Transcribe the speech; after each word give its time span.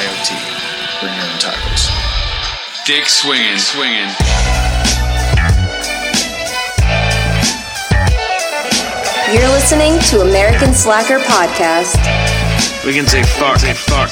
BYOT. 0.00 0.30
Bring 1.00 1.12
your 1.12 1.24
own 1.24 1.38
tacos. 1.38 1.84
Dick 2.86 3.04
swinging, 3.04 3.58
swinging. 3.58 4.08
You're 9.28 9.48
listening 9.52 10.00
to 10.08 10.22
American 10.22 10.72
Slacker 10.72 11.20
Podcast 11.20 11.94
We 12.84 12.94
can 12.94 13.06
say 13.06 13.22
fuck, 13.36 13.58
say 13.58 13.74
fuck. 13.74 14.08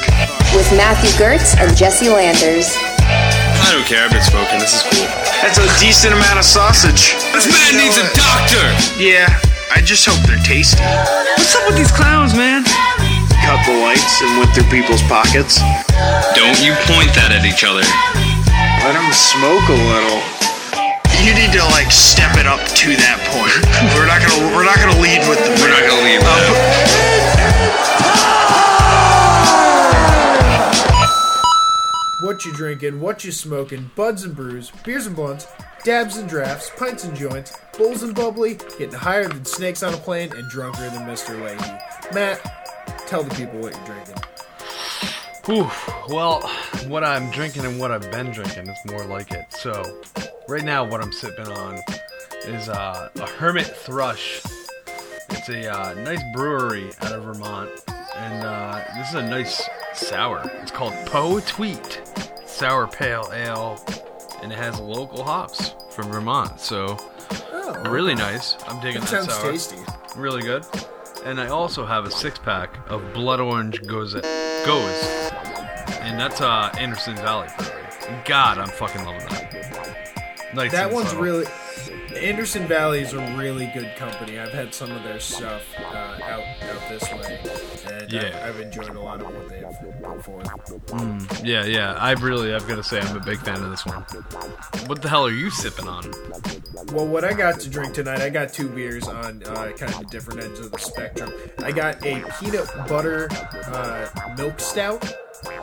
with 0.55 0.69
Matthew 0.77 1.09
Gertz 1.17 1.57
and 1.57 1.75
Jesse 1.75 2.11
Landers. 2.11 2.77
I 3.01 3.73
don't 3.73 3.87
care. 3.89 4.05
I've 4.05 4.13
been 4.13 4.21
smoking. 4.21 4.61
This 4.61 4.77
is 4.77 4.83
cool. 4.85 5.09
That's 5.41 5.57
a 5.57 5.67
decent 5.81 6.13
amount 6.13 6.39
of 6.39 6.45
sausage. 6.45 7.17
This 7.33 7.49
man 7.49 7.81
needs 7.81 7.97
a 7.97 8.05
doctor. 8.13 8.61
Yeah, 9.01 9.33
I 9.73 9.81
just 9.81 10.05
hope 10.05 10.21
they're 10.29 10.37
tasty. 10.45 10.85
What's 10.85 11.57
up 11.57 11.65
with 11.67 11.77
these 11.81 11.91
clowns, 11.91 12.35
man? 12.37 12.68
Cut 13.49 13.65
the 13.65 13.81
lights 13.81 14.21
and 14.21 14.37
went 14.37 14.53
through 14.53 14.69
people's 14.69 15.01
pockets. 15.09 15.57
Don't 16.37 16.61
you 16.61 16.77
point 16.85 17.09
that 17.17 17.33
at 17.33 17.49
each 17.49 17.65
other. 17.65 17.81
Let 18.85 18.93
them 18.93 19.09
smoke 19.09 19.65
a 19.73 19.79
little. 19.89 20.21
You 21.25 21.33
need 21.33 21.57
to 21.57 21.65
like 21.73 21.89
step 21.89 22.37
it 22.37 22.45
up 22.45 22.61
to 22.61 22.89
that 22.93 23.17
point. 23.33 23.57
we're 23.97 24.05
not 24.05 24.21
gonna 24.21 24.53
we're 24.53 24.69
not 24.69 24.77
gonna 24.77 25.01
lead 25.01 25.25
with 25.25 25.41
the 25.41 25.49
We're 25.65 25.73
not 25.73 25.81
gonna 25.81 26.05
leave. 26.05 26.21
that. 26.21 27.49
What 32.21 32.45
you 32.45 32.53
drinking, 32.53 33.01
what 33.01 33.25
you 33.25 33.33
smoking, 33.33 33.91
buds 33.97 34.25
and 34.25 34.37
brews, 34.37 34.73
beers 34.85 35.07
and 35.07 35.17
blunts, 35.17 35.47
dabs 35.85 36.19
and 36.19 36.29
drafts, 36.29 36.71
pints 36.77 37.05
and 37.05 37.17
joints, 37.17 37.57
bowls 37.79 38.03
and 38.03 38.15
bubbly, 38.15 38.57
getting 38.79 38.93
higher 38.93 39.27
than 39.27 39.47
snakes 39.47 39.83
on 39.83 39.95
a 39.95 39.97
plane, 39.97 40.33
and 40.37 40.51
drunker 40.51 40.91
than 40.91 41.07
Mr. 41.09 41.43
Leahy. 41.43 41.79
Matt, 42.13 42.58
tell 43.09 43.23
the 43.23 43.35
people 43.35 43.59
what 43.61 43.75
you're 43.75 43.87
drinking. 43.87 44.15
Whew. 45.47 45.71
Well, 46.15 46.41
what 46.89 47.05
I'm 47.05 47.31
drinking 47.31 47.65
and 47.65 47.79
what 47.81 47.91
I've 47.91 48.11
been 48.11 48.31
drinking 48.33 48.69
is 48.69 48.79
more 48.87 49.05
like 49.05 49.31
it. 49.33 49.47
So, 49.51 49.83
right 50.49 50.63
now, 50.63 50.85
what 50.85 51.01
I'm 51.03 51.13
sipping 51.13 51.49
on 51.49 51.81
is 52.45 52.69
uh, 52.69 53.09
a 53.17 53.27
Hermit 53.27 53.67
Thrush. 53.67 54.43
It's 55.31 55.49
a 55.49 55.73
uh, 55.73 55.95
nice 55.95 56.23
brewery 56.35 56.91
out 57.01 57.13
of 57.13 57.25
Vermont, 57.25 57.71
and 58.17 58.45
uh, 58.45 58.85
this 58.97 59.09
is 59.09 59.15
a 59.15 59.23
nice 59.27 59.67
sour. 59.95 60.43
It's 60.63 60.71
called 60.71 60.93
Poe 61.07 61.41
Tweet 61.41 62.03
Sour 62.47 62.87
Pale 62.89 63.31
Ale, 63.33 63.83
and 64.43 64.53
it 64.53 64.59
has 64.59 64.79
local 64.81 65.25
hops 65.25 65.75
from 65.91 66.11
Vermont. 66.13 66.61
So, 66.61 66.99
really 67.87 68.15
nice. 68.15 68.57
I'm 68.67 68.81
digging 68.81 69.01
That 69.03 69.11
that 69.11 69.25
sounds 69.31 69.35
sour 69.35 69.53
tasty. 69.53 69.77
really 70.17 70.43
good. 70.43 70.65
And 71.25 71.41
I 71.41 71.49
also 71.49 71.85
have 71.85 72.05
a 72.05 72.11
six 72.11 72.39
pack 72.39 72.79
of 72.89 73.13
Blood 73.13 73.41
Orange 73.41 73.83
Gose 73.83 74.21
Gose, 74.65 75.33
and 76.01 76.19
that's 76.19 76.41
uh 76.41 76.71
Anderson 76.79 77.17
Valley 77.17 77.49
Brewery. 77.59 78.23
God, 78.25 78.59
I'm 78.59 78.69
fucking 78.69 79.05
loving 79.05 79.21
that. 79.29 80.55
Nice 80.55 80.73
That 80.73 80.91
one's 80.91 81.09
subtle. 81.09 81.23
really. 81.23 81.47
Anderson 82.17 82.67
Valley 82.67 83.01
is 83.01 83.13
a 83.13 83.19
really 83.37 83.71
good 83.75 83.95
company. 83.97 84.39
I've 84.41 84.51
had 84.53 84.73
some 84.75 84.91
of 84.91 85.03
their 85.05 85.21
stuff 85.21 85.63
uh, 85.79 86.19
out 86.23 86.43
out 86.63 86.89
this 86.89 87.03
way, 87.13 87.39
and 87.93 88.11
Yeah. 88.13 88.41
I've, 88.45 88.57
I've 88.57 88.61
enjoyed 88.61 88.97
a 88.97 89.01
lot 89.01 89.21
of 89.21 89.29
what 90.27 90.67
they've 90.67 90.87
put 90.87 91.45
yeah, 91.45 91.65
yeah. 91.65 91.95
I 91.95 92.13
really, 92.13 92.55
I've 92.55 92.67
got 92.67 92.77
to 92.77 92.83
say, 92.83 93.01
I'm 93.01 93.17
a 93.17 93.21
big 93.21 93.39
fan 93.39 93.63
of 93.63 93.71
this 93.71 93.85
one. 93.87 94.03
What 94.87 95.03
the 95.03 95.09
hell 95.09 95.27
are 95.27 95.31
you 95.31 95.51
sipping 95.51 95.87
on? 95.87 96.11
Well, 96.93 97.07
what 97.07 97.25
I 97.25 97.33
got 97.33 97.61
to 97.61 97.71
drink 97.71 97.95
tonight, 97.95 98.21
I 98.21 98.31
got 98.31 98.53
two 98.53 98.69
beers 98.69 99.07
on 99.07 99.43
uh, 99.45 99.73
kind 99.77 99.93
of 99.93 100.01
the 100.01 100.07
different 100.11 100.43
ends 100.43 100.61
of 100.61 100.73
the 100.73 100.79
spectrum. 100.79 101.33
I 101.59 101.73
got 101.73 102.05
a 102.05 102.25
peanut 102.41 102.69
butter 102.89 103.29
uh, 103.67 104.09
milk 104.37 104.59
stout 104.61 105.15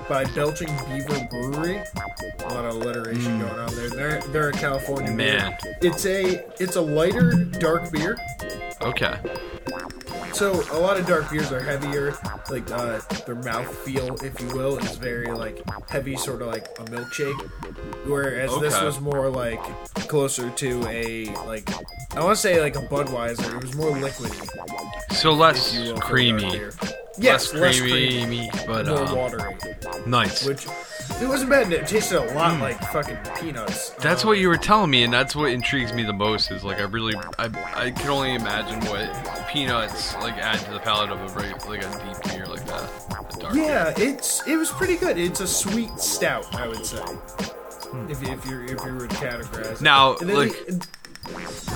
by 0.08 0.26
Belching 0.26 0.70
Beaver 0.88 1.28
Brewery. 1.30 1.84
A 2.40 2.54
lot 2.54 2.66
of 2.66 2.76
alliteration 2.76 3.40
going 3.40 3.60
on 3.60 3.76
there. 3.76 3.90
They're 3.90 4.22
they're 4.22 4.50
a 4.50 4.54
California 4.54 5.12
Man. 5.12 5.58
beer. 5.62 5.78
It's 5.82 6.06
a 6.06 6.46
it's 6.62 6.76
a 6.76 6.82
lighter 6.82 7.32
dark 7.60 7.92
beer. 7.92 8.18
Okay. 8.82 9.18
So 10.36 10.52
a 10.74 10.80
lot 10.80 11.00
of 11.00 11.08
dark 11.08 11.32
beers 11.32 11.50
are 11.54 11.62
heavier, 11.62 12.14
like 12.50 12.70
uh, 12.70 13.00
their 13.26 13.36
mouth 13.36 13.74
feel, 13.86 14.16
if 14.22 14.38
you 14.42 14.48
will, 14.50 14.78
is 14.80 14.98
very 14.98 15.28
like 15.32 15.64
heavy, 15.90 16.18
sort 16.18 16.42
of 16.42 16.50
like 16.50 16.66
a 16.78 16.84
milkshake. 16.92 17.40
Whereas 18.06 18.52
this 18.60 18.82
was 18.82 19.00
more 19.00 19.30
like 19.30 19.62
closer 20.10 20.50
to 20.50 20.86
a 20.90 21.28
like 21.48 21.70
I 22.18 22.22
want 22.22 22.36
to 22.36 22.42
say 22.42 22.60
like 22.60 22.76
a 22.76 22.82
Budweiser. 22.82 23.56
It 23.56 23.62
was 23.62 23.76
more 23.78 23.92
liquidy, 23.92 25.14
So 25.14 25.32
less 25.32 25.74
if 25.74 25.80
you 25.80 25.94
will, 25.94 26.02
for 26.02 26.18
a 26.18 26.32
dark 26.32 26.42
creamy. 26.42 26.60
Beer. 27.18 27.32
Yes, 27.32 27.54
less 27.54 27.80
less 27.80 27.82
creamy, 27.82 28.50
but 28.68 28.86
more 28.88 28.98
uh, 29.00 29.16
watery. 29.16 29.56
nice. 30.06 30.46
Which 30.46 30.66
it 31.22 31.28
wasn't 31.28 31.50
bad. 31.52 31.64
and 31.64 31.74
It 31.74 31.88
tasted 31.88 32.18
a 32.18 32.34
lot 32.34 32.60
like 32.60 32.80
fucking 32.92 33.18
peanuts. 33.40 33.90
Hmm. 33.90 34.02
That's 34.02 34.24
Um, 34.24 34.30
what 34.30 34.38
you 34.40 34.48
were 34.50 34.58
telling 34.58 34.90
me, 34.90 35.04
and 35.04 35.14
that's 35.14 35.36
what 35.36 35.52
intrigues 35.52 35.94
me 35.94 36.04
the 36.04 36.14
most. 36.14 36.52
Is 36.52 36.64
like 36.64 36.80
I 36.80 36.84
really, 36.84 37.14
I, 37.38 37.50
I 37.76 37.92
can 37.92 38.10
only 38.10 38.34
imagine 38.36 38.80
what 38.90 39.48
peanuts 39.50 40.16
like 40.16 40.34
add 40.38 40.60
to 40.66 40.72
the 40.74 40.80
palate 40.80 41.12
of 41.12 41.22
a 41.22 41.28
very, 41.30 41.52
like 41.70 41.84
a 41.84 42.04
deep 42.04 42.34
beer 42.34 42.46
like 42.48 42.66
that. 42.66 43.52
Yeah, 43.54 43.94
it's 43.98 44.46
it 44.48 44.58
was 44.58 44.72
pretty 44.72 44.96
good. 44.98 45.18
It's 45.18 45.40
a 45.40 45.48
sweet 45.48 45.98
stout, 46.00 46.54
I 46.56 46.68
would 46.68 46.86
say. 46.86 47.04
If, 48.10 48.22
if 48.24 48.46
you 48.46 48.62
if 48.64 48.84
you 48.86 48.94
were 48.94 49.08
to 49.08 49.16
categorize. 49.16 49.78
Hmm. 49.78 49.84
Now, 49.84 50.14
then 50.16 50.36
like- 50.36 50.66
the- 50.66 50.88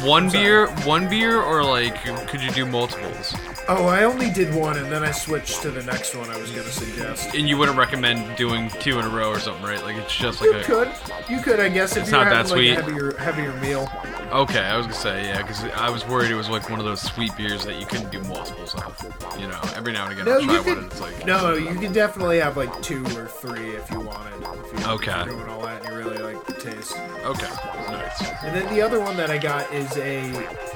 One 0.04 0.30
beer, 0.30 0.68
one 0.86 1.10
beer, 1.10 1.42
or 1.42 1.64
like 1.64 1.96
could 2.28 2.42
you 2.42 2.52
do 2.52 2.66
multiples? 2.66 3.36
Oh, 3.68 3.86
I 3.88 4.04
only 4.04 4.32
did 4.32 4.54
one, 4.56 4.78
and 4.78 4.92
then 4.92 5.04
I 5.04 5.12
switched 5.12 5.62
to 5.64 5.72
the 5.72 5.84
next 5.84 6.16
one 6.16 6.30
I 6.30 6.38
was 6.38 6.50
gonna 6.52 6.64
suggest. 6.72 7.36
And 7.36 7.48
you 7.50 7.58
wouldn't 7.58 7.78
recommend 7.78 8.36
doing 8.38 8.70
two 8.80 8.98
in 9.00 9.06
a 9.06 9.10
row 9.10 9.30
or 9.30 9.40
something, 9.40 9.64
right? 9.64 9.82
Like 9.84 9.96
it's 9.98 10.16
just 10.16 10.42
like 10.42 10.52
You 10.52 10.58
a. 10.60 10.64
could, 10.64 10.92
you 11.30 11.42
could, 11.42 11.60
I 11.60 11.70
guess, 11.70 11.96
if 11.98 12.04
It's 12.04 12.12
you're 12.12 12.24
not 12.24 12.32
having 12.34 12.48
that 12.48 12.56
like 12.56 12.58
sweet. 12.58 12.78
a 12.78 12.82
heavier, 12.82 13.18
heavier 13.18 13.54
meal. 13.62 13.90
Okay, 14.32 14.60
I 14.60 14.78
was 14.78 14.86
gonna 14.86 14.96
say 14.98 15.24
yeah, 15.26 15.42
because 15.42 15.64
I 15.76 15.90
was 15.90 16.08
worried 16.08 16.32
it 16.32 16.36
was 16.36 16.50
like 16.50 16.70
one 16.70 16.80
of 16.80 16.86
those 16.86 17.02
sweet 17.02 17.36
beers 17.36 17.66
that 17.66 17.80
you 17.80 17.86
couldn't 17.86 18.12
do 18.12 18.22
multiples 18.24 18.76
of. 18.76 19.36
You 19.40 19.48
know, 19.48 19.60
every 19.76 19.92
now 19.94 20.04
and 20.06 20.14
again 20.14 20.26
No, 20.26 20.34
I'll 20.34 20.42
you 20.42 20.48
try 20.48 20.56
one, 20.58 20.64
could. 20.66 20.78
and 20.78 20.92
it's 20.92 21.02
like 21.02 21.26
No, 21.26 21.54
you 21.56 21.76
can 21.80 21.92
definitely 21.94 22.40
have 22.40 22.56
like 22.56 22.82
two 22.82 23.04
or 23.18 23.26
three 23.28 23.72
if 23.72 23.90
you 23.92 24.00
wanted. 24.00 24.34
If 24.74 24.80
you, 24.80 24.88
Okay. 24.92 25.12
If 25.22 25.26
you're 25.28 25.36
doing 25.36 25.50
all 25.50 25.62
that, 25.64 25.84
and 25.84 25.92
you 25.94 25.98
really 25.98 26.18
like 26.20 26.46
the 26.46 26.54
taste. 26.54 26.96
okay, 27.26 27.50
nice. 27.92 28.22
And 28.44 28.56
then 28.56 28.72
the 28.74 28.82
other 28.82 29.00
one 29.00 29.18
that 29.18 29.30
I 29.32 29.38
got 29.40 29.72
is 29.74 29.96
a 29.98 30.22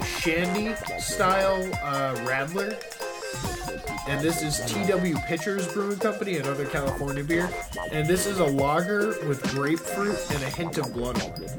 Shandy 0.06 0.74
style 1.00 1.64
uh, 1.84 2.16
Radler. 2.26 2.80
And 4.08 4.20
this 4.20 4.42
is 4.42 4.60
TW 4.72 5.16
Pitchers 5.26 5.72
Brewing 5.72 5.98
Company, 5.98 6.38
another 6.38 6.66
California 6.66 7.24
beer. 7.24 7.50
And 7.92 8.06
this 8.08 8.26
is 8.26 8.40
a 8.40 8.46
lager 8.46 9.16
with 9.28 9.42
grapefruit 9.52 10.18
and 10.32 10.44
a 10.44 10.50
hint 10.50 10.78
of 10.78 10.94
blood 10.94 11.22
orange. 11.22 11.52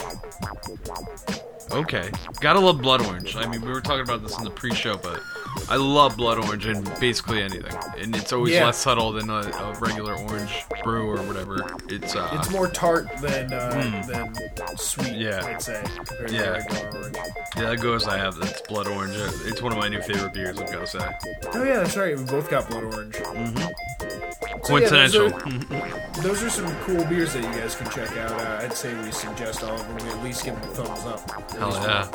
Okay, 1.73 2.11
gotta 2.41 2.61
love 2.61 2.83
blood 2.83 3.05
orange. 3.07 3.35
I 3.37 3.47
mean, 3.49 3.63
we 3.63 3.69
were 3.73 3.81
talking 3.81 4.03
about 4.03 4.23
this 4.23 4.37
in 4.39 4.45
the 4.45 4.51
pre-show, 4.51 4.97
but 4.99 5.21
I 5.69 5.77
love 5.77 6.17
blood 6.17 6.39
orange 6.39 6.67
in 6.67 6.85
basically 7.01 7.41
anything, 7.43 7.75
and 7.99 8.15
it's 8.15 8.33
always 8.33 8.53
Yeah. 8.55 8.67
less 8.67 8.77
subtle 8.79 9.13
than 9.13 9.31
a, 9.31 9.39
a 9.41 9.75
regular 9.81 10.15
orange 10.15 10.53
brew 10.85 11.09
or 11.11 11.17
whatever. 11.23 11.67
It's 11.89 12.15
uh, 12.15 12.29
It's 12.35 12.51
more 12.51 12.69
tart 12.69 13.09
than 13.17 13.53
uh, 13.53 14.05
than 14.07 14.35
sweet, 14.77 15.15
Hmm. 15.15 15.21
Yeah. 15.21 15.45
I'd 15.47 15.63
say, 15.63 15.83
compared 15.97 16.31
Yeah. 16.31 16.51
regular 16.51 16.91
orange. 17.01 17.17
yeah, 17.57 17.63
that 17.71 17.81
goes. 17.81 18.07
I 18.07 18.19
have 18.19 18.37
that's 18.37 18.61
blood 18.63 18.87
orange. 18.87 19.17
It's 19.47 19.63
one 19.63 19.73
of 19.73 19.79
my 19.79 19.89
new 19.89 20.03
favorite 20.03 20.35
beers. 20.35 20.59
I've 20.61 20.71
gotta 20.71 20.87
say, 20.87 21.09
Oh 21.55 21.64
yeah, 21.65 21.79
that's 21.81 21.97
right. 21.97 22.17
We 22.17 22.25
both 22.25 22.49
got 22.51 22.69
blood 22.69 22.85
orange. 22.85 23.17
So, 23.17 23.33
yeah, 23.35 24.89
those 24.89 25.13
coincidental. 25.13 25.33
are- 25.35 26.01
Those 26.23 26.43
are 26.45 26.49
some 26.51 26.67
cool 26.85 27.05
beers 27.07 27.35
that 27.35 27.43
you 27.43 27.61
guys 27.61 27.75
can 27.75 27.91
check 27.91 28.17
out. 28.17 28.31
Uh, 28.41 28.61
I'd 28.63 28.73
say 28.73 28.95
we 29.03 29.11
suggest 29.11 29.63
all 29.65 29.75
of 29.75 29.81
them. 29.81 29.97
We 30.07 30.13
at 30.13 30.25
least 30.25 30.45
give 30.45 30.55
them 30.55 30.63
a 30.71 30.75
thumbs 30.75 31.05
up. 31.05 31.51
Hell 31.53 31.73
yeah, 31.73 32.07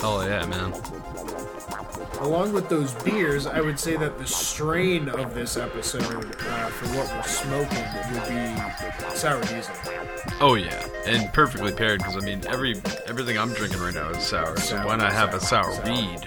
hell 0.00 0.24
yeah, 0.28 0.44
man. 0.46 0.72
Along 2.20 2.52
with 2.52 2.68
those 2.68 2.92
beers, 3.02 3.46
I 3.46 3.60
would 3.60 3.78
say 3.78 3.96
that 3.96 4.18
the 4.18 4.26
strain 4.26 5.08
of 5.08 5.34
this 5.34 5.56
episode 5.56 6.02
uh, 6.02 6.66
for 6.68 6.86
what 6.98 7.08
we're 7.14 7.22
smoking 7.22 7.84
would 8.12 8.28
be 8.28 9.16
sour 9.16 9.40
diesel. 9.42 9.74
Oh 10.40 10.54
yeah, 10.54 10.86
and 11.06 11.32
perfectly 11.32 11.72
paired 11.72 11.98
because 12.00 12.16
I 12.16 12.20
mean 12.20 12.42
every 12.48 12.74
everything 13.06 13.38
I'm 13.38 13.52
drinking 13.52 13.80
right 13.80 13.94
now 13.94 14.10
is 14.10 14.26
sour. 14.26 14.56
So 14.58 14.76
Sour, 14.76 14.86
why 14.86 14.96
not 14.96 15.12
have 15.12 15.34
a 15.34 15.40
sour, 15.40 15.72
sour, 15.72 15.84
sour. 15.86 15.94
weed? 15.94 16.20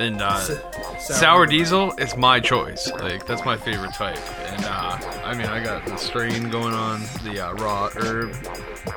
And 0.00 0.22
uh, 0.22 0.38
Sour 0.40 0.98
sour 0.98 1.46
diesel 1.46 1.92
is 1.98 2.16
my 2.16 2.40
choice. 2.40 2.90
Like 2.90 3.26
that's 3.26 3.44
my 3.44 3.56
favorite 3.56 3.92
type. 3.92 4.18
And 4.50 4.64
uh, 4.64 4.98
I 5.24 5.34
mean 5.34 5.46
I 5.46 5.62
got 5.62 5.84
the 5.84 5.96
strain 5.96 6.48
going 6.48 6.72
on, 6.72 7.00
the 7.22 7.46
uh, 7.46 7.52
raw 7.54 7.90
herb, 7.96 8.34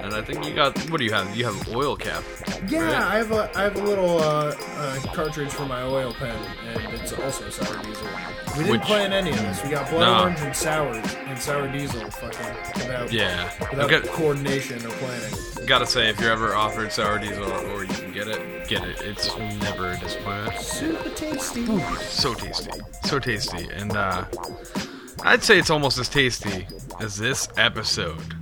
and 0.01 0.13
I 0.13 0.21
think 0.21 0.45
you 0.45 0.53
got 0.53 0.77
what 0.89 0.99
do 0.99 1.03
you 1.05 1.11
have? 1.11 1.35
You 1.35 1.45
have 1.45 1.75
oil 1.75 1.97
cap. 1.97 2.23
Yeah, 2.69 2.83
right? 2.83 2.95
I 2.95 3.17
have 3.17 3.31
a 3.31 3.51
I 3.53 3.63
have 3.63 3.75
a 3.75 3.83
little 3.83 4.19
uh, 4.19 4.55
uh, 4.57 4.99
cartridge 5.13 5.51
for 5.51 5.65
my 5.65 5.81
oil 5.83 6.13
pen, 6.13 6.37
and 6.73 6.93
it's 6.93 7.11
also 7.11 7.49
sour 7.49 7.83
diesel. 7.83 8.07
We 8.53 8.59
didn't 8.65 8.71
Which- 8.71 8.81
plan 8.83 9.13
any 9.13 9.31
of 9.31 9.37
this. 9.37 9.63
We 9.63 9.69
got 9.71 9.89
blood 9.89 10.01
Nah. 10.01 10.21
orange 10.21 10.39
and 10.41 10.55
sour 10.55 10.93
and 10.93 11.39
sour 11.41 11.67
diesel, 11.69 12.01
fucking 12.11 12.55
without 12.75 13.11
Yeah, 13.11 13.49
without 13.71 13.89
got, 13.89 14.03
coordination 14.05 14.77
or 14.85 14.89
planning. 14.91 15.33
gotta 15.65 15.87
say 15.87 16.09
if 16.09 16.19
you're 16.19 16.31
ever 16.31 16.55
offered 16.55 16.91
sour 16.91 17.17
diesel 17.17 17.51
or 17.51 17.83
you 17.83 17.93
can 17.93 18.11
get 18.11 18.27
it, 18.27 18.67
get 18.67 18.83
it. 18.83 19.01
It's 19.01 19.35
never 19.61 19.91
a 19.91 19.97
disappointment. 19.97 20.59
Super 20.61 21.09
tasty. 21.15 21.65
so 22.01 22.33
tasty, 22.35 22.71
so 23.05 23.17
tasty, 23.19 23.67
and 23.73 23.97
uh, 23.97 24.25
I'd 25.23 25.43
say 25.43 25.57
it's 25.57 25.71
almost 25.71 25.97
as 25.97 26.07
tasty 26.07 26.67
as 26.99 27.15
this 27.17 27.47
episode. 27.57 28.35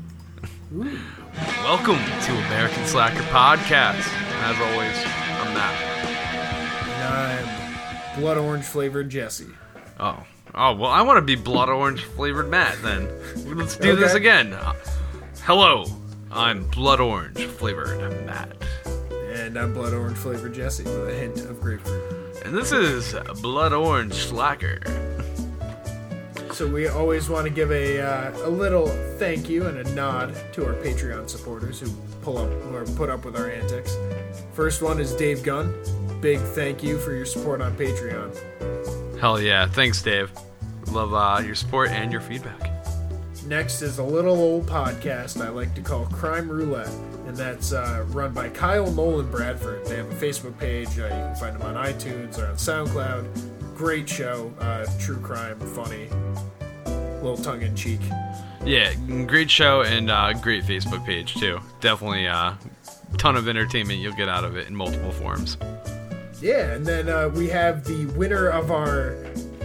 Welcome 1.63 1.99
to 2.23 2.31
American 2.47 2.85
Slacker 2.85 3.23
Podcast. 3.31 4.05
As 4.43 4.59
always, 4.59 4.97
I'm 5.39 5.53
Matt. 5.53 5.81
And 6.97 7.13
I'm 8.17 8.19
blood 8.19 8.37
orange 8.37 8.65
flavored 8.65 9.09
Jesse. 9.09 9.47
Oh, 10.01 10.24
oh 10.56 10.75
well, 10.75 10.89
I 10.89 11.01
want 11.03 11.18
to 11.18 11.21
be 11.21 11.36
blood 11.36 11.69
orange 11.69 12.03
flavored 12.03 12.50
Matt. 12.50 12.81
Then 12.81 13.07
let's 13.56 13.77
do 13.77 13.95
this 13.95 14.13
again. 14.15 14.57
Hello, 15.44 15.86
I'm 16.31 16.65
blood 16.68 17.00
orange 17.00 17.44
flavored 17.45 18.00
Matt, 18.25 18.56
And 19.33 19.57
I'm 19.57 19.74
blood 19.74 19.94
orange 19.94 20.18
flavored 20.18 20.53
Jesse 20.53 20.83
with 20.83 21.07
a 21.09 21.13
hint 21.13 21.38
of 21.42 21.62
grapefruit. 21.62 22.01
and 22.45 22.56
this 22.56 22.71
is 22.71 23.15
Blood 23.42 23.74
Orange 23.74 24.13
Slacker. 24.13 24.80
So 26.51 26.68
we 26.68 26.88
always 26.88 27.30
want 27.30 27.45
to 27.45 27.50
give 27.50 27.71
a 27.71 28.01
uh, 28.01 28.48
a 28.48 28.50
little 28.50 28.88
thank 29.18 29.50
you 29.50 29.68
and 29.68 29.77
a 29.77 29.95
nod 29.95 30.36
to 30.53 30.65
our 30.65 30.74
Patreon 30.74 31.30
supporters 31.30 31.80
who 31.80 31.89
pull 32.24 32.38
up 32.38 32.50
or 32.74 32.86
put 32.95 33.09
up 33.09 33.24
with 33.24 33.36
our 33.36 33.50
antics. 33.50 33.95
First 34.53 34.81
one 34.81 35.00
is 35.00 35.13
Dave 35.15 35.44
Gunn. 35.44 35.74
Big 36.21 36.39
thank 36.39 36.83
you 36.83 37.00
for 37.00 37.13
your 37.13 37.25
support 37.25 37.62
on 37.62 37.75
Patreon. 37.75 39.19
Hell 39.19 39.41
yeah, 39.41 39.68
thanks, 39.68 40.01
Dave. 40.01 40.31
Love 40.91 41.13
uh, 41.13 41.41
your 41.44 41.56
support 41.56 41.89
and 41.89 42.12
your 42.12 42.21
feedback. 42.21 42.71
Next 43.47 43.81
is 43.81 43.97
a 43.97 44.03
little 44.03 44.35
old 44.35 44.68
podcast 44.68 45.44
I 45.44 45.50
like 45.50 45.73
to 45.73 45.81
call 45.81 46.06
Crime 46.06 46.47
Roulette, 46.47 46.94
and 47.25 47.35
that's 47.35 47.73
uh, 47.73 48.06
run 48.09 48.33
by 48.33 48.50
Kyle 48.50 48.89
Nolan 48.91 49.31
Bradford. 49.31 49.85
They 49.85 49.97
have 49.97 50.12
a 50.12 50.15
Facebook 50.15 50.57
page. 50.59 50.88
Uh, 51.00 51.06
you 51.06 51.09
can 51.09 51.35
find 51.35 51.59
them 51.59 51.63
on 51.63 51.75
iTunes 51.75 52.38
or 52.38 52.45
on 52.45 52.56
SoundCloud. 52.56 53.75
Great 53.75 54.07
show, 54.07 54.53
uh, 54.59 54.85
true 55.00 55.17
crime, 55.17 55.59
funny, 55.59 56.07
little 57.15 57.38
tongue 57.38 57.63
in 57.63 57.75
cheek. 57.75 58.01
Yeah, 58.63 58.94
great 59.25 59.50
show 59.50 59.81
and 59.81 60.12
uh, 60.12 60.33
great 60.33 60.63
Facebook 60.65 61.03
page 61.03 61.33
too. 61.35 61.59
Definitely 61.79 62.25
a 62.25 62.33
uh, 62.33 62.56
ton 63.17 63.35
of 63.35 63.47
entertainment 63.47 64.00
you'll 64.00 64.13
get 64.13 64.29
out 64.29 64.44
of 64.44 64.56
it 64.56 64.67
in 64.67 64.75
multiple 64.75 65.12
forms. 65.12 65.57
Yeah, 66.41 66.73
and 66.73 66.85
then 66.85 67.07
uh, 67.07 67.29
we 67.29 67.49
have 67.49 67.83
the 67.83 68.05
winner 68.17 68.47
of 68.49 68.71
our 68.71 69.15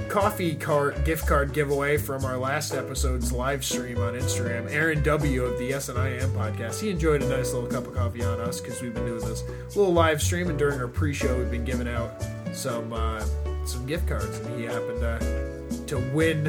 coffee 0.08 0.54
cart 0.54 1.04
gift 1.04 1.26
card 1.26 1.52
giveaway 1.52 1.96
from 1.96 2.24
our 2.24 2.36
last 2.36 2.74
episode's 2.74 3.32
live 3.32 3.64
stream 3.64 3.98
on 3.98 4.14
Instagram. 4.14 4.70
Aaron 4.70 5.02
W 5.02 5.44
of 5.44 5.58
the 5.58 5.64
Yes 5.64 5.88
and 5.88 5.98
I 5.98 6.08
Am 6.10 6.30
podcast. 6.30 6.80
He 6.80 6.90
enjoyed 6.90 7.22
a 7.22 7.28
nice 7.28 7.52
little 7.52 7.68
cup 7.68 7.86
of 7.86 7.94
coffee 7.94 8.22
on 8.22 8.40
us 8.40 8.60
because 8.60 8.80
we've 8.82 8.94
been 8.94 9.06
doing 9.06 9.20
this 9.20 9.42
little 9.74 9.92
live 9.92 10.22
stream, 10.22 10.48
and 10.48 10.58
during 10.58 10.78
our 10.78 10.88
pre-show, 10.88 11.38
we've 11.38 11.50
been 11.50 11.64
giving 11.64 11.88
out 11.88 12.22
some 12.52 12.92
uh, 12.92 13.24
some 13.64 13.86
gift 13.86 14.06
cards, 14.06 14.38
and 14.38 14.60
he 14.60 14.66
happened 14.66 15.00
to 15.00 15.86
to 15.86 15.98
win 16.14 16.44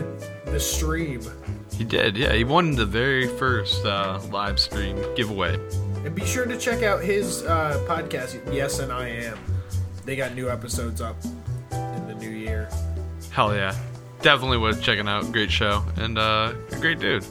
the 0.45 0.59
stream. 0.59 1.21
He 1.71 1.83
did, 1.83 2.17
yeah. 2.17 2.33
He 2.33 2.43
won 2.43 2.71
the 2.71 2.85
very 2.85 3.27
first 3.27 3.85
uh, 3.85 4.19
live 4.31 4.59
stream 4.59 4.97
giveaway. 5.15 5.55
And 6.03 6.13
be 6.15 6.25
sure 6.25 6.45
to 6.45 6.57
check 6.57 6.83
out 6.83 7.03
his 7.03 7.43
uh, 7.43 7.83
podcast, 7.87 8.53
Yes 8.53 8.79
and 8.79 8.91
I 8.91 9.07
Am. 9.07 9.37
They 10.07 10.15
got 10.15 10.35
new 10.35 10.49
episodes 10.49 11.01
up 11.01 11.17
in 11.25 12.07
the 12.07 12.15
new 12.15 12.29
year. 12.29 12.69
Hell 13.29 13.53
yeah, 13.53 13.75
definitely 14.21 14.57
worth 14.57 14.81
checking 14.81 15.05
out. 15.05 15.29
Great 15.33 15.51
show 15.51 15.83
and 15.97 16.17
uh, 16.17 16.53
a 16.71 16.75
great 16.79 16.99
dude. 16.99 17.25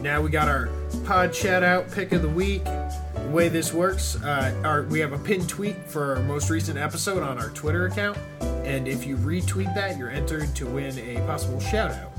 Now 0.00 0.22
we 0.22 0.30
got 0.30 0.48
our 0.48 0.70
pod 1.04 1.34
shout 1.34 1.62
out 1.62 1.90
pick 1.92 2.12
of 2.12 2.22
the 2.22 2.30
week. 2.30 2.64
The 2.64 3.28
way 3.30 3.50
this 3.50 3.74
works, 3.74 4.16
uh, 4.22 4.58
our, 4.64 4.84
we 4.84 5.00
have 5.00 5.12
a 5.12 5.18
pinned 5.18 5.50
tweet 5.50 5.76
for 5.86 6.16
our 6.16 6.22
most 6.22 6.48
recent 6.48 6.78
episode 6.78 7.22
on 7.22 7.36
our 7.36 7.50
Twitter 7.50 7.84
account, 7.84 8.16
and 8.40 8.88
if 8.88 9.06
you 9.06 9.18
retweet 9.18 9.74
that, 9.74 9.98
you're 9.98 10.08
entered 10.08 10.56
to 10.56 10.64
win 10.64 10.98
a 10.98 11.20
possible 11.26 11.60
shout 11.60 11.90
out 11.90 12.12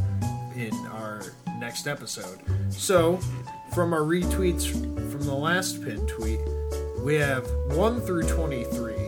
in 0.55 0.71
our 0.91 1.23
next 1.57 1.87
episode. 1.87 2.41
So, 2.69 3.17
from 3.73 3.91
our 3.91 4.01
retweets 4.01 4.69
from 5.11 5.23
the 5.23 5.33
last 5.33 5.83
pinned 5.83 6.07
tweet, 6.07 6.41
we 6.99 7.15
have 7.15 7.49
1 7.69 8.01
through 8.01 8.27
23. 8.27 9.06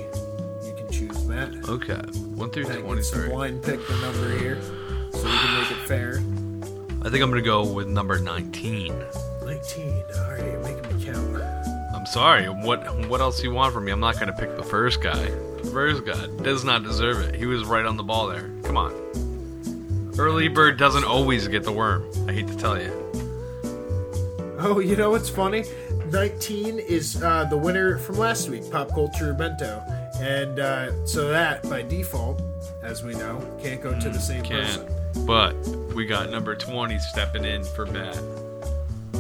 You 1.46 1.62
can 1.62 1.62
choose 1.64 1.88
that. 1.88 1.98
Okay, 2.00 2.20
one 2.36 2.50
through 2.50 2.66
That 2.66 2.70
gets 2.86 3.10
to 3.10 3.16
twenty-three. 3.22 3.30
blind 3.30 3.64
pick 3.64 3.88
the 3.88 3.96
number 3.98 4.38
here, 4.38 4.62
so 5.12 5.24
we 5.24 5.30
can 5.38 5.62
make 5.62 5.72
it 5.72 5.88
fair. 5.88 6.16
I 7.02 7.10
think 7.10 7.24
I'm 7.24 7.30
gonna 7.30 7.42
go 7.42 7.66
with 7.72 7.88
number 7.88 8.20
nineteen. 8.20 8.94
19. 9.46 10.04
Alright, 10.16 10.44
you're 10.46 10.60
making 10.60 10.96
me 10.98 11.04
count. 11.06 11.42
I'm 11.96 12.06
sorry. 12.06 12.46
What 12.46 13.08
what 13.08 13.20
else 13.20 13.38
do 13.38 13.48
you 13.48 13.54
want 13.54 13.74
from 13.74 13.86
me? 13.86 13.92
I'm 13.92 14.00
not 14.00 14.20
gonna 14.20 14.34
pick 14.34 14.56
the 14.58 14.64
first 14.64 15.02
guy. 15.02 15.26
The 15.64 15.70
first 15.74 16.06
guy 16.06 16.28
does 16.44 16.64
not 16.64 16.84
deserve 16.84 17.20
it. 17.22 17.36
He 17.36 17.46
was 17.48 17.66
right 17.66 17.86
on 17.86 17.98
the 17.98 18.04
ball 18.04 18.28
there. 18.28 18.50
Come 18.64 18.78
on. 18.78 18.94
Early 20.20 20.50
bird 20.50 20.78
doesn't 20.78 21.04
always 21.06 21.48
get 21.48 21.64
the 21.64 21.72
worm. 21.72 22.06
I 22.28 22.34
hate 22.34 22.48
to 22.48 22.56
tell 22.58 22.80
you. 22.80 22.92
Oh, 24.60 24.80
you 24.80 24.96
know 24.98 25.10
what's 25.12 25.30
funny? 25.30 25.64
19 26.12 26.80
is 26.80 27.22
uh, 27.24 27.46
the 27.46 27.58
winner 27.58 27.98
from 27.98 28.18
last 28.18 28.50
week, 28.50 28.70
Pop 28.70 28.90
Culture 28.90 29.34
Bento. 29.34 29.82
And 30.20 30.60
uh, 30.60 31.06
so 31.06 31.30
that, 31.30 31.64
by 31.70 31.82
default, 31.82 32.42
as 32.84 33.04
we 33.04 33.14
know, 33.14 33.40
can't 33.62 33.82
go 33.82 33.98
to 34.00 34.10
the 34.10 34.20
same 34.20 34.44
Can't. 34.44 34.86
person, 34.86 35.26
But 35.26 35.56
we 35.96 36.06
got 36.06 36.30
number 36.30 36.56
20 36.56 37.00
stepping 37.00 37.46
in 37.46 37.64
for 37.64 37.86
Matt. 37.86 38.18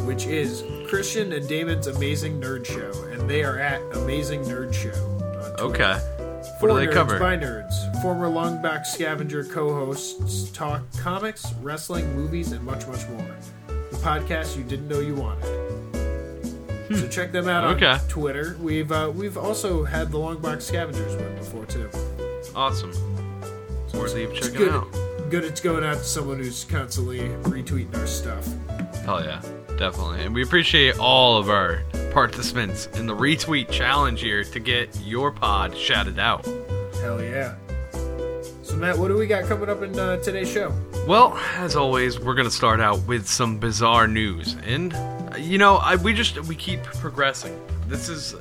which 0.05 0.25
is 0.25 0.63
Christian 0.89 1.31
and 1.33 1.47
Damon's 1.47 1.87
Amazing 1.87 2.41
Nerd 2.41 2.65
Show. 2.65 2.91
And 3.11 3.29
they 3.29 3.43
are 3.43 3.57
at 3.59 3.81
Amazing 3.95 4.43
Nerd 4.43 4.73
Show. 4.73 4.89
on 4.89 5.51
Twitter. 5.57 5.63
Okay. 5.63 5.99
For 6.59 6.67
What 6.69 6.79
do 6.79 6.85
they 6.85 6.87
nerds 6.87 6.93
cover? 6.93 7.19
By 7.19 7.37
nerds. 7.37 8.01
Former 8.01 8.27
Longbox 8.27 8.87
Scavenger 8.87 9.43
co 9.45 9.73
hosts 9.73 10.49
talk 10.51 10.81
comics, 10.97 11.53
wrestling, 11.61 12.13
movies, 12.15 12.51
and 12.53 12.63
much, 12.65 12.87
much 12.87 13.07
more. 13.09 13.35
The 13.67 13.97
podcast 13.97 14.57
you 14.57 14.63
didn't 14.63 14.87
know 14.87 14.99
you 14.99 15.15
wanted. 15.15 15.43
So 16.95 17.07
check 17.07 17.31
them 17.31 17.47
out 17.47 17.63
on 17.63 17.77
Hmm. 17.77 17.83
Okay. 17.83 17.99
Twitter. 18.07 18.57
We've 18.59 18.91
uh, 18.91 19.11
we've 19.13 19.37
also 19.37 19.83
had 19.83 20.11
the 20.11 20.17
Longbox 20.17 20.63
Scavengers 20.63 21.15
win 21.15 21.35
before 21.35 21.65
too. 21.65 21.89
Awesome. 22.55 22.91
Worthy 23.93 24.23
of 24.23 24.33
checking 24.33 24.57
good. 24.57 24.71
out. 24.73 24.87
Good 25.29 25.43
it's 25.43 25.61
going 25.61 25.83
out 25.83 25.97
to 25.97 26.03
someone 26.03 26.37
who's 26.39 26.63
constantly 26.63 27.19
retweeting 27.43 27.95
our 27.97 28.07
stuff. 28.07 28.47
Hell 29.05 29.23
yeah. 29.23 29.41
Definitely. 29.77 30.23
And 30.23 30.33
we 30.33 30.41
appreciate 30.43 30.97
all 30.99 31.37
of 31.37 31.49
our 31.49 31.83
participants 32.11 32.87
in 32.95 33.05
the 33.05 33.15
retweet 33.15 33.69
challenge 33.69 34.21
here 34.21 34.43
to 34.43 34.59
get 34.59 34.89
your 35.01 35.31
pod 35.31 35.77
shouted 35.77 36.17
out. 36.19 36.45
Hell 37.01 37.21
yeah. 37.23 37.55
So 38.63 38.75
Matt, 38.75 38.97
what 38.97 39.07
do 39.07 39.15
we 39.17 39.25
got 39.27 39.45
coming 39.45 39.69
up 39.69 39.81
in 39.83 39.97
uh, 39.97 40.17
today's 40.17 40.51
show? 40.51 40.73
Well, 41.07 41.35
as 41.57 41.75
always, 41.75 42.19
we're 42.19 42.35
gonna 42.35 42.51
start 42.51 42.79
out 42.81 42.99
with 43.07 43.27
some 43.27 43.57
bizarre 43.57 44.07
news, 44.07 44.55
and 44.65 44.93
you 45.39 45.57
know, 45.57 45.77
I, 45.77 45.95
we 45.95 46.13
just 46.13 46.39
we 46.47 46.55
keep 46.55 46.83
progressing. 46.83 47.59
This 47.87 48.09
is 48.09 48.35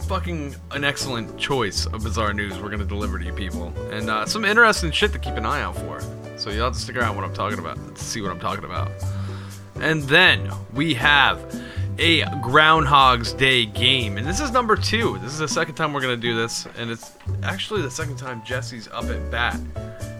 fucking 0.00 0.54
an 0.70 0.84
excellent 0.84 1.36
choice 1.36 1.86
of 1.86 2.04
bizarre 2.04 2.32
news 2.32 2.58
we're 2.58 2.70
gonna 2.70 2.84
deliver 2.84 3.18
to 3.18 3.24
you 3.24 3.32
people, 3.32 3.72
and 3.90 4.08
uh, 4.08 4.26
some 4.26 4.44
interesting 4.44 4.90
shit 4.90 5.12
to 5.12 5.18
keep 5.18 5.34
an 5.34 5.44
eye 5.44 5.62
out 5.62 5.76
for. 5.76 6.00
So 6.36 6.50
you'll 6.50 6.64
have 6.64 6.74
to 6.74 6.78
stick 6.78 6.96
around 6.96 7.16
what 7.16 7.24
I'm 7.24 7.34
talking 7.34 7.58
about 7.58 7.76
to 7.94 8.02
see 8.02 8.20
what 8.20 8.30
I'm 8.30 8.40
talking 8.40 8.64
about. 8.64 8.90
And 9.80 10.02
then 10.04 10.50
we 10.74 10.94
have 10.94 11.40
a 11.98 12.24
Groundhog's 12.40 13.32
Day 13.32 13.66
game, 13.66 14.18
and 14.18 14.26
this 14.26 14.40
is 14.40 14.50
number 14.50 14.76
two. 14.76 15.18
This 15.18 15.32
is 15.32 15.38
the 15.38 15.48
second 15.48 15.74
time 15.74 15.92
we're 15.92 16.02
gonna 16.02 16.16
do 16.16 16.36
this, 16.36 16.66
and 16.78 16.90
it's 16.90 17.12
actually 17.42 17.82
the 17.82 17.90
second 17.90 18.16
time 18.16 18.42
Jesse's 18.44 18.88
up 18.88 19.04
at 19.04 19.30
bat. 19.30 19.58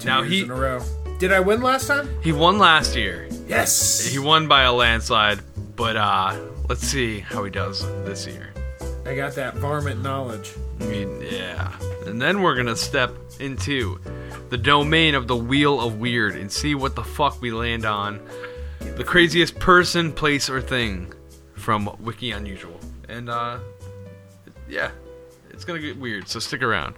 Two 0.00 0.06
now 0.06 0.22
he 0.22 0.42
in 0.42 0.50
a 0.50 0.54
row. 0.54 0.82
Did 1.18 1.32
I 1.32 1.40
win 1.40 1.62
last 1.62 1.86
time? 1.86 2.08
he 2.22 2.32
won 2.32 2.58
last 2.58 2.94
year. 2.94 3.28
Yes. 3.48 4.04
He 4.06 4.18
won 4.18 4.48
by 4.48 4.62
a 4.62 4.72
landslide, 4.72 5.40
but 5.74 5.96
uh, 5.96 6.36
let's 6.68 6.82
see 6.82 7.20
how 7.20 7.44
he 7.44 7.50
does 7.50 7.82
this 8.04 8.26
year. 8.26 8.52
I 9.06 9.14
got 9.14 9.34
that 9.36 9.54
varmint 9.54 10.02
knowledge. 10.02 10.52
I 10.80 10.84
mean, 10.84 11.22
yeah. 11.22 11.72
And 12.06 12.20
then 12.20 12.42
we're 12.42 12.54
gonna 12.56 12.76
step 12.76 13.14
into 13.40 13.98
the 14.50 14.58
domain 14.58 15.14
of 15.14 15.26
the 15.26 15.36
Wheel 15.36 15.80
of 15.80 15.98
Weird 15.98 16.36
and 16.36 16.50
see 16.52 16.74
what 16.74 16.94
the 16.96 17.04
fuck 17.04 17.40
we 17.40 17.50
land 17.50 17.84
on. 17.84 18.20
The 18.96 19.04
craziest 19.04 19.58
person, 19.58 20.12
place, 20.12 20.50
or 20.50 20.60
thing 20.60 21.12
from 21.54 21.88
Wiki 22.00 22.32
Unusual. 22.32 22.78
And 23.08 23.30
uh, 23.30 23.58
yeah, 24.68 24.90
it's 25.50 25.64
gonna 25.64 25.78
get 25.78 25.96
weird. 25.96 26.28
So 26.28 26.40
stick 26.40 26.62
around. 26.62 26.94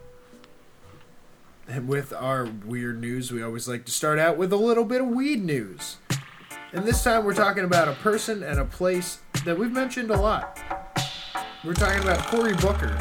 And 1.68 1.86
with 1.86 2.12
our 2.14 2.46
weird 2.64 3.00
news, 3.00 3.30
we 3.30 3.42
always 3.42 3.68
like 3.68 3.84
to 3.84 3.92
start 3.92 4.18
out 4.18 4.36
with 4.38 4.52
a 4.52 4.56
little 4.56 4.84
bit 4.84 5.00
of 5.02 5.08
weed 5.08 5.44
news. 5.44 5.96
And 6.72 6.84
this 6.86 7.02
time 7.04 7.24
we're 7.24 7.34
talking 7.34 7.64
about 7.64 7.88
a 7.88 7.92
person 7.94 8.42
and 8.42 8.58
a 8.58 8.64
place 8.64 9.20
that 9.44 9.58
we've 9.58 9.72
mentioned 9.72 10.10
a 10.10 10.18
lot. 10.20 10.58
We're 11.64 11.74
talking 11.74 12.02
about 12.02 12.26
Cory 12.26 12.54
Booker 12.54 12.96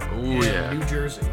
Oh 0.00 0.16
in 0.20 0.42
yeah. 0.42 0.72
New 0.72 0.84
Jersey. 0.84 1.26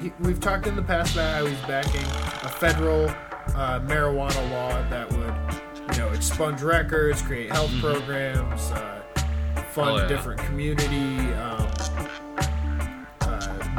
He, 0.00 0.12
we've 0.20 0.40
talked 0.40 0.66
in 0.66 0.76
the 0.76 0.82
past 0.82 1.14
about 1.14 1.34
how 1.34 1.46
he's 1.46 1.60
backing 1.62 2.04
a 2.44 2.48
federal 2.48 3.08
uh, 3.54 3.80
marijuana 3.80 4.50
law 4.50 4.70
that 4.90 5.10
would, 5.12 5.94
you 5.96 5.98
know, 6.02 6.08
expunge 6.10 6.62
records, 6.62 7.20
create 7.20 7.50
health 7.50 7.72
programs, 7.80 8.70
uh, 8.70 9.02
fund 9.72 9.90
Oh, 9.90 9.96
yeah. 9.96 10.06
different 10.08 10.40
community 10.42 11.16
um, 11.34 11.68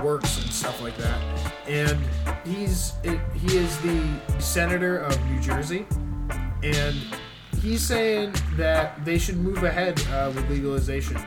works 0.04 0.42
and 0.42 0.52
stuff 0.52 0.82
like 0.82 0.96
that. 0.98 1.22
And 1.68 1.98
he's 2.46 2.94
it, 3.04 3.20
he 3.34 3.58
is 3.58 3.78
the 3.82 4.04
senator 4.40 4.98
of 5.00 5.26
New 5.30 5.40
Jersey, 5.40 5.86
and 6.64 6.96
he's 7.62 7.82
saying 7.82 8.34
that 8.56 9.04
they 9.06 9.18
should 9.18 9.38
move 9.38 9.64
ahead 9.64 10.02
uh, 10.12 10.32
with 10.34 10.50
legalization 10.50 11.18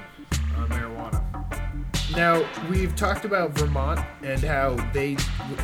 on 0.57 0.69
marijuana. 0.69 1.23
Now 2.17 2.45
we've 2.69 2.95
talked 2.95 3.25
about 3.25 3.53
Vermont 3.53 4.01
and 4.23 4.41
how 4.43 4.77
they 4.93 5.17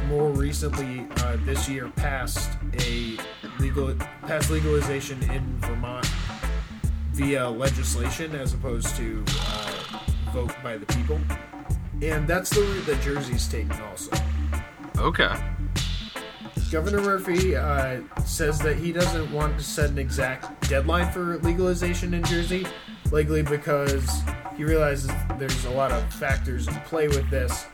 more 0.07 0.31
recently 0.31 1.07
uh, 1.19 1.37
this 1.45 1.69
year 1.69 1.91
passed 1.97 2.57
a 2.81 3.19
legal 3.59 3.95
passed 4.23 4.51
legalization 4.51 5.23
in 5.31 5.59
Vermont 5.59 6.07
via 7.13 7.49
legislation 7.49 8.35
as 8.35 8.55
opposed 8.55 8.97
to 8.97 9.25
uh, 9.29 10.01
vote 10.33 10.55
by 10.63 10.79
the 10.79 10.87
people, 10.87 11.19
and 12.03 12.29
that's 12.29 12.51
the 12.51 12.61
route 12.61 12.87
that 12.87 13.01
Jersey's 13.03 13.47
taking 13.49 13.81
also. 13.83 14.13
Okay. 14.99 15.35
Governor 16.71 17.01
Murphy 17.01 17.57
uh, 17.57 18.01
says 18.25 18.59
that 18.59 18.77
he 18.77 18.93
doesn't 18.93 19.33
want 19.33 19.57
to 19.59 19.65
set 19.65 19.91
an 19.91 19.99
exact 19.99 20.69
deadline 20.69 21.11
for 21.13 21.39
legalization 21.39 22.13
in 22.13 22.23
Jersey, 22.25 22.67
likely 23.11 23.43
because 23.43 24.21
he 24.57 24.65
realizes 24.65 25.11
there's 25.39 25.65
a 25.65 25.71
lot 25.71 25.93
of 25.93 26.13
factors 26.13 26.69
in 26.69 26.75
play 26.81 27.09
with 27.09 27.29
this. 27.31 27.67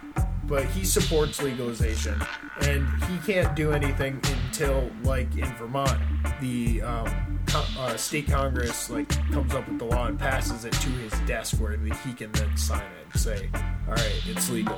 But 0.46 0.66
he 0.66 0.84
supports 0.84 1.42
legalization, 1.42 2.20
and 2.60 2.86
he 3.04 3.16
can't 3.32 3.56
do 3.56 3.72
anything 3.72 4.20
until, 4.46 4.90
like 5.02 5.34
in 5.36 5.46
Vermont, 5.56 5.98
the 6.40 6.82
um, 6.82 7.40
co- 7.46 7.64
uh, 7.78 7.96
state 7.96 8.26
congress 8.26 8.90
like 8.90 9.08
comes 9.32 9.54
up 9.54 9.66
with 9.68 9.78
the 9.78 9.86
law 9.86 10.06
and 10.06 10.18
passes 10.18 10.64
it 10.66 10.72
to 10.74 10.88
his 10.90 11.12
desk, 11.26 11.56
where 11.58 11.76
he 11.76 12.12
can 12.12 12.30
then 12.32 12.54
sign 12.58 12.82
it 12.82 13.06
and 13.12 13.20
say, 13.20 13.48
"All 13.88 13.94
right, 13.94 14.22
it's 14.26 14.50
legal." 14.50 14.76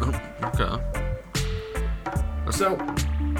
Okay. 0.54 0.82
So 2.50 2.78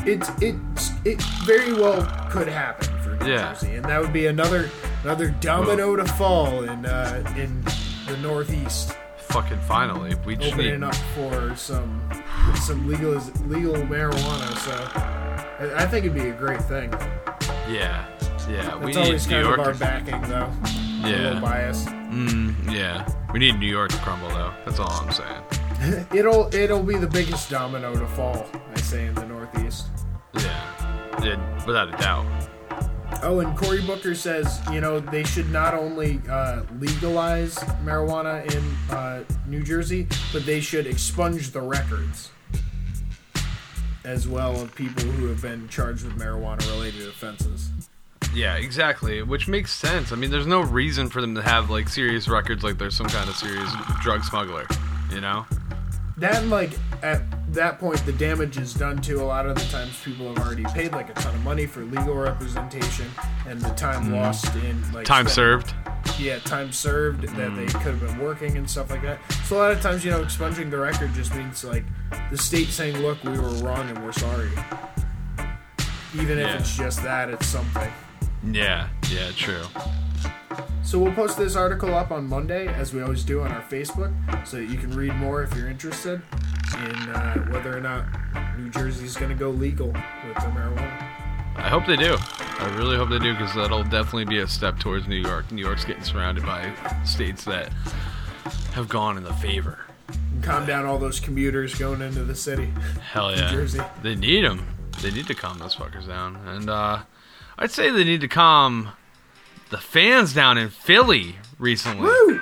it's 0.07 0.29
it's 0.43 0.91
it 1.05 1.23
very 1.45 1.73
well 1.73 2.03
could 2.31 2.49
happen 2.49 2.87
for 3.03 3.17
New 3.25 3.33
Yeah. 3.33 3.53
Jersey, 3.55 3.75
and 3.77 3.85
that 3.87 4.01
would 4.01 4.13
be 4.13 4.27
another 4.27 4.71
another 5.05 5.31
domino 5.41 5.97
to 5.97 6.05
fall 6.05 6.65
in 6.65 6.85
uh, 6.87 7.23
in 7.37 7.65
the 8.07 8.17
Northeast, 8.21 8.95
Fucking 9.29 9.61
finally. 9.61 10.15
We 10.25 10.37
just 10.37 10.55
opening 10.55 10.81
need. 10.81 10.87
up 10.87 10.95
for 11.15 11.55
some 11.57 12.03
some 12.63 12.87
legal 12.89 13.13
legal 13.47 13.75
marijuana. 13.75 14.57
So 14.59 14.73
I, 15.77 15.83
I 15.83 15.87
think 15.87 16.07
it'd 16.07 16.15
be 16.15 16.29
a 16.31 16.35
great 16.35 16.63
thing. 16.63 16.91
Yeah. 17.69 18.07
Yeah. 18.49 18.77
We 18.77 18.89
It's 18.91 18.97
need 18.97 19.05
always 19.05 19.27
New 19.27 19.33
kind 19.35 19.47
York. 19.47 19.59
of 19.59 19.67
our 19.67 19.75
backing, 19.75 20.23
though. 20.23 20.51
Yeah. 21.07 21.39
bias. 21.41 21.85
Mm, 21.85 22.73
yeah. 22.73 23.07
We 23.33 23.39
need 23.39 23.59
New 23.59 23.67
York 23.69 23.91
to 23.91 23.97
crumble, 23.99 24.31
though. 24.31 24.53
That's 24.65 24.79
all 24.81 24.91
I'm 24.91 25.13
saying. 25.13 26.07
It'll 26.15 26.53
it'll 26.55 26.83
be 26.83 26.97
the 26.97 27.07
biggest 27.07 27.51
domino 27.51 27.95
to 27.95 28.07
fall. 28.09 28.47
I 28.75 28.81
say 28.81 29.07
in 29.07 29.15
the 29.15 29.27
Northeast. 29.27 29.87
Yeah. 30.35 30.43
Yeah. 31.23 31.67
Without 31.67 31.89
a 31.95 31.97
doubt. 31.99 32.27
Oh, 33.23 33.41
and 33.41 33.57
Cory 33.57 33.83
Booker 33.83 34.15
says, 34.15 34.61
you 34.71 34.81
know, 34.81 35.01
they 35.01 35.25
should 35.25 35.51
not 35.51 35.75
only 35.75 36.21
uh, 36.31 36.63
legalize 36.79 37.57
marijuana 37.85 38.45
in 38.55 38.95
uh, 38.95 39.25
New 39.47 39.63
Jersey, 39.63 40.07
but 40.33 40.47
they 40.47 40.61
should 40.61 40.87
expunge 40.87 41.51
the 41.51 41.61
records 41.61 42.31
as 44.05 44.27
well 44.29 44.61
of 44.61 44.75
people 44.75 45.03
who 45.03 45.27
have 45.27 45.43
been 45.43 45.69
charged 45.69 46.05
with 46.05 46.17
marijuana 46.17 46.67
related 46.71 47.09
offenses. 47.09 47.71
Yeah, 48.35 48.57
exactly. 48.57 49.23
Which 49.23 49.49
makes 49.49 49.73
sense. 49.73 50.13
I 50.13 50.17
mean, 50.17 50.31
there's 50.31 50.47
no 50.47 50.61
reason 50.61 51.09
for 51.09 51.21
them 51.21 51.35
to 51.35 51.43
have 51.43 51.71
like 51.71 51.89
serious 51.89 52.29
records 52.29 52.63
like 52.63 52.79
there's 52.79 52.97
some 52.97 53.09
kind 53.09 53.29
of 53.29 53.37
serious 53.37 53.71
drug 54.01 54.23
smuggler. 54.23 54.67
You 55.11 55.21
know? 55.21 55.47
That, 56.19 56.45
like, 56.47 56.73
at 57.03 57.23
that 57.55 57.79
point, 57.79 58.05
the 58.05 58.13
damage 58.13 58.59
is 58.59 58.75
done 58.75 59.01
to 59.03 59.23
a 59.23 59.25
lot 59.25 59.47
of 59.47 59.55
the 59.55 59.65
times 59.67 59.97
people 60.05 60.35
have 60.35 60.45
already 60.45 60.65
paid, 60.65 60.93
like, 60.93 61.11
a 61.11 61.15
ton 61.15 61.35
of 61.35 61.43
money 61.45 61.65
for 61.65 61.85
legal 61.85 62.15
representation 62.15 63.07
and 63.47 63.61
the 63.61 63.71
time 63.71 64.05
mm-hmm. 64.05 64.15
lost 64.15 64.53
in, 64.57 64.93
like, 64.93 65.07
Time 65.07 65.29
served. 65.29 65.75
yeah, 66.19 66.39
time 66.41 66.73
served 66.73 67.23
that 67.23 67.37
they 67.37 67.67
mm. 67.67 67.73
could 67.83 67.95
have 67.95 68.01
been 68.01 68.19
working 68.19 68.57
and 68.57 68.69
stuff 68.69 68.91
like 68.91 69.03
that. 69.03 69.21
So 69.45 69.57
a 69.57 69.59
lot 69.59 69.71
of 69.71 69.81
times, 69.81 70.05
you 70.05 70.11
know, 70.11 70.23
expunging 70.23 70.71
the 70.71 70.79
record 70.79 71.15
just 71.15 71.35
means 71.35 71.63
like 71.65 71.85
the 72.31 72.39
state 72.39 72.69
saying, 72.69 72.99
"Look, 72.99 73.23
we 73.23 73.31
were 73.39 73.51
wrong 73.63 73.89
and 73.89 74.05
we're 74.05 74.13
sorry." 74.13 74.51
Even 76.15 76.39
if 76.39 76.61
it's 76.61 76.77
just 76.77 77.03
that, 77.03 77.31
it's 77.31 77.47
something. 77.47 77.91
Yeah. 78.51 78.89
Yeah. 79.11 79.31
True. 79.37 79.63
So 80.89 80.99
we'll 80.99 81.13
post 81.13 81.37
this 81.37 81.55
article 81.55 81.95
up 81.95 82.11
on 82.11 82.27
Monday, 82.27 82.67
as 82.67 82.95
we 82.95 83.03
always 83.03 83.23
do 83.23 83.43
on 83.43 83.53
our 83.53 83.61
Facebook, 83.61 84.11
so 84.47 84.57
that 84.57 84.71
you 84.71 84.79
can 84.79 84.91
read 84.97 85.15
more 85.17 85.43
if 85.43 85.55
you're 85.55 85.69
interested 85.69 86.23
in 86.79 86.97
uh, 87.11 87.45
whether 87.51 87.77
or 87.77 87.81
not 87.83 88.07
New 88.57 88.71
Jersey's 88.71 89.15
going 89.15 89.29
to 89.29 89.35
go 89.35 89.51
legal 89.51 89.89
with 89.89 90.39
their 90.41 90.51
marijuana. 90.51 90.99
I 91.57 91.69
hope 91.69 91.85
they 91.85 91.97
do. 91.97 92.17
I 92.41 92.75
really 92.79 92.97
hope 92.97 93.11
they 93.11 93.19
do 93.19 93.35
because 93.35 93.55
that'll 93.55 93.85
definitely 93.85 94.25
be 94.25 94.39
a 94.39 94.49
step 94.49 94.79
towards 94.79 95.07
New 95.07 95.17
York. 95.17 95.53
New 95.53 95.61
York's 95.61 95.85
getting 95.85 96.05
surrounded 96.05 96.47
by 96.47 96.73
states 97.05 97.45
that 97.45 97.71
have 98.73 98.89
gone 98.89 99.19
in 99.19 99.25
the 99.25 99.35
favor. 99.35 99.81
Calm 100.41 100.65
down 100.65 100.87
all 100.87 100.97
those 100.97 101.21
commuters 101.21 101.75
going 101.75 102.01
into 102.01 102.25
the 102.25 102.35
city. 102.35 102.73
Hell 103.13 103.31
yeah. 103.37 103.51
New 103.51 103.59
Jersey. 103.59 103.83
They 104.01 104.15
need 104.15 104.43
them. 104.43 104.67
They 105.03 105.11
need 105.11 105.27
to 105.27 105.35
calm 105.35 105.59
those 105.59 105.75
fuckers 105.75 106.09
down. 106.09 106.37
And 106.47 106.71
uh, 106.71 107.01
I'd 107.59 107.73
say 107.73 107.91
they 107.91 108.05
need 108.05 108.23
to 108.23 108.29
calm 108.29 108.93
the 109.71 109.79
fans 109.79 110.33
down 110.35 110.59
in 110.59 110.69
Philly 110.71 111.37
recently. 111.59 112.03
Woo! 112.09 112.41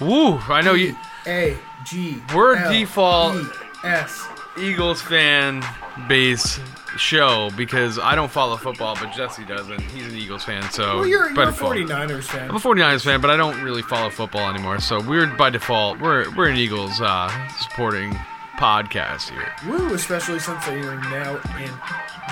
Woo! 0.00 0.38
I 0.48 0.60
know 0.62 0.74
you, 0.74 0.96
A 1.26 1.56
G. 1.86 2.18
We're 2.34 2.56
default- 2.70 3.46
S 3.84 4.26
Eagles 4.58 5.00
fan 5.00 5.64
base 6.08 6.58
show 6.96 7.48
because 7.56 7.98
I 7.98 8.16
don't 8.16 8.30
follow 8.30 8.56
football, 8.56 8.96
but 9.00 9.12
Jesse 9.12 9.44
doesn't. 9.44 9.80
He's 9.80 10.06
an 10.06 10.16
Eagles 10.18 10.42
fan, 10.42 10.62
so 10.72 10.96
Well, 10.96 11.06
you're, 11.06 11.30
you're 11.30 11.48
a 11.48 11.52
49ers 11.52 12.24
fan. 12.24 12.48
I'm 12.50 12.56
a 12.56 12.58
49ers 12.58 13.04
fan, 13.04 13.20
but 13.20 13.30
I 13.30 13.36
don't 13.36 13.62
really 13.62 13.82
follow 13.82 14.10
football 14.10 14.48
anymore. 14.50 14.80
So 14.80 15.00
we're 15.00 15.26
by 15.36 15.50
default. 15.50 16.00
We're 16.00 16.34
we're 16.34 16.48
an 16.48 16.56
Eagles 16.56 17.00
uh, 17.00 17.30
supporting 17.58 18.16
podcast 18.58 19.30
here. 19.30 19.52
Woo, 19.66 19.94
especially 19.94 20.40
since 20.40 20.66
they 20.66 20.80
are 20.80 20.96
now 20.96 21.36
in 21.58 21.72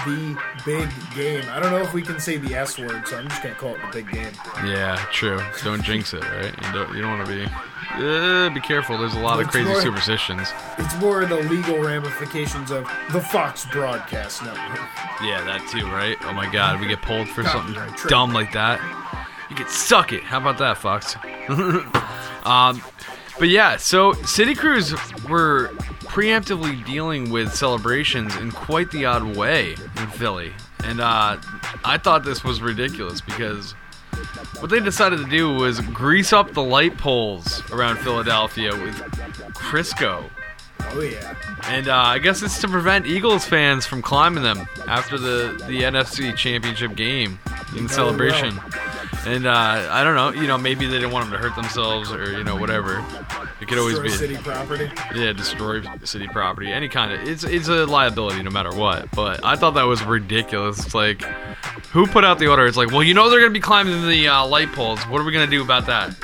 the 0.04 0.36
big 0.64 0.90
game. 1.14 1.44
I 1.50 1.60
don't 1.60 1.70
know 1.70 1.82
if 1.82 1.94
we 1.94 2.02
can 2.02 2.18
say 2.18 2.36
the 2.36 2.54
S 2.54 2.78
word, 2.78 3.06
so 3.06 3.16
I'm 3.16 3.28
just 3.28 3.42
gonna 3.42 3.54
call 3.54 3.76
it 3.76 3.80
the 3.80 4.02
big 4.02 4.12
game. 4.12 4.32
Yeah, 4.64 4.96
true. 5.12 5.40
Don't 5.62 5.82
jinx 5.82 6.12
it, 6.14 6.22
right? 6.22 6.52
You 6.66 6.72
don't 6.72 6.94
you 6.96 7.02
don't 7.02 7.16
want 7.18 7.28
to 7.28 7.32
be. 7.32 7.48
Uh, 7.94 8.50
be 8.50 8.60
careful. 8.60 8.98
There's 8.98 9.14
a 9.14 9.20
lot 9.20 9.40
of 9.40 9.48
crazy 9.48 9.68
more- 9.68 9.80
superstitions. 9.80 10.48
It's 10.78 10.96
more 10.96 11.24
the 11.24 11.36
legal 11.36 11.78
ramifications 11.78 12.70
of 12.70 12.90
the 13.12 13.20
Fox 13.20 13.64
Broadcast 13.66 14.42
Network. 14.42 14.80
Yeah, 15.22 15.42
that 15.44 15.66
too, 15.70 15.86
right? 15.86 16.16
Oh 16.22 16.32
my 16.32 16.50
God, 16.52 16.80
we 16.80 16.88
get 16.88 17.00
pulled 17.02 17.28
for 17.28 17.44
something 17.44 17.80
dumb 18.08 18.32
like 18.32 18.52
that. 18.52 18.80
You 19.48 19.54
could 19.54 19.70
suck 19.70 20.12
it. 20.12 20.24
How 20.24 20.38
about 20.38 20.58
that, 20.58 20.76
Fox? 20.76 21.16
um, 22.44 22.82
but 23.38 23.48
yeah, 23.48 23.76
so 23.76 24.12
City 24.24 24.54
Crews 24.54 24.92
were 25.28 25.70
preemptively 26.06 26.84
dealing 26.84 27.30
with 27.30 27.54
celebrations 27.54 28.34
in 28.36 28.50
quite 28.50 28.90
the 28.90 29.04
odd 29.04 29.36
way 29.36 29.72
in 29.72 30.06
Philly, 30.08 30.52
and 30.84 31.00
uh, 31.00 31.38
I 31.84 31.98
thought 31.98 32.24
this 32.24 32.44
was 32.44 32.60
ridiculous 32.60 33.20
because 33.20 33.72
what 34.60 34.70
they 34.70 34.80
decided 34.80 35.18
to 35.18 35.28
do 35.28 35.52
was 35.52 35.80
grease 35.80 36.32
up 36.32 36.52
the 36.52 36.62
light 36.62 36.96
poles 36.96 37.62
around 37.70 37.98
Philadelphia 37.98 38.70
with 38.72 38.94
Crisco. 39.54 40.30
Oh 40.80 41.00
yeah. 41.00 41.34
And 41.64 41.88
uh, 41.88 41.96
I 41.96 42.18
guess 42.18 42.42
it's 42.42 42.60
to 42.60 42.68
prevent 42.68 43.06
Eagles 43.06 43.44
fans 43.44 43.86
from 43.86 44.02
climbing 44.02 44.42
them 44.42 44.66
after 44.86 45.18
the, 45.18 45.62
the 45.66 45.82
NFC 45.82 46.34
Championship 46.36 46.94
game 46.94 47.38
in 47.76 47.88
celebration. 47.88 48.58
And 49.26 49.46
uh, 49.46 49.88
I 49.90 50.04
don't 50.04 50.14
know, 50.14 50.40
you 50.40 50.46
know, 50.46 50.56
maybe 50.56 50.86
they 50.86 50.94
didn't 50.94 51.10
want 51.10 51.28
them 51.28 51.32
to 51.32 51.38
hurt 51.38 51.56
themselves 51.56 52.12
or 52.12 52.32
you 52.32 52.44
know 52.44 52.56
whatever. 52.56 53.04
It 53.60 53.68
could 53.68 53.78
always 53.78 53.98
Destroy 53.98 54.28
be 54.28 54.34
city 54.34 54.36
property. 54.36 54.90
yeah, 55.14 55.32
destroy 55.32 55.82
city 56.04 56.28
property, 56.28 56.70
any 56.70 56.88
kind 56.88 57.12
of. 57.12 57.26
It's 57.26 57.42
it's 57.42 57.68
a 57.68 57.86
liability 57.86 58.42
no 58.42 58.50
matter 58.50 58.74
what. 58.74 59.10
But 59.12 59.42
I 59.44 59.56
thought 59.56 59.72
that 59.72 59.84
was 59.84 60.02
ridiculous. 60.04 60.84
It's 60.84 60.94
like, 60.94 61.22
who 61.90 62.06
put 62.06 62.22
out 62.24 62.38
the 62.38 62.48
order? 62.48 62.66
It's 62.66 62.76
like, 62.76 62.90
well, 62.90 63.02
you 63.02 63.14
know 63.14 63.30
they're 63.30 63.40
gonna 63.40 63.50
be 63.52 63.60
climbing 63.60 64.06
the 64.08 64.28
uh, 64.28 64.46
light 64.46 64.70
poles. 64.72 65.00
What 65.04 65.20
are 65.20 65.24
we 65.24 65.32
gonna 65.32 65.46
do 65.46 65.62
about 65.62 65.86
that? 65.86 66.14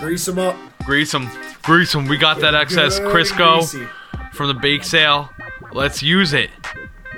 Grease 0.00 0.26
them 0.26 0.40
up. 0.40 0.56
Grease 0.84 1.12
them, 1.12 1.28
grease 1.62 1.92
them. 1.92 2.08
We 2.08 2.16
got 2.16 2.40
that 2.40 2.54
excess 2.56 2.98
Crisco 2.98 3.58
greasy. 3.58 3.86
from 4.32 4.48
the 4.48 4.54
bake 4.54 4.82
sale. 4.82 5.30
Let's 5.72 6.02
use 6.02 6.32
it. 6.32 6.50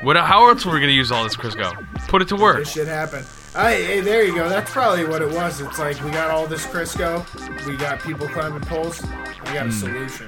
What? 0.03 0.17
How 0.17 0.49
else 0.51 0.67
were 0.67 0.73
we 0.75 0.81
gonna 0.81 0.93
use 0.93 1.11
all 1.11 1.25
this 1.25 1.37
Crisco? 1.37 1.73
Put 2.09 2.21
it 2.21 2.29
to 2.29 2.37
work. 2.37 2.59
This 2.59 2.73
shit 2.73 2.89
happened. 2.89 3.25
Hey, 3.55 3.85
hey, 3.85 4.01
there 4.01 4.25
you 4.25 4.35
go. 4.35 4.49
That's 4.49 4.71
probably 4.71 5.05
what 5.07 5.21
it 5.21 5.31
was. 5.31 5.61
It's 5.61 5.79
like 5.79 6.03
we 6.03 6.11
got 6.11 6.31
all 6.31 6.47
this 6.47 6.65
Crisco, 6.67 7.23
we 7.67 7.77
got 7.77 8.01
people 8.01 8.27
climbing 8.29 8.63
poles. 8.63 9.03
We 9.03 9.53
got 9.53 9.67
a 9.67 9.69
Hmm. 9.69 9.71
solution. 9.71 10.27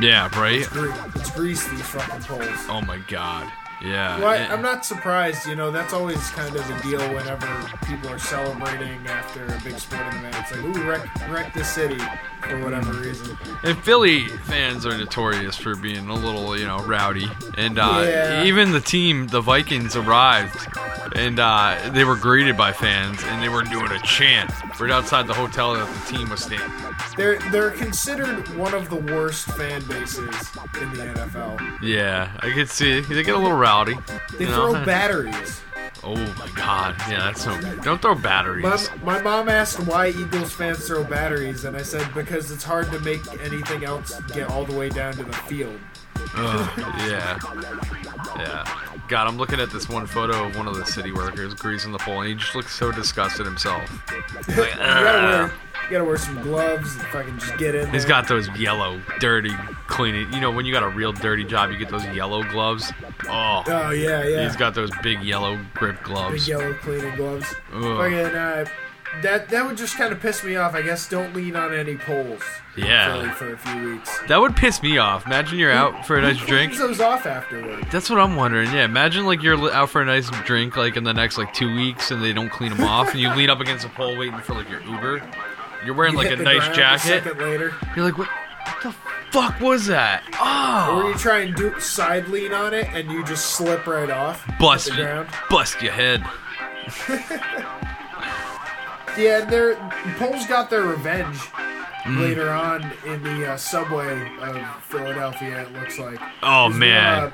Yeah, 0.00 0.30
right. 0.40 0.64
Gre- 0.70 0.88
Let's 1.14 1.30
grease 1.32 1.66
these 1.68 1.82
fucking 1.82 2.22
poles. 2.22 2.48
Oh 2.70 2.80
my 2.80 2.98
god. 3.08 3.52
Yeah. 3.84 4.18
Well, 4.18 4.28
I, 4.28 4.36
I'm 4.52 4.62
not 4.62 4.84
surprised. 4.84 5.46
You 5.46 5.56
know, 5.56 5.70
that's 5.70 5.92
always 5.92 6.18
kind 6.30 6.54
of 6.54 6.66
the 6.68 6.74
deal 6.88 7.00
whenever 7.14 7.46
people 7.86 8.10
are 8.10 8.18
celebrating 8.18 9.04
after 9.06 9.44
a 9.44 9.60
big 9.64 9.78
sporting 9.78 10.18
event. 10.18 10.36
It's 10.38 10.52
like, 10.52 10.62
ooh, 10.64 10.88
wreck, 10.88 11.28
wreck 11.28 11.52
the 11.54 11.64
city 11.64 11.98
for 12.42 12.62
whatever 12.62 12.92
reason. 12.92 13.36
And 13.64 13.76
Philly 13.78 14.26
fans 14.28 14.86
are 14.86 14.96
notorious 14.96 15.56
for 15.56 15.74
being 15.74 16.08
a 16.08 16.14
little, 16.14 16.56
you 16.58 16.66
know, 16.66 16.78
rowdy. 16.78 17.26
And 17.56 17.78
uh, 17.78 18.04
Yeah. 18.06 18.44
even 18.44 18.72
the 18.72 18.80
team, 18.80 19.26
the 19.28 19.40
Vikings, 19.40 19.96
arrived 19.96 20.56
and 21.16 21.38
uh, 21.40 21.90
they 21.92 22.04
were 22.04 22.16
greeted 22.16 22.56
by 22.56 22.72
fans 22.72 23.18
and 23.24 23.42
they 23.42 23.48
were 23.48 23.62
doing 23.64 23.90
a 23.90 23.98
chant 24.00 24.50
right 24.80 24.90
outside 24.90 25.26
the 25.26 25.34
hotel 25.34 25.74
that 25.74 25.86
the 25.92 26.16
team 26.16 26.30
was 26.30 26.42
staying. 26.44 26.60
They're 27.16 27.38
they're 27.50 27.70
considered 27.70 28.48
one 28.56 28.74
of 28.74 28.88
the 28.88 28.96
worst 28.96 29.46
fan 29.46 29.82
bases 29.86 30.18
in 30.80 30.92
the 30.92 31.12
NFL. 31.14 31.82
Yeah, 31.82 32.30
I 32.40 32.52
could 32.52 32.68
see 32.68 33.00
they 33.00 33.22
get 33.22 33.34
a 33.34 33.38
little 33.38 33.56
rowdy. 33.56 33.96
They 34.38 34.44
you 34.44 34.50
know? 34.50 34.72
throw 34.72 34.84
batteries. 34.86 35.60
Oh 36.04 36.16
my 36.16 36.48
god, 36.56 36.96
yeah, 37.08 37.18
that's 37.24 37.44
so 37.44 37.56
good. 37.60 37.80
Don't 37.82 38.02
throw 38.02 38.14
batteries. 38.14 38.64
My, 38.64 39.18
my 39.18 39.22
mom 39.22 39.48
asked 39.48 39.78
why 39.80 40.08
Eagles 40.08 40.52
fans 40.52 40.86
throw 40.86 41.04
batteries, 41.04 41.64
and 41.64 41.76
I 41.76 41.82
said 41.82 42.12
because 42.12 42.50
it's 42.50 42.64
hard 42.64 42.90
to 42.90 42.98
make 43.00 43.20
anything 43.40 43.84
else 43.84 44.20
get 44.32 44.48
all 44.50 44.64
the 44.64 44.76
way 44.76 44.88
down 44.88 45.12
to 45.14 45.22
the 45.22 45.32
field. 45.32 45.78
Ugh, 46.34 46.78
yeah. 47.08 47.38
Yeah. 48.36 48.64
God, 49.12 49.28
I'm 49.28 49.36
looking 49.36 49.60
at 49.60 49.68
this 49.68 49.90
one 49.90 50.06
photo 50.06 50.46
of 50.46 50.56
one 50.56 50.66
of 50.66 50.74
the 50.74 50.86
city 50.86 51.12
workers 51.12 51.52
greasing 51.52 51.92
the 51.92 51.98
pole, 51.98 52.20
and 52.22 52.30
he 52.30 52.34
just 52.34 52.54
looks 52.54 52.74
so 52.74 52.90
disgusted 52.90 53.44
himself. 53.44 53.82
Like, 54.48 54.56
You 54.56 54.56
gotta 54.56 55.02
wear, 55.04 55.52
you 55.84 55.90
gotta 55.90 56.04
wear 56.04 56.16
some 56.16 56.40
gloves 56.40 56.94
and 56.94 57.04
fucking 57.08 57.38
just 57.38 57.58
get 57.58 57.74
in 57.74 57.82
there. 57.82 57.92
He's 57.92 58.06
got 58.06 58.26
those 58.26 58.48
yellow, 58.58 59.02
dirty, 59.20 59.52
cleaning. 59.86 60.32
You 60.32 60.40
know, 60.40 60.50
when 60.50 60.64
you 60.64 60.72
got 60.72 60.82
a 60.82 60.88
real 60.88 61.12
dirty 61.12 61.44
job, 61.44 61.70
you 61.70 61.76
get 61.76 61.90
those 61.90 62.06
yellow 62.06 62.42
gloves. 62.42 62.90
Oh, 63.28 63.62
Oh 63.66 63.90
yeah, 63.90 64.24
yeah. 64.24 64.44
he's 64.44 64.56
got 64.56 64.74
those 64.74 64.90
big 65.02 65.22
yellow 65.22 65.60
grip 65.74 66.02
gloves. 66.02 66.46
big 66.46 66.48
yellow 66.48 66.72
cleaning 66.72 67.14
gloves. 67.14 67.54
Ugh. 67.74 67.82
Fucking 67.82 68.34
uh, 68.34 68.64
that 69.20 69.50
that 69.50 69.66
would 69.66 69.76
just 69.76 69.98
kind 69.98 70.14
of 70.14 70.20
piss 70.20 70.42
me 70.42 70.56
off. 70.56 70.74
I 70.74 70.80
guess 70.80 71.06
don't 71.06 71.34
lean 71.36 71.54
on 71.54 71.74
any 71.74 71.98
poles. 71.98 72.40
Yeah. 72.76 73.32
For 73.34 73.52
a 73.52 73.58
few 73.58 73.92
weeks. 73.92 74.18
That 74.28 74.40
would 74.40 74.56
piss 74.56 74.82
me 74.82 74.96
off. 74.98 75.26
Imagine 75.26 75.58
you're 75.58 75.72
out 75.72 76.06
for 76.06 76.16
a 76.16 76.22
nice 76.22 76.38
drink. 76.38 76.74
those 76.76 77.00
off 77.00 77.26
afterward. 77.26 77.84
That's 77.90 78.08
what 78.08 78.18
I'm 78.18 78.34
wondering. 78.36 78.72
Yeah, 78.72 78.84
imagine 78.84 79.26
like 79.26 79.42
you're 79.42 79.70
out 79.72 79.90
for 79.90 80.00
a 80.00 80.06
nice 80.06 80.30
drink 80.46 80.76
like 80.76 80.96
in 80.96 81.04
the 81.04 81.12
next 81.12 81.36
like 81.36 81.52
two 81.52 81.74
weeks 81.74 82.10
and 82.10 82.22
they 82.22 82.32
don't 82.32 82.48
clean 82.50 82.70
them 82.70 82.80
off 82.82 83.10
and 83.12 83.20
you 83.20 83.28
lean 83.34 83.50
up 83.50 83.60
against 83.60 83.84
a 83.84 83.90
pole 83.90 84.16
waiting 84.16 84.38
for 84.40 84.54
like 84.54 84.70
your 84.70 84.80
Uber. 84.82 85.22
You're 85.84 85.94
wearing 85.94 86.12
You 86.12 86.18
like 86.20 86.28
hit 86.28 86.34
a 86.40 86.42
the 86.42 86.44
nice 86.44 86.60
ground 86.60 86.74
jacket. 86.74 87.24
Second 87.24 87.38
later, 87.40 87.74
You're 87.94 88.04
like, 88.06 88.16
what, 88.16 88.28
what 88.28 88.82
the 88.82 88.92
fuck 89.32 89.60
was 89.60 89.86
that? 89.86 90.22
Oh. 90.40 90.96
or 90.96 91.02
Oh, 91.04 91.08
you 91.08 91.14
try 91.16 91.40
and 91.40 91.54
do 91.54 91.78
side 91.80 92.28
lean 92.28 92.52
on 92.54 92.72
it 92.72 92.88
and 92.94 93.10
you 93.10 93.22
just 93.24 93.46
slip 93.50 93.86
right 93.86 94.08
off. 94.08 94.44
hit 94.46 94.58
bust, 94.58 94.86
the 94.88 94.94
ground. 94.96 95.28
bust 95.50 95.82
your 95.82 95.92
head. 95.92 96.24
Yeah, 99.18 99.44
their 99.44 99.74
poles 100.16 100.46
got 100.46 100.70
their 100.70 100.82
revenge 100.84 101.38
Mm. 102.02 102.20
later 102.20 102.50
on 102.50 102.82
in 103.06 103.22
the 103.22 103.52
uh, 103.52 103.56
subway 103.56 104.28
of 104.38 104.84
Philadelphia. 104.84 105.62
It 105.62 105.72
looks 105.72 105.98
like. 105.98 106.18
Oh 106.42 106.68
There's, 106.68 106.80
man. 106.80 107.22
uh, 107.24 107.32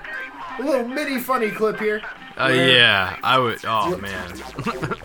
a 0.58 0.62
little 0.62 0.88
mini 0.88 1.18
funny 1.20 1.50
clip 1.50 1.80
here. 1.80 2.02
Uh, 2.38 2.48
yeah, 2.48 3.18
I 3.22 3.38
would. 3.38 3.58
Oh 3.70 3.96
man. 3.98 4.32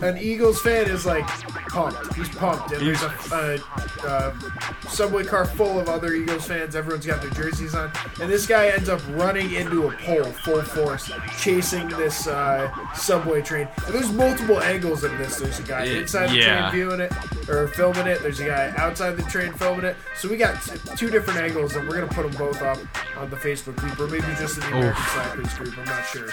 An 0.00 0.16
Eagles 0.16 0.60
fan 0.60 0.88
is 0.88 1.04
like 1.04 1.26
pumped. 1.68 2.14
He's 2.14 2.28
pumped, 2.30 2.72
and 2.72 2.86
there's 2.86 3.02
a, 3.02 3.60
a, 4.04 4.06
a 4.06 4.88
subway 4.88 5.24
car 5.24 5.44
full 5.44 5.78
of 5.78 5.88
other 5.88 6.14
Eagles 6.14 6.46
fans. 6.46 6.74
Everyone's 6.74 7.04
got 7.04 7.20
their 7.20 7.30
jerseys 7.30 7.74
on, 7.74 7.92
and 8.20 8.30
this 8.30 8.46
guy 8.46 8.68
ends 8.68 8.88
up 8.88 9.00
running 9.10 9.52
into 9.52 9.88
a 9.88 9.92
pole 9.92 10.24
full 10.24 10.62
force, 10.62 11.10
chasing 11.40 11.88
this 11.88 12.26
uh, 12.26 12.70
subway 12.94 13.42
train. 13.42 13.68
And 13.86 13.94
there's 13.94 14.12
multiple 14.12 14.60
angles 14.62 15.04
of 15.04 15.16
this. 15.18 15.36
There's 15.36 15.58
a 15.58 15.62
guy 15.62 15.84
inside 15.84 16.30
the 16.30 16.36
yeah. 16.36 16.70
train 16.70 16.72
viewing 16.72 17.00
it 17.00 17.12
or 17.48 17.68
filming 17.68 18.06
it. 18.06 18.22
There's 18.22 18.40
a 18.40 18.46
guy 18.46 18.72
outside 18.76 19.16
the 19.16 19.24
train 19.24 19.52
filming 19.52 19.84
it. 19.84 19.96
So 20.16 20.28
we 20.28 20.36
got 20.36 20.62
t- 20.62 20.78
two 20.96 21.10
different 21.10 21.40
angles, 21.40 21.74
and 21.74 21.86
we're 21.88 22.00
gonna 22.00 22.12
put 22.12 22.30
them 22.30 22.38
both 22.38 22.62
up 22.62 22.78
on 23.16 23.30
the 23.30 23.36
Facebook 23.36 23.76
group, 23.76 23.98
or 23.98 24.06
maybe 24.06 24.26
just 24.38 24.56
in 24.56 24.62
the 24.62 24.78
American. 24.78 25.04
Slackers 25.04 25.54
group. 25.54 25.78
I'm 25.78 25.84
not 25.84 26.06
sure. 26.06 26.28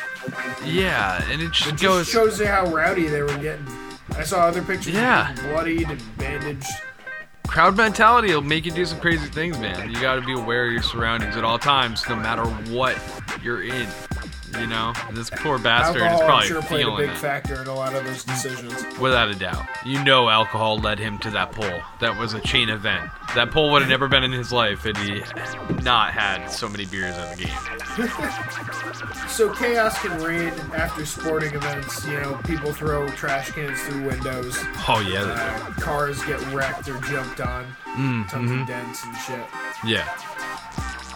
Yeah, 0.66 0.91
and 0.92 1.42
it 1.42 1.52
just 1.52 1.74
It 1.74 1.80
goes. 1.82 2.08
shows 2.10 2.40
you 2.40 2.48
how 2.48 2.66
rowdy 2.68 3.08
they 3.08 3.22
were 3.22 3.38
getting. 3.38 3.66
I 4.18 4.24
saw 4.24 4.42
other 4.42 4.62
pictures 4.62 4.94
Yeah. 4.94 5.34
bloodied 5.52 5.90
and 5.90 6.18
bandaged. 6.18 6.68
crowd 7.48 7.76
mentality 7.76 8.34
will 8.34 8.42
make 8.42 8.66
you 8.66 8.72
do 8.72 8.86
some 8.86 9.00
crazy 9.00 9.28
things, 9.28 9.58
man. 9.58 9.90
You 9.92 10.00
got 10.00 10.16
to 10.16 10.22
be 10.22 10.34
aware 10.34 10.68
of 10.68 10.72
your 10.74 10.82
surroundings 10.82 11.36
at 11.36 11.44
all 11.44 11.60
times, 11.60 12.04
no 12.08 12.16
matter 12.16 12.44
what 12.74 12.98
you're 13.44 13.64
in. 13.64 13.88
You 14.60 14.68
know, 14.68 14.94
this 15.12 15.30
poor 15.30 15.58
bastard 15.58 16.02
Alcohol, 16.02 16.22
is 16.22 16.26
probably 16.26 16.48
sure, 16.48 16.62
played 16.62 16.88
a 16.88 16.98
big 16.98 17.18
factor 17.18 17.62
in 17.62 17.68
a 17.68 17.74
lot 17.74 17.96
of 17.96 18.06
those 18.06 18.24
decisions. 18.24 18.74
Without 19.00 19.30
a 19.30 19.36
doubt. 19.36 19.66
You 19.86 20.04
know 20.04 20.30
alcohol 20.30 20.78
led 20.78 21.00
him 21.00 21.18
to 21.20 21.32
that 21.32 21.52
pole. 21.52 21.82
That 22.00 22.18
was 22.18 22.34
a 22.34 22.42
chain 22.42 22.70
event. 22.70 23.10
That 23.36 23.52
pole 23.52 23.72
would 23.72 23.82
have 23.82 23.90
never 23.90 24.08
been 24.08 24.24
in 24.24 24.32
his 24.32 24.52
life 24.52 24.84
had 24.84 24.98
he 24.98 25.22
not 25.84 26.14
had 26.14 26.48
so 26.48 26.68
many 26.68 26.86
beers 26.86 27.16
in 27.18 27.30
the 27.30 27.46
game. 27.46 29.18
So 29.28 29.54
chaos 29.54 29.98
can 30.02 30.22
reign 30.22 30.54
after 30.74 31.06
sporting 31.06 31.54
events. 31.54 32.06
You 32.06 32.20
know, 32.20 32.40
people 32.44 32.74
throw 32.74 33.08
trash 33.10 33.52
cans 33.52 33.82
through 33.82 34.06
windows. 34.06 34.58
Oh, 34.88 35.00
yeah. 35.00 35.24
Uh, 35.24 35.72
cars 35.82 36.22
get 36.26 36.40
wrecked 36.54 36.90
or 36.90 37.00
jumped 37.00 37.40
on. 37.40 37.66
Mm, 37.96 38.30
Tons 38.30 38.50
mhm. 38.52 38.62
of 38.62 38.68
dents 38.68 39.04
and 39.06 39.18
shit. 39.18 39.46
Yeah. 39.86 40.08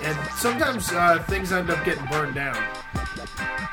And 0.04 0.18
sometimes 0.36 0.92
uh, 0.92 1.24
things 1.28 1.52
end 1.52 1.70
up 1.70 1.84
getting 1.86 2.06
burned 2.08 2.36
down. 2.36 2.58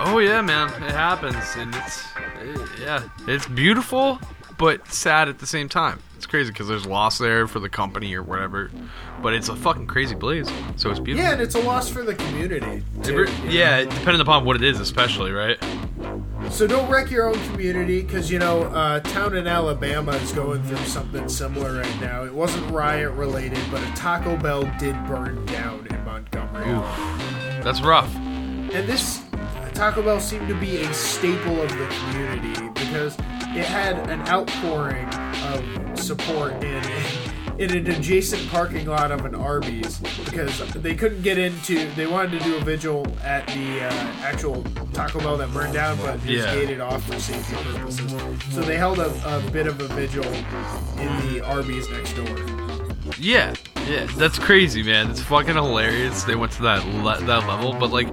Oh, 0.00 0.18
yeah, 0.18 0.40
man. 0.40 0.68
It 0.82 0.92
happens. 0.92 1.36
And 1.56 1.74
it's, 1.74 2.04
it- 2.42 2.80
yeah. 2.80 3.02
It's 3.26 3.46
beautiful, 3.48 4.20
but 4.56 4.86
sad 4.92 5.28
at 5.28 5.38
the 5.40 5.46
same 5.46 5.68
time. 5.68 5.98
It's 6.22 6.28
crazy 6.28 6.52
because 6.52 6.68
there's 6.68 6.86
loss 6.86 7.18
there 7.18 7.48
for 7.48 7.58
the 7.58 7.68
company 7.68 8.14
or 8.14 8.22
whatever. 8.22 8.70
But 9.20 9.34
it's 9.34 9.48
a 9.48 9.56
fucking 9.56 9.88
crazy 9.88 10.14
blaze. 10.14 10.48
So 10.76 10.88
it's 10.88 11.00
beautiful. 11.00 11.26
Yeah, 11.26 11.32
and 11.32 11.42
it's 11.42 11.56
a 11.56 11.58
loss 11.58 11.88
for 11.88 12.04
the 12.04 12.14
community. 12.14 12.84
It 12.96 13.04
too, 13.04 13.22
re- 13.22 13.28
you 13.28 13.44
know? 13.44 13.50
yeah, 13.50 13.80
depending 13.82 14.20
upon 14.20 14.44
what 14.44 14.54
it 14.54 14.62
is, 14.62 14.78
especially, 14.78 15.32
right? 15.32 15.58
So 16.48 16.68
don't 16.68 16.88
wreck 16.88 17.10
your 17.10 17.28
own 17.28 17.34
community 17.48 18.02
because 18.02 18.30
you 18.30 18.38
know 18.38 18.62
uh, 18.66 19.00
town 19.00 19.36
in 19.36 19.48
Alabama 19.48 20.12
is 20.12 20.30
going 20.30 20.62
through 20.62 20.84
something 20.86 21.28
similar 21.28 21.80
right 21.80 22.00
now. 22.00 22.22
It 22.22 22.32
wasn't 22.32 22.70
riot 22.70 23.10
related, 23.14 23.58
but 23.72 23.82
a 23.82 23.92
Taco 23.96 24.36
Bell 24.36 24.62
did 24.78 24.94
burn 25.08 25.44
down 25.46 25.88
in 25.90 26.04
Montgomery. 26.04 26.66
That's 27.64 27.80
rough. 27.80 28.14
And 28.14 28.88
this 28.88 29.24
Taco 29.74 30.02
Bell 30.02 30.20
seemed 30.20 30.46
to 30.46 30.54
be 30.54 30.82
a 30.82 30.94
staple 30.94 31.60
of 31.60 31.68
the 31.68 31.86
community 31.88 32.68
because 32.74 33.16
it 33.56 33.64
had 33.64 34.08
an 34.08 34.20
outpouring 34.28 35.08
of 35.46 35.98
support 35.98 36.52
in 36.64 36.82
in 37.58 37.70
an 37.76 37.86
adjacent 37.90 38.48
parking 38.50 38.86
lot 38.86 39.12
of 39.12 39.24
an 39.26 39.34
Arby's 39.34 39.98
because 40.24 40.58
they 40.74 40.94
couldn't 40.94 41.22
get 41.22 41.38
into. 41.38 41.86
They 41.94 42.06
wanted 42.06 42.38
to 42.40 42.44
do 42.44 42.56
a 42.56 42.60
vigil 42.60 43.06
at 43.22 43.46
the 43.48 43.82
uh, 43.82 43.92
actual 44.22 44.64
Taco 44.94 45.18
Bell 45.20 45.36
that 45.36 45.52
burned 45.52 45.74
down, 45.74 45.98
but 45.98 46.14
it 46.16 46.22
was 46.22 46.24
Yeah. 46.24 46.54
gated 46.54 46.80
off 46.80 47.04
for 47.04 47.20
safety 47.20 47.54
purposes. 47.56 48.10
So 48.52 48.62
they 48.62 48.76
held 48.78 48.98
a, 48.98 49.10
a 49.36 49.50
bit 49.50 49.66
of 49.66 49.80
a 49.80 49.86
vigil 49.88 50.24
in 50.24 51.32
the 51.34 51.42
Arby's 51.44 51.88
next 51.90 52.14
door. 52.14 52.26
Yeah, 53.18 53.54
yeah, 53.86 54.06
that's 54.16 54.38
crazy, 54.38 54.82
man. 54.82 55.10
It's 55.10 55.20
fucking 55.20 55.54
hilarious. 55.54 56.24
They 56.24 56.34
went 56.36 56.52
to 56.52 56.62
that 56.62 56.84
le- 56.86 57.20
that 57.26 57.46
level, 57.46 57.74
but 57.74 57.90
like, 57.90 58.08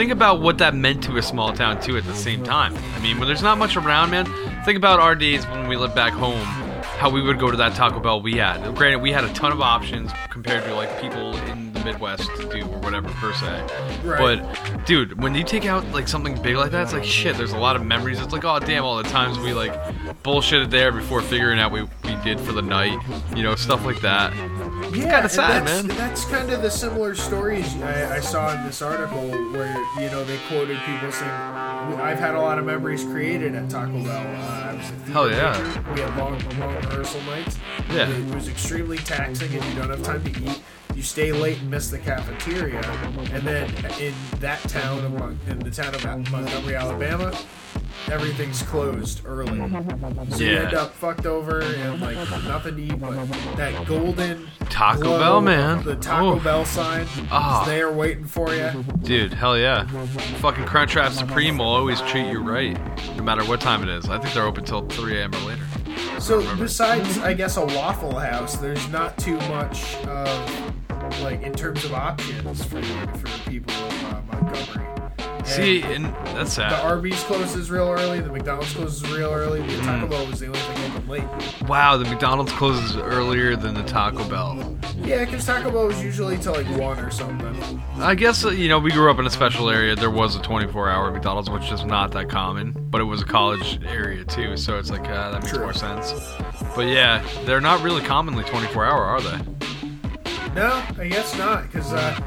think 0.00 0.12
about 0.12 0.40
what 0.40 0.56
that 0.56 0.74
meant 0.74 1.04
to 1.04 1.18
a 1.18 1.22
small 1.22 1.52
town 1.52 1.78
too. 1.78 1.94
At 1.94 2.06
the 2.06 2.14
same 2.14 2.42
time, 2.42 2.74
I 2.94 3.00
mean, 3.00 3.18
when 3.18 3.28
there's 3.28 3.42
not 3.42 3.58
much 3.58 3.76
around, 3.76 4.10
man. 4.10 4.24
Think 4.64 4.78
about 4.78 4.98
our 4.98 5.14
days 5.14 5.46
when 5.46 5.68
we 5.68 5.76
lived 5.76 5.94
back 5.94 6.14
home. 6.14 6.40
How 6.40 7.10
we 7.10 7.20
would 7.20 7.38
go 7.38 7.50
to 7.50 7.56
that 7.58 7.74
Taco 7.74 8.00
Bell 8.00 8.22
we 8.22 8.36
had. 8.36 8.74
Granted, 8.74 9.02
we 9.02 9.12
had 9.12 9.24
a 9.24 9.32
ton 9.34 9.52
of 9.52 9.60
options 9.60 10.10
compared 10.30 10.64
to 10.64 10.74
like 10.74 10.98
people 11.02 11.36
in 11.36 11.69
the 11.80 11.92
Midwest 11.92 12.30
do 12.50 12.62
or 12.62 12.78
whatever 12.78 13.08
per 13.08 13.32
se. 13.32 13.66
Right. 14.04 14.42
But 14.42 14.86
dude, 14.86 15.20
when 15.20 15.34
you 15.34 15.44
take 15.44 15.66
out 15.66 15.84
like 15.92 16.08
something 16.08 16.40
big 16.42 16.56
like 16.56 16.70
that, 16.72 16.82
it's 16.82 16.92
like 16.92 17.04
shit. 17.04 17.36
There's 17.36 17.52
a 17.52 17.58
lot 17.58 17.76
of 17.76 17.84
memories. 17.84 18.20
It's 18.20 18.32
like 18.32 18.44
oh 18.44 18.58
damn, 18.58 18.84
all 18.84 18.96
the 18.96 19.08
times 19.08 19.38
we 19.38 19.52
like 19.52 19.72
bullshitted 20.22 20.70
there 20.70 20.92
before 20.92 21.22
figuring 21.22 21.58
out 21.58 21.72
we 21.72 21.82
we 21.82 22.14
did 22.24 22.40
for 22.40 22.52
the 22.52 22.62
night. 22.62 22.98
You 23.34 23.42
know, 23.42 23.54
stuff 23.54 23.84
like 23.84 24.00
that. 24.00 24.34
Yeah, 24.92 25.12
kinda 25.12 25.28
sad, 25.28 25.66
that's, 25.66 25.86
man. 25.86 25.96
That's 25.96 26.24
kind 26.24 26.50
of 26.50 26.62
the 26.62 26.70
similar 26.70 27.14
stories 27.14 27.74
I, 27.82 28.16
I 28.16 28.20
saw 28.20 28.54
in 28.54 28.64
this 28.66 28.82
article 28.82 29.28
where 29.52 29.76
you 30.00 30.10
know 30.10 30.24
they 30.24 30.38
quoted 30.48 30.78
people 30.80 31.12
saying, 31.12 31.30
"I've 31.30 32.18
had 32.18 32.34
a 32.34 32.40
lot 32.40 32.58
of 32.58 32.64
memories 32.64 33.04
created 33.04 33.54
at 33.54 33.70
Taco 33.70 34.02
Bell. 34.02 34.18
Uh, 34.18 34.70
I 34.70 34.74
was 34.74 35.08
Hell 35.10 35.30
yeah. 35.30 35.94
We 35.94 36.00
had 36.00 36.16
long, 36.16 36.38
long 36.58 36.74
rehearsal 36.74 37.20
nights. 37.22 37.58
Yeah. 37.90 38.08
it 38.10 38.34
was 38.34 38.48
extremely 38.48 38.98
taxing, 38.98 39.52
and 39.54 39.64
you 39.64 39.74
don't 39.74 39.90
have 39.90 40.02
time 40.02 40.24
to 40.24 40.30
eat. 40.30 40.60
You 41.00 41.04
stay 41.04 41.32
late 41.32 41.58
and 41.60 41.70
miss 41.70 41.88
the 41.88 41.96
cafeteria, 41.98 42.78
and 43.32 43.42
then 43.42 43.70
in 43.98 44.12
that 44.40 44.60
town 44.64 45.02
of 45.02 45.10
Mon- 45.14 45.38
in 45.48 45.58
the 45.60 45.70
town 45.70 45.94
of 45.94 46.04
Montgomery, 46.30 46.74
Alabama, 46.76 47.32
everything's 48.10 48.60
closed 48.60 49.22
early. 49.24 49.56
So 50.28 50.36
you 50.36 50.50
Yeah. 50.50 50.58
end 50.58 50.74
up 50.74 50.92
fucked 50.94 51.24
over 51.24 51.60
and 51.62 52.02
like 52.02 52.18
nothing 52.44 52.76
to 52.76 52.82
eat, 52.82 53.00
but 53.00 53.12
that 53.56 53.86
golden 53.86 54.46
Taco 54.68 55.00
glow 55.00 55.18
Bell, 55.18 55.40
man. 55.40 55.82
the 55.84 55.96
Taco. 55.96 56.38
Bell 56.38 56.66
sign 56.66 57.06
Ah. 57.30 57.62
is 57.62 57.68
there 57.68 57.90
waiting 57.90 58.26
for 58.26 58.52
you. 58.54 58.84
Dude, 59.02 59.32
hell 59.32 59.56
yeah. 59.56 59.86
Fucking 60.42 60.64
Crunchwrap 60.66 61.12
Supreme 61.12 61.56
will 61.56 61.64
always 61.64 62.02
treat 62.02 62.26
you 62.26 62.40
right, 62.42 62.78
no 63.16 63.22
matter 63.22 63.42
what 63.44 63.62
time 63.62 63.82
it 63.82 63.88
is. 63.88 64.06
I 64.10 64.18
think 64.18 64.34
they're 64.34 64.44
open 64.44 64.64
till 64.64 64.86
3 64.88 65.16
a.m. 65.18 65.34
or 65.34 65.38
later. 65.48 65.62
So 66.18 66.44
besides, 66.56 67.16
I 67.20 67.32
guess 67.32 67.56
a 67.56 67.64
Waffle 67.64 68.18
House, 68.18 68.56
there's 68.56 68.86
not 68.90 69.16
too 69.16 69.38
much 69.48 69.96
of 70.04 70.72
like 71.22 71.42
in 71.42 71.52
terms 71.52 71.84
of 71.84 71.92
options 71.94 72.64
for 72.64 72.82
for 72.82 73.28
the 73.28 73.40
people 73.48 73.74
of 73.74 74.04
uh, 74.04 74.20
Montgomery. 74.32 74.86
And 75.18 75.46
See, 75.46 75.82
and 75.82 76.04
that's 76.36 76.52
sad. 76.52 76.70
the. 76.72 76.82
Arby's 76.84 77.20
closes 77.24 77.70
real 77.70 77.88
early. 77.88 78.20
The 78.20 78.30
McDonald's 78.30 78.72
closes 78.74 79.10
real 79.10 79.32
early. 79.32 79.60
The 79.62 79.72
Mm. 79.80 79.84
Taco 79.84 80.06
Bell 80.06 80.26
was 80.26 80.38
the 80.38 80.46
only 80.46 80.58
thing 80.60 80.92
open 80.92 81.08
late. 81.08 81.62
Wow, 81.68 81.96
the 81.96 82.04
McDonald's 82.04 82.52
closes 82.52 82.96
earlier 82.96 83.56
than 83.56 83.74
the 83.74 83.82
Taco 83.82 84.22
Bell. 84.28 84.76
Yeah, 85.02 85.24
because 85.24 85.44
Taco 85.46 85.70
Bell 85.72 85.86
was 85.86 86.00
usually 86.04 86.36
till 86.38 86.52
like 86.52 86.66
one 86.78 87.00
or 87.00 87.10
something. 87.10 87.82
I 87.96 88.14
guess, 88.14 88.44
uh, 88.44 88.50
you 88.50 88.68
know, 88.68 88.78
we 88.78 88.92
grew 88.92 89.10
up 89.10 89.18
in 89.18 89.26
a 89.26 89.30
special 89.30 89.70
area. 89.70 89.96
There 89.96 90.10
was 90.10 90.36
a 90.36 90.42
24 90.42 90.88
hour 90.90 91.10
McDonald's, 91.10 91.50
which 91.50 91.72
is 91.72 91.84
not 91.84 92.12
that 92.12 92.28
common, 92.28 92.72
but 92.90 93.00
it 93.00 93.04
was 93.04 93.22
a 93.22 93.26
college 93.26 93.80
area 93.86 94.24
too, 94.24 94.56
so 94.58 94.78
it's 94.78 94.90
like, 94.90 95.08
uh, 95.08 95.30
that 95.32 95.42
makes 95.42 95.50
True. 95.52 95.60
more 95.64 95.72
sense. 95.72 96.12
But 96.76 96.86
yeah, 96.86 97.26
they're 97.44 97.60
not 97.62 97.82
really 97.82 98.02
commonly 98.02 98.44
24 98.44 98.84
hour, 98.84 99.02
are 99.04 99.20
they? 99.20 99.38
No, 100.54 100.82
I 100.98 101.08
guess 101.08 101.36
not, 101.38 101.64
because 101.64 101.92
uh, 101.92 102.18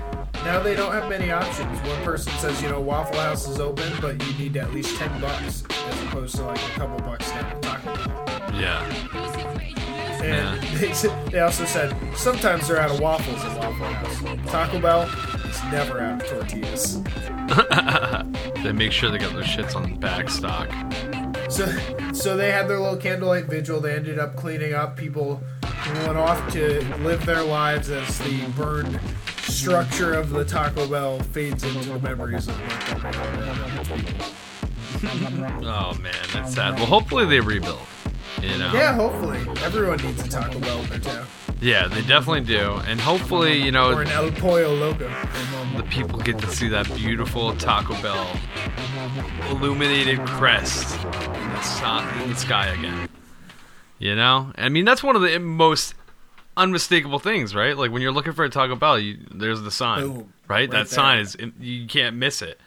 now 0.45 0.61
they 0.61 0.75
don't 0.75 0.93
have 0.93 1.09
many 1.09 1.31
options. 1.31 1.79
One 1.87 2.03
person 2.03 2.31
says, 2.33 2.61
you 2.61 2.69
know, 2.69 2.79
Waffle 2.79 3.19
House 3.19 3.47
is 3.47 3.59
open, 3.59 3.91
but 4.01 4.21
you 4.25 4.33
need 4.37 4.55
at 4.57 4.73
least 4.73 4.97
ten 4.97 5.19
bucks, 5.19 5.63
as 5.69 6.03
opposed 6.03 6.35
to 6.35 6.43
like 6.43 6.57
a 6.57 6.71
couple 6.71 6.97
bucks 6.99 7.29
down 7.29 7.45
at 7.45 7.61
Taco 7.61 7.93
Bell. 7.93 8.59
Yeah. 8.59 8.83
And 10.23 10.61
they, 10.77 10.93
they 11.31 11.39
also 11.41 11.65
said 11.65 11.95
sometimes 12.15 12.69
they're 12.69 12.79
out 12.79 12.91
of 12.91 13.01
waffles 13.01 13.43
at 13.43 13.57
Waffle 13.57 13.85
House. 13.85 14.51
Taco 14.51 14.79
Bell 14.79 15.01
is 15.45 15.63
never 15.65 15.99
out 15.99 16.21
of 16.21 16.29
tortillas. 16.29 17.01
They 18.63 18.71
make 18.71 18.93
sure 18.93 19.11
they 19.11 19.17
got 19.17 19.33
their 19.33 19.43
shits 19.43 19.75
on 19.75 19.99
back 19.99 20.29
stock. 20.29 20.69
So, 21.51 21.65
so 22.13 22.37
they 22.37 22.49
had 22.49 22.69
their 22.69 22.79
little 22.79 22.95
candlelight 22.95 23.45
vigil. 23.45 23.81
They 23.81 23.93
ended 23.93 24.17
up 24.17 24.37
cleaning 24.37 24.73
up. 24.73 24.95
People 24.95 25.41
went 26.05 26.17
off 26.17 26.51
to 26.53 26.81
live 26.97 27.25
their 27.25 27.43
lives 27.43 27.89
as 27.89 28.17
the 28.19 28.45
burned 28.57 28.99
structure 29.37 30.13
of 30.13 30.29
the 30.29 30.45
Taco 30.45 30.87
Bell 30.87 31.19
fades 31.19 31.63
into 31.63 31.89
the 31.89 31.99
memories 31.99 32.47
of 32.47 32.57
Montgomery. 33.03 34.03
Oh 35.65 35.97
man, 36.01 36.13
that's 36.31 36.53
sad. 36.53 36.75
Well, 36.75 36.85
hopefully 36.85 37.25
they 37.25 37.41
rebuild. 37.41 37.81
You 38.41 38.57
know? 38.57 38.71
Yeah, 38.73 38.93
hopefully 38.93 39.39
everyone 39.63 39.97
needs 39.97 40.25
a 40.25 40.29
Taco 40.29 40.59
Bell 40.59 40.79
in 40.79 40.89
their 40.89 40.99
town 40.99 41.27
Yeah, 41.61 41.87
they 41.87 42.01
definitely 42.01 42.41
do. 42.41 42.81
And 42.87 43.01
hopefully, 43.01 43.61
you 43.61 43.71
know, 43.71 43.91
or 43.91 44.01
an 44.01 44.09
El 44.09 44.31
Pollo 44.31 44.73
Loco. 44.73 45.11
the 45.75 45.83
people 45.83 46.19
get 46.19 46.39
to 46.39 46.47
see 46.47 46.69
that 46.69 46.93
beautiful 46.95 47.53
Taco 47.55 48.01
Bell 48.01 48.39
illuminated 49.49 50.19
crest 50.25 50.95
in 51.03 51.11
the, 51.11 51.61
sun, 51.61 52.21
in 52.21 52.29
the 52.29 52.35
sky 52.35 52.67
again. 52.67 53.09
You 54.03 54.15
know, 54.15 54.51
I 54.57 54.67
mean 54.67 54.83
that's 54.83 55.01
one 55.01 55.15
of 55.15 55.21
the 55.21 55.39
most 55.39 55.93
unmistakable 56.57 57.19
things, 57.19 57.55
right? 57.55 57.77
Like 57.77 57.89
when 57.89 58.01
you're 58.01 58.11
looking 58.11 58.33
for 58.33 58.43
a 58.43 58.49
Taco 58.49 58.75
Bell, 58.75 58.99
you, 58.99 59.17
there's 59.31 59.61
the 59.61 59.71
sign, 59.71 60.01
Boom. 60.01 60.17
right? 60.49 60.57
Right 60.57 60.71
that 60.71 60.77
there. 60.77 60.85
sign 60.85 61.19
is 61.19 61.37
you 61.57 61.87
can't 61.87 62.17
miss 62.17 62.41
it. 62.41 62.59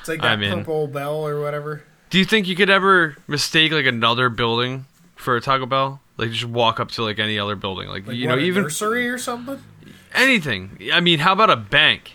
It's 0.00 0.08
like 0.08 0.22
I 0.22 0.30
that 0.30 0.38
mean- 0.38 0.54
purple 0.60 0.86
bell 0.86 1.26
or 1.26 1.40
whatever. 1.42 1.82
Do 2.08 2.18
you 2.18 2.24
think 2.24 2.48
you 2.48 2.56
could 2.56 2.70
ever 2.70 3.18
mistake 3.26 3.70
like 3.70 3.84
another 3.84 4.30
building 4.30 4.86
for 5.14 5.36
a 5.36 5.42
Taco 5.42 5.66
Bell? 5.66 6.00
Like 6.16 6.30
just 6.30 6.46
walk 6.46 6.80
up 6.80 6.90
to 6.92 7.02
like 7.02 7.18
any 7.18 7.38
other 7.38 7.54
building, 7.54 7.88
like, 7.88 8.06
Like 8.06 8.16
you 8.16 8.26
what, 8.26 8.36
know, 8.36 8.40
a 8.40 8.44
even 8.46 8.62
nursery 8.62 9.10
or 9.10 9.18
something. 9.18 9.62
anything. 10.14 10.78
I 10.90 11.00
mean, 11.00 11.18
how 11.18 11.34
about 11.34 11.50
a 11.50 11.56
bank? 11.56 12.12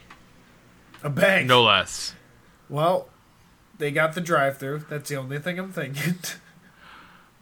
A 1.03 1.11
bank. 1.11 1.47
No 1.47 1.61
less. 1.61 2.15
Well, 2.69 3.07
they 3.77 3.91
got 3.91 4.15
the 4.15 4.21
drive-through. 4.21 4.85
That's 4.89 5.09
the 5.09 5.17
only 5.17 5.37
thing 5.37 5.59
I'm 5.59 5.71
thinking. 5.71 6.15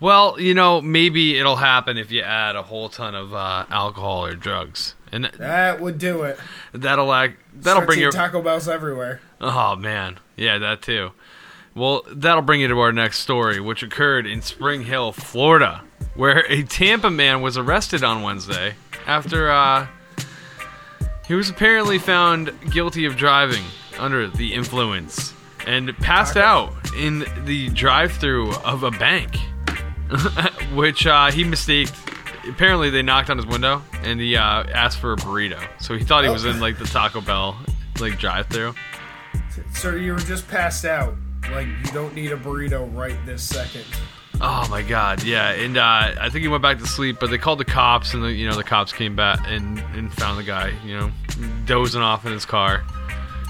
Well, 0.01 0.39
you 0.41 0.53
know, 0.55 0.81
maybe 0.81 1.37
it'll 1.37 1.55
happen 1.55 1.97
if 1.97 2.11
you 2.11 2.21
add 2.21 2.55
a 2.57 2.63
whole 2.63 2.89
ton 2.89 3.13
of 3.15 3.33
uh, 3.33 3.65
alcohol 3.69 4.25
or 4.25 4.33
drugs, 4.33 4.95
and 5.11 5.25
that 5.37 5.79
would 5.79 5.97
do 5.99 6.23
it. 6.23 6.39
that'll 6.73 7.05
like 7.05 7.37
that'll 7.53 7.81
Start 7.81 7.87
bring 7.87 7.99
your 7.99 8.11
Taco 8.11 8.41
Bells 8.41 8.67
everywhere. 8.67 9.21
oh 9.39 9.75
man, 9.75 10.19
yeah, 10.35 10.57
that 10.57 10.81
too. 10.81 11.11
Well, 11.75 12.03
that'll 12.11 12.41
bring 12.41 12.61
you 12.61 12.67
to 12.67 12.79
our 12.79 12.91
next 12.91 13.19
story, 13.19 13.61
which 13.61 13.81
occurred 13.83 14.25
in 14.25 14.41
Spring 14.41 14.83
Hill, 14.83 15.11
Florida, 15.13 15.83
where 16.15 16.45
a 16.51 16.63
Tampa 16.63 17.09
man 17.11 17.41
was 17.41 17.55
arrested 17.57 18.03
on 18.03 18.23
Wednesday 18.23 18.73
after 19.05 19.49
uh, 19.51 19.87
he 21.27 21.35
was 21.35 21.49
apparently 21.49 21.97
found 21.99 22.51
guilty 22.71 23.05
of 23.05 23.15
driving 23.15 23.63
under 23.99 24.27
the 24.27 24.53
influence 24.53 25.33
and 25.67 25.95
passed 25.99 26.35
out 26.37 26.73
in 26.97 27.23
the 27.45 27.69
drive-through 27.69 28.53
of 28.65 28.81
a 28.83 28.91
bank. 28.91 29.37
which 30.73 31.07
uh, 31.07 31.31
he 31.31 31.43
mistaked. 31.43 31.93
Apparently, 32.47 32.89
they 32.89 33.01
knocked 33.01 33.29
on 33.29 33.37
his 33.37 33.45
window 33.45 33.83
and 34.03 34.19
he 34.19 34.35
uh, 34.35 34.63
asked 34.73 34.99
for 34.99 35.13
a 35.13 35.15
burrito. 35.15 35.61
So 35.79 35.95
he 35.95 36.03
thought 36.03 36.23
he 36.23 36.29
was 36.29 36.45
in 36.45 36.59
like 36.59 36.77
the 36.77 36.85
Taco 36.85 37.21
Bell 37.21 37.57
like 37.99 38.17
drive-through. 38.17 38.73
So 39.73 39.95
you 39.95 40.13
were 40.13 40.19
just 40.19 40.47
passed 40.47 40.85
out. 40.85 41.15
Like 41.51 41.67
you 41.67 41.91
don't 41.91 42.13
need 42.13 42.31
a 42.31 42.37
burrito 42.37 42.93
right 42.95 43.17
this 43.25 43.43
second. 43.43 43.85
Oh 44.43 44.67
my 44.69 44.81
god, 44.81 45.23
yeah. 45.23 45.51
And 45.51 45.77
uh, 45.77 46.15
I 46.19 46.29
think 46.29 46.41
he 46.41 46.47
went 46.47 46.63
back 46.63 46.79
to 46.79 46.87
sleep, 46.87 47.17
but 47.19 47.29
they 47.29 47.37
called 47.37 47.59
the 47.59 47.65
cops, 47.65 48.13
and 48.13 48.23
the 48.23 48.31
you 48.31 48.47
know 48.47 48.55
the 48.55 48.63
cops 48.63 48.91
came 48.91 49.15
back 49.15 49.39
and, 49.47 49.79
and 49.95 50.11
found 50.13 50.39
the 50.39 50.43
guy, 50.43 50.73
you 50.83 50.97
know, 50.97 51.11
dozing 51.65 52.01
off 52.01 52.25
in 52.25 52.31
his 52.31 52.45
car. 52.45 52.83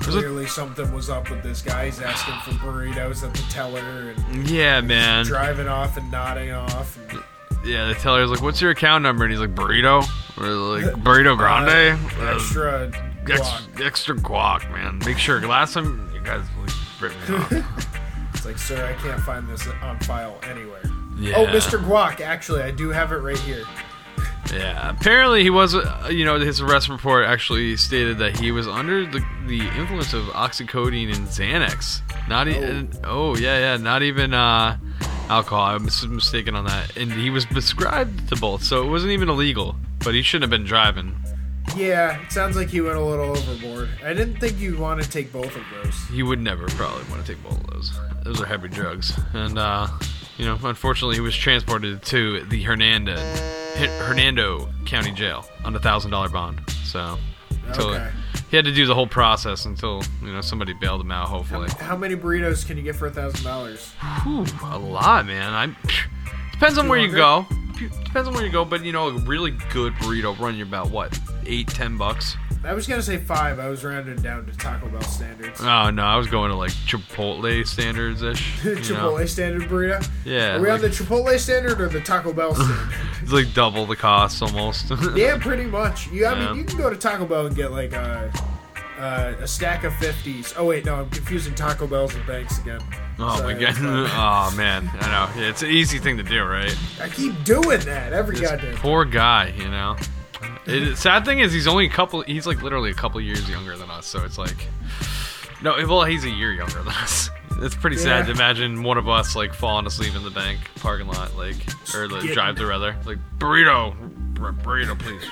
Clearly 0.01 0.47
something 0.47 0.91
was 0.93 1.09
up 1.09 1.29
with 1.29 1.43
this 1.43 1.61
guy. 1.61 1.85
He's 1.85 2.01
asking 2.01 2.33
for 2.39 2.51
burritos 2.65 3.23
at 3.23 3.33
the 3.33 3.43
teller 3.51 4.13
and 4.15 4.49
Yeah, 4.49 4.81
man. 4.81 5.25
driving 5.25 5.67
off 5.67 5.97
and 5.97 6.09
nodding 6.11 6.51
off. 6.51 6.97
And, 7.09 7.23
Yeah, 7.63 7.85
the 7.87 7.93
teller's 7.95 8.29
like, 8.31 8.41
"What's 8.41 8.59
your 8.61 8.71
account 8.71 9.03
number?" 9.03 9.23
And 9.23 9.31
he's 9.31 9.39
like, 9.39 9.53
"Burrito," 9.53 10.03
or 10.39 10.47
like 10.47 10.85
"Burrito 11.03 11.37
Grande." 11.37 11.99
uh, 12.19 12.33
extra. 12.35 12.91
Ex- 13.29 13.39
guac. 13.39 13.85
extra 13.85 14.15
guac, 14.15 14.71
man. 14.71 14.99
Make 15.05 15.19
sure. 15.19 15.39
Last 15.47 15.73
time 15.75 16.09
you 16.13 16.19
guys 16.21 16.41
like, 16.59 17.01
ripped 17.01 17.29
me 17.29 17.35
off. 17.37 17.53
It's 18.33 18.45
like, 18.47 18.57
sir, 18.57 18.83
I 18.83 18.93
can't 19.03 19.21
find 19.21 19.47
this 19.47 19.67
on 19.83 19.99
file 19.99 20.39
anywhere. 20.41 20.81
Yeah. 21.19 21.35
Oh, 21.37 21.45
Mr. 21.45 21.77
Guac, 21.77 22.21
actually, 22.21 22.63
I 22.63 22.71
do 22.71 22.89
have 22.89 23.11
it 23.11 23.17
right 23.17 23.37
here. 23.37 23.65
Yeah. 24.51 24.89
Apparently, 24.89 25.43
he 25.43 25.49
was. 25.49 25.75
Uh, 25.75 26.09
you 26.11 26.25
know, 26.25 26.39
his 26.39 26.61
arrest 26.61 26.89
report 26.89 27.25
actually 27.25 27.77
stated 27.77 28.17
that 28.19 28.37
he 28.39 28.51
was 28.51 28.67
under 28.67 29.05
the 29.05 29.23
the 29.47 29.61
influence 29.77 30.13
of 30.13 30.25
oxycodone 30.25 31.15
and 31.15 31.27
Xanax. 31.27 32.01
Not 32.27 32.47
even. 32.47 32.91
Oh. 33.03 33.35
yeah, 33.37 33.59
yeah. 33.59 33.77
Not 33.77 34.03
even 34.03 34.33
uh, 34.33 34.77
alcohol. 35.29 35.61
I 35.61 35.77
was 35.77 36.05
mistaken 36.07 36.55
on 36.55 36.65
that. 36.65 36.97
And 36.97 37.11
he 37.11 37.29
was 37.29 37.45
prescribed 37.45 38.29
to 38.29 38.35
both, 38.35 38.63
so 38.63 38.83
it 38.83 38.89
wasn't 38.89 39.13
even 39.13 39.29
illegal. 39.29 39.75
But 40.03 40.15
he 40.15 40.21
shouldn't 40.21 40.51
have 40.51 40.59
been 40.59 40.67
driving. 40.67 41.15
Yeah, 41.75 42.21
it 42.21 42.31
sounds 42.31 42.57
like 42.57 42.69
he 42.69 42.81
went 42.81 42.97
a 42.97 43.03
little 43.03 43.37
overboard. 43.37 43.89
I 44.03 44.13
didn't 44.13 44.37
think 44.37 44.59
you'd 44.59 44.79
want 44.79 45.01
to 45.01 45.09
take 45.09 45.31
both 45.31 45.55
of 45.55 45.63
those. 45.73 46.09
You 46.11 46.25
would 46.25 46.41
never 46.41 46.67
probably 46.69 47.03
want 47.09 47.25
to 47.25 47.33
take 47.33 47.41
both 47.43 47.59
of 47.61 47.67
those. 47.67 47.91
Those 48.23 48.41
are 48.41 48.45
heavy 48.45 48.67
drugs. 48.67 49.17
And, 49.33 49.57
uh, 49.57 49.87
you 50.37 50.45
know, 50.45 50.57
unfortunately, 50.63 51.15
he 51.15 51.21
was 51.21 51.35
transported 51.35 52.01
to 52.03 52.43
the 52.45 52.61
Hernando, 52.63 53.15
Hernando 53.75 54.69
County 54.85 55.11
Jail 55.11 55.45
on 55.63 55.75
a 55.75 55.79
$1,000 55.79 56.31
bond. 56.31 56.61
So, 56.83 57.17
until 57.67 57.89
Okay. 57.91 58.09
he 58.49 58.55
had 58.55 58.65
to 58.65 58.73
do 58.73 58.85
the 58.85 58.95
whole 58.95 59.07
process 59.07 59.65
until, 59.65 60.03
you 60.21 60.31
know, 60.33 60.41
somebody 60.41 60.73
bailed 60.73 61.01
him 61.01 61.11
out, 61.11 61.27
hopefully. 61.29 61.69
How 61.79 61.95
many 61.95 62.15
burritos 62.15 62.65
can 62.65 62.77
you 62.77 62.83
get 62.83 62.95
for 62.95 63.07
a 63.07 63.11
thousand 63.11 63.43
dollars? 63.43 63.93
A 64.63 64.77
lot, 64.77 65.25
man. 65.25 65.53
I 65.53 65.75
Depends 66.51 66.77
on 66.77 66.87
where 66.87 66.99
you 66.99 67.11
go. 67.11 67.45
Depends 68.03 68.27
on 68.27 68.33
where 68.35 68.45
you 68.45 68.51
go, 68.51 68.63
but, 68.63 68.83
you 68.85 68.91
know, 68.91 69.07
a 69.07 69.13
really 69.21 69.51
good 69.71 69.93
burrito 69.93 70.37
run 70.37 70.55
you 70.55 70.63
about, 70.63 70.91
what, 70.91 71.17
eight, 71.51 71.67
ten 71.67 71.97
bucks? 71.97 72.35
I 72.63 72.73
was 72.73 72.85
gonna 72.85 73.01
say 73.01 73.17
five. 73.17 73.57
I 73.59 73.69
was 73.69 73.83
rounding 73.83 74.17
down 74.21 74.45
to 74.45 74.51
Taco 74.55 74.87
Bell 74.87 75.01
standards. 75.01 75.59
Oh, 75.61 75.89
no, 75.89 76.03
I 76.03 76.15
was 76.17 76.27
going 76.27 76.51
to, 76.51 76.55
like, 76.55 76.69
Chipotle 76.71 77.65
standards 77.65 78.21
ish. 78.21 78.51
Chipotle 78.61 79.27
standard 79.27 79.63
burrito. 79.67 80.07
Yeah. 80.25 80.57
Are 80.57 80.61
we 80.61 80.69
on 80.69 80.79
like- 80.79 80.91
the 80.91 81.03
Chipotle 81.03 81.39
standard 81.39 81.81
or 81.81 81.89
the 81.89 82.01
Taco 82.01 82.31
Bell 82.33 82.53
standard? 82.55 82.93
It's 83.23 83.31
like 83.31 83.51
double 83.55 83.87
the 83.87 83.95
cost 83.95 84.43
almost. 84.43 84.91
yeah, 85.15 85.39
pretty 85.39 85.65
much. 85.65 86.07
You, 86.11 86.25
I 86.27 86.33
Yeah. 86.33 86.49
mean, 86.49 86.59
you 86.59 86.63
can 86.65 86.77
go 86.77 86.89
to 86.89 86.95
Taco 86.95 87.25
Bell 87.25 87.47
and 87.47 87.55
get 87.55 87.71
like 87.71 87.93
a, 87.93 88.31
a, 88.99 89.35
a 89.43 89.47
stack 89.47 89.83
of 89.83 89.95
fifties. 89.95 90.53
Oh 90.55 90.65
wait, 90.65 90.85
no, 90.85 90.93
I'm 90.95 91.09
confusing 91.09 91.55
Taco 91.55 91.87
Bells 91.87 92.13
with 92.13 92.27
banks 92.27 92.59
again. 92.59 92.79
oh 93.17 93.37
Sorry, 93.37 93.55
my 93.55 93.59
god. 93.59 93.75
Oh 93.79 94.55
man. 94.55 94.87
I 95.01 95.07
know. 95.35 95.41
Yeah, 95.41 95.49
It's 95.49 95.63
an 95.63 95.71
easy 95.71 95.97
thing 95.97 96.15
to 96.17 96.23
do, 96.23 96.43
right? 96.43 96.75
I 97.01 97.09
keep 97.09 97.43
doing 97.43 97.79
that 97.81 98.13
every 98.13 98.35
This 98.37 98.51
goddamn. 98.51 98.75
poor 98.75 99.03
guy, 99.03 99.51
you 99.57 99.67
know. 99.67 99.97
It, 100.65 100.95
sad 100.97 101.25
thing 101.25 101.39
is, 101.39 101.51
he's 101.53 101.67
only 101.67 101.85
a 101.85 101.89
couple. 101.89 102.21
He's 102.21 102.45
like 102.45 102.61
literally 102.61 102.91
a 102.91 102.95
couple 102.95 103.19
years 103.21 103.49
younger 103.49 103.75
than 103.77 103.89
us. 103.89 104.05
So 104.05 104.23
it's 104.23 104.37
like, 104.37 104.67
no, 105.63 105.75
well, 105.87 106.03
he's 106.03 106.23
a 106.23 106.29
year 106.29 106.53
younger 106.53 106.79
than 106.79 106.89
us. 106.89 107.29
It's 107.59 107.75
pretty 107.75 107.97
sad 107.97 108.25
to 108.25 108.31
imagine 108.31 108.81
one 108.81 108.97
of 108.97 109.07
us 109.09 109.35
like 109.35 109.53
falling 109.53 109.85
asleep 109.85 110.15
in 110.15 110.23
the 110.23 110.29
bank 110.31 110.59
parking 110.77 111.07
lot, 111.07 111.35
like 111.35 111.55
or 111.93 112.07
the 112.07 112.15
Getting- 112.15 112.33
drive 112.33 112.57
through 112.57 112.69
rather, 112.69 112.95
like 113.05 113.17
burrito, 113.37 113.93
Bur- 114.33 114.53
burrito, 114.53 114.97
please. 114.97 115.23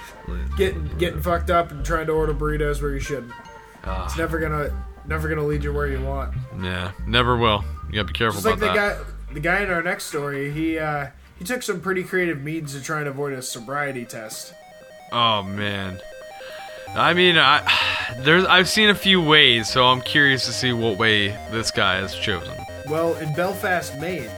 Getting 0.57 0.87
getting 0.99 1.21
fucked 1.21 1.49
up 1.49 1.71
and 1.71 1.83
trying 1.85 2.05
to 2.07 2.11
order 2.11 2.33
burritos 2.33 2.81
where 2.81 2.91
you 2.93 2.99
shouldn't. 2.99 3.31
Ah. 3.83 4.05
It's 4.05 4.17
never 4.17 4.37
gonna 4.39 4.69
never 5.07 5.27
gonna 5.29 5.45
lead 5.45 5.63
you 5.63 5.73
where 5.73 5.87
you 5.87 6.01
want. 6.03 6.33
Yeah, 6.61 6.91
never 7.07 7.35
will. 7.37 7.63
You 7.87 7.95
gotta 7.95 8.05
be 8.07 8.13
careful 8.13 8.41
Just 8.41 8.45
like 8.45 8.57
about 8.57 8.97
the 8.97 9.03
guy 9.03 9.33
the 9.33 9.39
guy 9.39 9.61
in 9.63 9.71
our 9.71 9.81
next 9.81 10.05
story, 10.05 10.51
he 10.51 10.77
uh 10.77 11.07
he 11.39 11.45
took 11.45 11.63
some 11.63 11.81
pretty 11.81 12.03
creative 12.03 12.41
means 12.43 12.73
to 12.73 12.81
try 12.83 12.99
and 12.99 13.07
avoid 13.07 13.33
a 13.33 13.41
sobriety 13.41 14.05
test. 14.05 14.53
Oh 15.11 15.43
man. 15.43 16.01
I 16.95 17.13
mean, 17.13 17.37
I 17.37 17.63
there's 18.19 18.45
I've 18.45 18.69
seen 18.69 18.89
a 18.89 18.95
few 18.95 19.21
ways, 19.21 19.69
so 19.69 19.85
I'm 19.85 20.01
curious 20.01 20.45
to 20.45 20.53
see 20.53 20.73
what 20.73 20.97
way 20.97 21.29
this 21.51 21.71
guy 21.71 21.95
has 21.97 22.15
chosen. 22.15 22.53
Well, 22.87 23.15
in 23.17 23.33
Belfast, 23.33 23.97
Maine, 23.99 24.29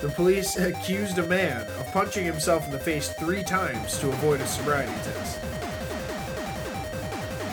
the 0.00 0.08
police 0.08 0.56
accused 0.58 1.18
a 1.18 1.26
man 1.26 1.62
of 1.62 1.86
punching 1.92 2.24
himself 2.24 2.64
in 2.66 2.72
the 2.72 2.78
face 2.78 3.10
three 3.10 3.42
times 3.42 3.98
to 4.00 4.08
avoid 4.08 4.40
a 4.40 4.46
sobriety 4.46 4.92
test. 5.04 5.38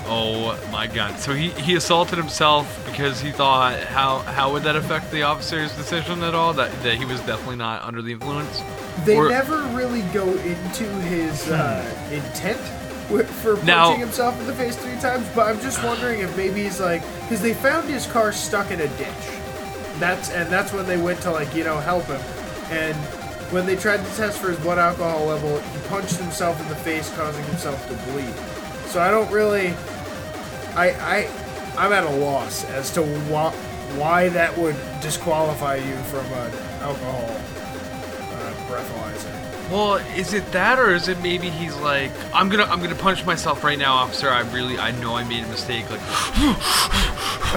Oh 0.05 0.59
my 0.71 0.87
god. 0.87 1.17
So 1.19 1.33
he, 1.33 1.49
he 1.51 1.75
assaulted 1.75 2.17
himself 2.17 2.85
because 2.85 3.21
he 3.21 3.31
thought 3.31 3.79
how 3.83 4.19
how 4.19 4.51
would 4.51 4.63
that 4.63 4.75
affect 4.75 5.11
the 5.11 5.23
officer's 5.23 5.73
decision 5.75 6.23
at 6.23 6.35
all? 6.35 6.53
That 6.53 6.71
that 6.83 6.95
he 6.95 7.05
was 7.05 7.19
definitely 7.21 7.55
not 7.55 7.83
under 7.83 8.01
the 8.01 8.11
influence? 8.13 8.61
They 9.05 9.15
Or- 9.15 9.29
never 9.29 9.61
really 9.75 10.01
go 10.13 10.27
into 10.29 10.83
his 11.01 11.49
uh, 11.49 11.83
intent 12.11 12.57
for 13.07 13.53
punching 13.55 13.65
Now- 13.65 13.95
himself 13.95 14.39
in 14.39 14.47
the 14.47 14.53
face 14.53 14.75
three 14.75 14.99
times, 14.99 15.25
but 15.33 15.47
I'm 15.47 15.59
just 15.61 15.83
wondering 15.83 16.19
if 16.21 16.35
maybe 16.35 16.63
he's 16.63 16.79
like 16.81 17.01
because 17.21 17.41
they 17.41 17.53
found 17.53 17.87
his 17.89 18.05
car 18.07 18.31
stuck 18.33 18.71
in 18.71 18.81
a 18.81 18.87
ditch. 18.97 19.07
That's 19.99 20.31
and 20.31 20.51
that's 20.51 20.73
when 20.73 20.85
they 20.85 20.97
went 20.97 21.21
to 21.21 21.31
like 21.31 21.55
you 21.55 21.63
know 21.63 21.77
help 21.79 22.05
him, 22.05 22.21
and 22.71 22.95
when 23.53 23.65
they 23.65 23.75
tried 23.77 24.03
to 24.05 24.15
test 24.15 24.39
for 24.39 24.49
his 24.49 24.59
blood 24.59 24.79
alcohol 24.79 25.25
level, 25.27 25.59
he 25.59 25.79
punched 25.87 26.15
himself 26.17 26.59
in 26.61 26.67
the 26.67 26.75
face, 26.75 27.09
causing 27.15 27.43
himself 27.45 27.87
to 27.87 27.93
bleed. 28.11 28.33
So 28.87 28.99
I 28.99 29.09
don't 29.11 29.31
really, 29.31 29.73
I 30.75 30.89
I 30.91 31.29
I'm 31.77 31.91
at 31.91 32.03
a 32.03 32.09
loss 32.09 32.65
as 32.65 32.91
to 32.91 33.01
why 33.03 33.51
why 33.97 34.29
that 34.29 34.57
would 34.57 34.75
disqualify 35.01 35.75
you 35.75 35.95
from 36.03 36.25
an 36.33 36.51
alcohol 36.81 37.29
uh, 37.29 38.53
breathalyzer. 38.67 39.69
Well, 39.71 39.95
is 40.17 40.33
it 40.33 40.45
that 40.51 40.77
or 40.77 40.93
is 40.93 41.07
it 41.07 41.19
maybe 41.21 41.49
he's 41.49 41.75
like 41.77 42.11
I'm 42.33 42.49
gonna 42.49 42.63
I'm 42.65 42.81
gonna 42.81 42.95
punch 42.95 43.25
myself 43.25 43.63
right 43.63 43.77
now, 43.77 43.93
officer. 43.93 44.29
I 44.29 44.41
really 44.51 44.77
I 44.77 44.91
know 44.99 45.15
I 45.15 45.23
made 45.23 45.43
a 45.43 45.47
mistake. 45.47 45.89
Like 45.89 46.01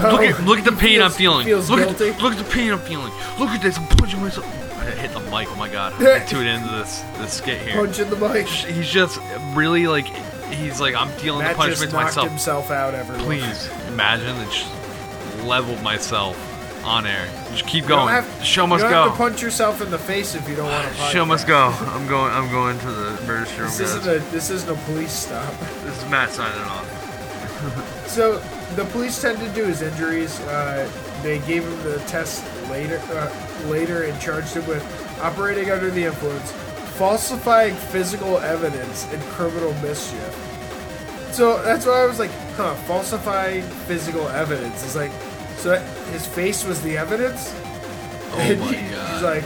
look 0.02 0.22
at 0.22 0.44
look 0.44 0.58
at 0.58 0.64
the 0.64 0.72
he 0.72 0.78
pain 0.78 1.02
I'm 1.02 1.10
feeling. 1.10 1.46
feels 1.46 1.68
look 1.70 1.80
at 1.80 1.88
guilty. 1.98 2.10
the, 2.10 2.22
look 2.22 2.32
at 2.32 2.38
the 2.44 2.50
pain 2.50 2.72
I'm 2.72 2.78
feeling. 2.80 3.12
Look 3.38 3.50
at 3.50 3.62
this. 3.62 3.78
I'm 3.78 3.86
punching 3.88 4.20
myself. 4.20 4.46
I 4.78 4.90
hit 4.90 5.12
the 5.12 5.20
mic. 5.20 5.48
Oh 5.50 5.56
my 5.56 5.68
god. 5.68 6.00
I 6.02 6.20
tuned 6.24 6.48
into 6.48 6.68
this 6.68 7.00
this 7.18 7.34
skit 7.34 7.60
here. 7.60 7.74
Punching 7.84 8.08
the 8.10 8.16
mic. 8.16 8.46
He's 8.46 8.88
just 8.88 9.18
really 9.54 9.86
like 9.88 10.06
he's 10.50 10.80
like 10.80 10.94
I'm 10.94 11.10
dealing 11.18 11.40
Matt 11.44 11.56
the 11.56 11.66
just 11.66 11.80
punishment 11.80 11.92
knocked 11.92 12.04
myself. 12.16 12.28
himself 12.28 12.70
out. 12.70 12.94
Everyone. 12.94 13.24
Please 13.24 13.70
imagine 13.88 14.28
and 14.36 14.50
just 14.50 14.68
leveled 15.44 15.82
myself 15.82 16.36
on 16.84 17.06
air. 17.06 17.26
Just 17.50 17.66
keep 17.66 17.82
You 17.84 17.88
going. 17.88 18.08
have- 18.08 18.44
Show 18.44 18.62
you 18.62 18.68
must 18.68 18.82
don't 18.82 18.90
go. 18.92 19.02
have 19.04 19.12
to 19.12 19.16
punch 19.16 19.42
yourself 19.42 19.80
in 19.82 19.90
the 19.90 19.98
face 19.98 20.34
if 20.36 20.48
you 20.48 20.54
don't 20.56 20.70
want 20.70 20.86
to. 20.88 20.94
Show 21.12 21.24
must 21.26 21.46
go. 21.46 21.74
I'm 21.88 22.06
going. 22.06 22.32
I'm 22.32 22.50
going 22.50 22.78
to 22.78 22.86
the 22.90 23.22
emergency 23.24 23.58
room. 23.60 23.70
This 23.76 23.80
guys. 23.94 24.06
isn't 24.06 24.14
a 24.28 24.30
this 24.30 24.50
isn't 24.50 24.70
a 24.70 24.80
police 24.84 25.12
stop. 25.12 25.52
This 25.84 25.96
is 26.02 26.08
Matt 26.10 26.30
signing 26.30 26.60
off. 26.62 27.92
So 28.06 28.38
the 28.76 28.84
police 28.86 29.20
tended 29.20 29.54
to 29.54 29.66
his 29.66 29.82
injuries. 29.82 30.38
Uh, 30.40 30.88
they 31.22 31.38
gave 31.40 31.64
him 31.64 31.82
the 31.82 31.98
test 32.06 32.44
later, 32.70 32.98
uh, 33.10 33.30
later, 33.68 34.04
and 34.04 34.18
charged 34.20 34.54
him 34.54 34.66
with 34.68 34.82
operating 35.20 35.70
under 35.70 35.90
the 35.90 36.04
influence, 36.04 36.52
falsifying 36.96 37.74
physical 37.74 38.38
evidence, 38.38 39.10
and 39.12 39.20
criminal 39.24 39.72
mischief. 39.82 40.35
So 41.36 41.62
that's 41.62 41.84
why 41.84 42.02
I 42.02 42.06
was 42.06 42.18
like, 42.18 42.30
huh, 42.56 42.74
falsifying 42.86 43.62
physical 43.86 44.26
evidence 44.28 44.82
is 44.84 44.96
like, 44.96 45.12
so 45.58 45.76
his 46.12 46.26
face 46.26 46.64
was 46.64 46.80
the 46.82 46.96
evidence. 46.96 47.52
Oh 48.32 48.38
And 48.40 48.60
my 48.60 48.72
he- 48.72 48.94
God. 48.94 49.12
He's 49.12 49.22
like 49.22 49.44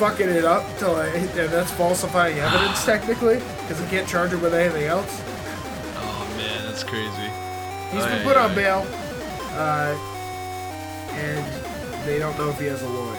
fucking 0.00 0.28
it 0.28 0.44
up 0.44 0.64
till 0.78 0.96
I, 0.96 1.06
and 1.06 1.28
that's 1.50 1.70
falsifying 1.72 2.36
evidence 2.38 2.84
technically 2.92 3.36
because 3.36 3.80
they 3.80 3.88
can't 3.88 4.08
charge 4.08 4.32
him 4.32 4.40
with 4.42 4.54
anything 4.54 4.84
else. 4.86 5.20
Oh 5.96 6.34
man, 6.36 6.64
that's 6.66 6.82
crazy. 6.82 7.30
He's 7.92 8.04
been 8.04 8.20
Ay, 8.20 8.24
put 8.24 8.36
on 8.36 8.50
ay. 8.50 8.54
bail, 8.54 8.86
uh, 9.54 9.94
and 11.12 11.44
they 12.06 12.18
don't 12.18 12.36
know 12.38 12.48
if 12.50 12.58
he 12.58 12.66
has 12.66 12.82
a 12.82 12.88
lawyer. 12.88 13.14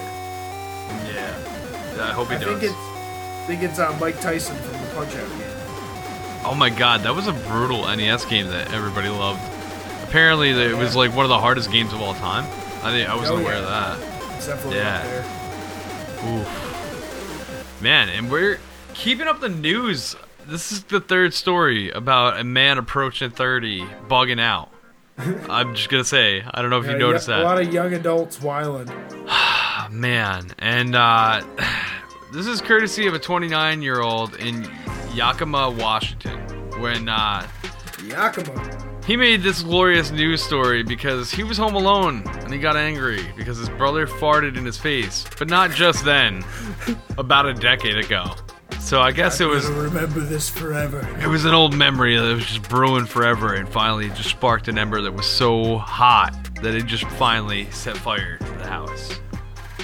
Yeah. 1.13 1.33
I 2.09 2.11
hope 2.13 2.27
he 2.29 2.35
I 2.35 2.39
does. 2.39 2.47
think 2.47 2.63
it's, 2.63 2.73
I 2.73 3.43
think 3.47 3.63
it's 3.63 3.79
uh, 3.79 3.95
Mike 4.01 4.19
Tyson 4.19 4.55
from 4.57 4.81
the 4.81 4.87
Punch 4.95 5.15
Out 5.15 5.29
game. 5.39 5.50
Oh 6.45 6.55
my 6.55 6.69
god, 6.69 7.01
that 7.01 7.15
was 7.15 7.27
a 7.27 7.33
brutal 7.33 7.83
NES 7.95 8.25
game 8.25 8.47
that 8.47 8.73
everybody 8.73 9.09
loved. 9.09 9.41
Apparently, 10.03 10.49
it 10.49 10.75
was 10.75 10.95
like 10.95 11.15
one 11.15 11.25
of 11.25 11.29
the 11.29 11.39
hardest 11.39 11.71
games 11.71 11.93
of 11.93 12.01
all 12.01 12.13
time. 12.15 12.43
I 12.83 12.91
think 12.91 13.09
I 13.09 13.15
wasn't 13.15 13.39
Oh, 13.39 13.41
aware 13.41 13.53
yeah. 13.55 13.59
of 13.93 13.99
that. 13.99 14.35
It's 14.37 14.47
definitely 14.47 14.77
Yeah. 14.79 16.39
Oof. 16.39 17.81
Man, 17.81 18.09
and 18.09 18.29
we're 18.31 18.59
keeping 18.93 19.27
up 19.27 19.39
the 19.39 19.49
news. 19.49 20.15
This 20.47 20.71
is 20.71 20.83
the 20.83 20.99
third 20.99 21.33
story 21.33 21.89
about 21.91 22.39
a 22.39 22.43
man 22.43 22.77
approaching 22.77 23.29
30 23.31 23.81
bugging 24.09 24.39
out. 24.39 24.69
I'm 25.49 25.75
just 25.75 25.89
gonna 25.89 26.03
say, 26.03 26.43
I 26.51 26.61
don't 26.61 26.69
know 26.71 26.79
if 26.79 26.87
you 26.87 26.97
noticed 26.97 27.27
yeah, 27.27 27.37
that. 27.37 27.43
A 27.43 27.47
lot 27.47 27.61
of 27.61 27.71
young 27.73 27.93
adults 27.93 28.41
whiling. 28.41 28.89
Man, 29.91 30.51
and 30.59 30.95
uh, 30.95 31.43
this 32.33 32.47
is 32.47 32.61
courtesy 32.61 33.07
of 33.07 33.13
a 33.13 33.19
29 33.19 33.81
year 33.81 34.01
old 34.01 34.35
in 34.35 34.63
Yakima, 35.13 35.69
Washington, 35.71 36.39
when 36.79 37.09
uh, 37.09 37.47
Yakima. 38.03 38.99
he 39.05 39.15
made 39.15 39.41
this 39.43 39.61
glorious 39.61 40.11
news 40.11 40.41
story 40.41 40.83
because 40.83 41.31
he 41.31 41.43
was 41.43 41.57
home 41.57 41.75
alone 41.75 42.23
and 42.27 42.53
he 42.53 42.59
got 42.59 42.75
angry 42.75 43.25
because 43.35 43.57
his 43.57 43.69
brother 43.69 44.07
farted 44.07 44.57
in 44.57 44.65
his 44.65 44.77
face, 44.77 45.25
but 45.37 45.49
not 45.49 45.71
just 45.71 46.03
then, 46.05 46.43
about 47.17 47.45
a 47.45 47.53
decade 47.53 47.97
ago. 47.97 48.25
So 48.79 48.99
I 48.99 49.11
guess 49.11 49.39
it 49.39 49.45
was 49.45 49.65
I'm 49.67 49.75
gonna 49.75 49.83
remember 49.89 50.19
this 50.21 50.49
forever. 50.49 51.07
it 51.21 51.27
was 51.27 51.45
an 51.45 51.53
old 51.53 51.75
memory 51.75 52.17
that 52.17 52.33
was 52.35 52.45
just 52.45 52.67
brewing 52.67 53.05
forever, 53.05 53.53
and 53.53 53.69
finally 53.69 54.07
it 54.07 54.15
just 54.15 54.29
sparked 54.29 54.67
an 54.67 54.77
ember 54.79 55.01
that 55.01 55.13
was 55.13 55.27
so 55.27 55.77
hot 55.77 56.33
that 56.55 56.73
it 56.73 56.87
just 56.87 57.03
finally 57.11 57.69
set 57.71 57.95
fire 57.95 58.37
to 58.37 58.43
the 58.57 58.67
house. 58.67 59.19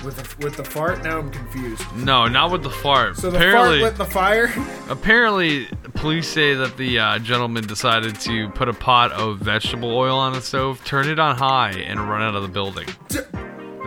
With 0.08 0.16
the, 0.16 0.46
with 0.46 0.56
the 0.56 0.64
fart, 0.64 1.04
now 1.04 1.20
I'm 1.20 1.30
confused. 1.30 1.84
No, 1.98 2.30
not 2.30 2.50
with 2.50 2.64
the 2.64 2.70
fart. 2.70 3.18
So 3.18 3.30
the 3.30 3.40
apparently, 3.40 3.82
fart 3.82 3.92
lit 3.92 3.98
the 3.98 4.06
fire. 4.06 4.54
apparently, 4.90 5.66
police 5.96 6.30
say 6.30 6.54
that 6.54 6.78
the 6.78 6.98
uh, 6.98 7.20
gentleman 7.20 7.68
decided 7.68 8.18
to 8.22 8.48
put 8.52 8.70
a 8.70 8.74
pot 8.74 9.12
of 9.12 9.40
vegetable 9.40 9.94
oil 9.94 10.18
on 10.18 10.32
the 10.32 10.40
stove, 10.40 10.82
turn 10.86 11.10
it 11.10 11.20
on 11.20 11.36
high, 11.36 11.72
and 11.72 12.00
run 12.00 12.22
out 12.22 12.36
of 12.36 12.42
the 12.42 12.48
building. 12.48 12.88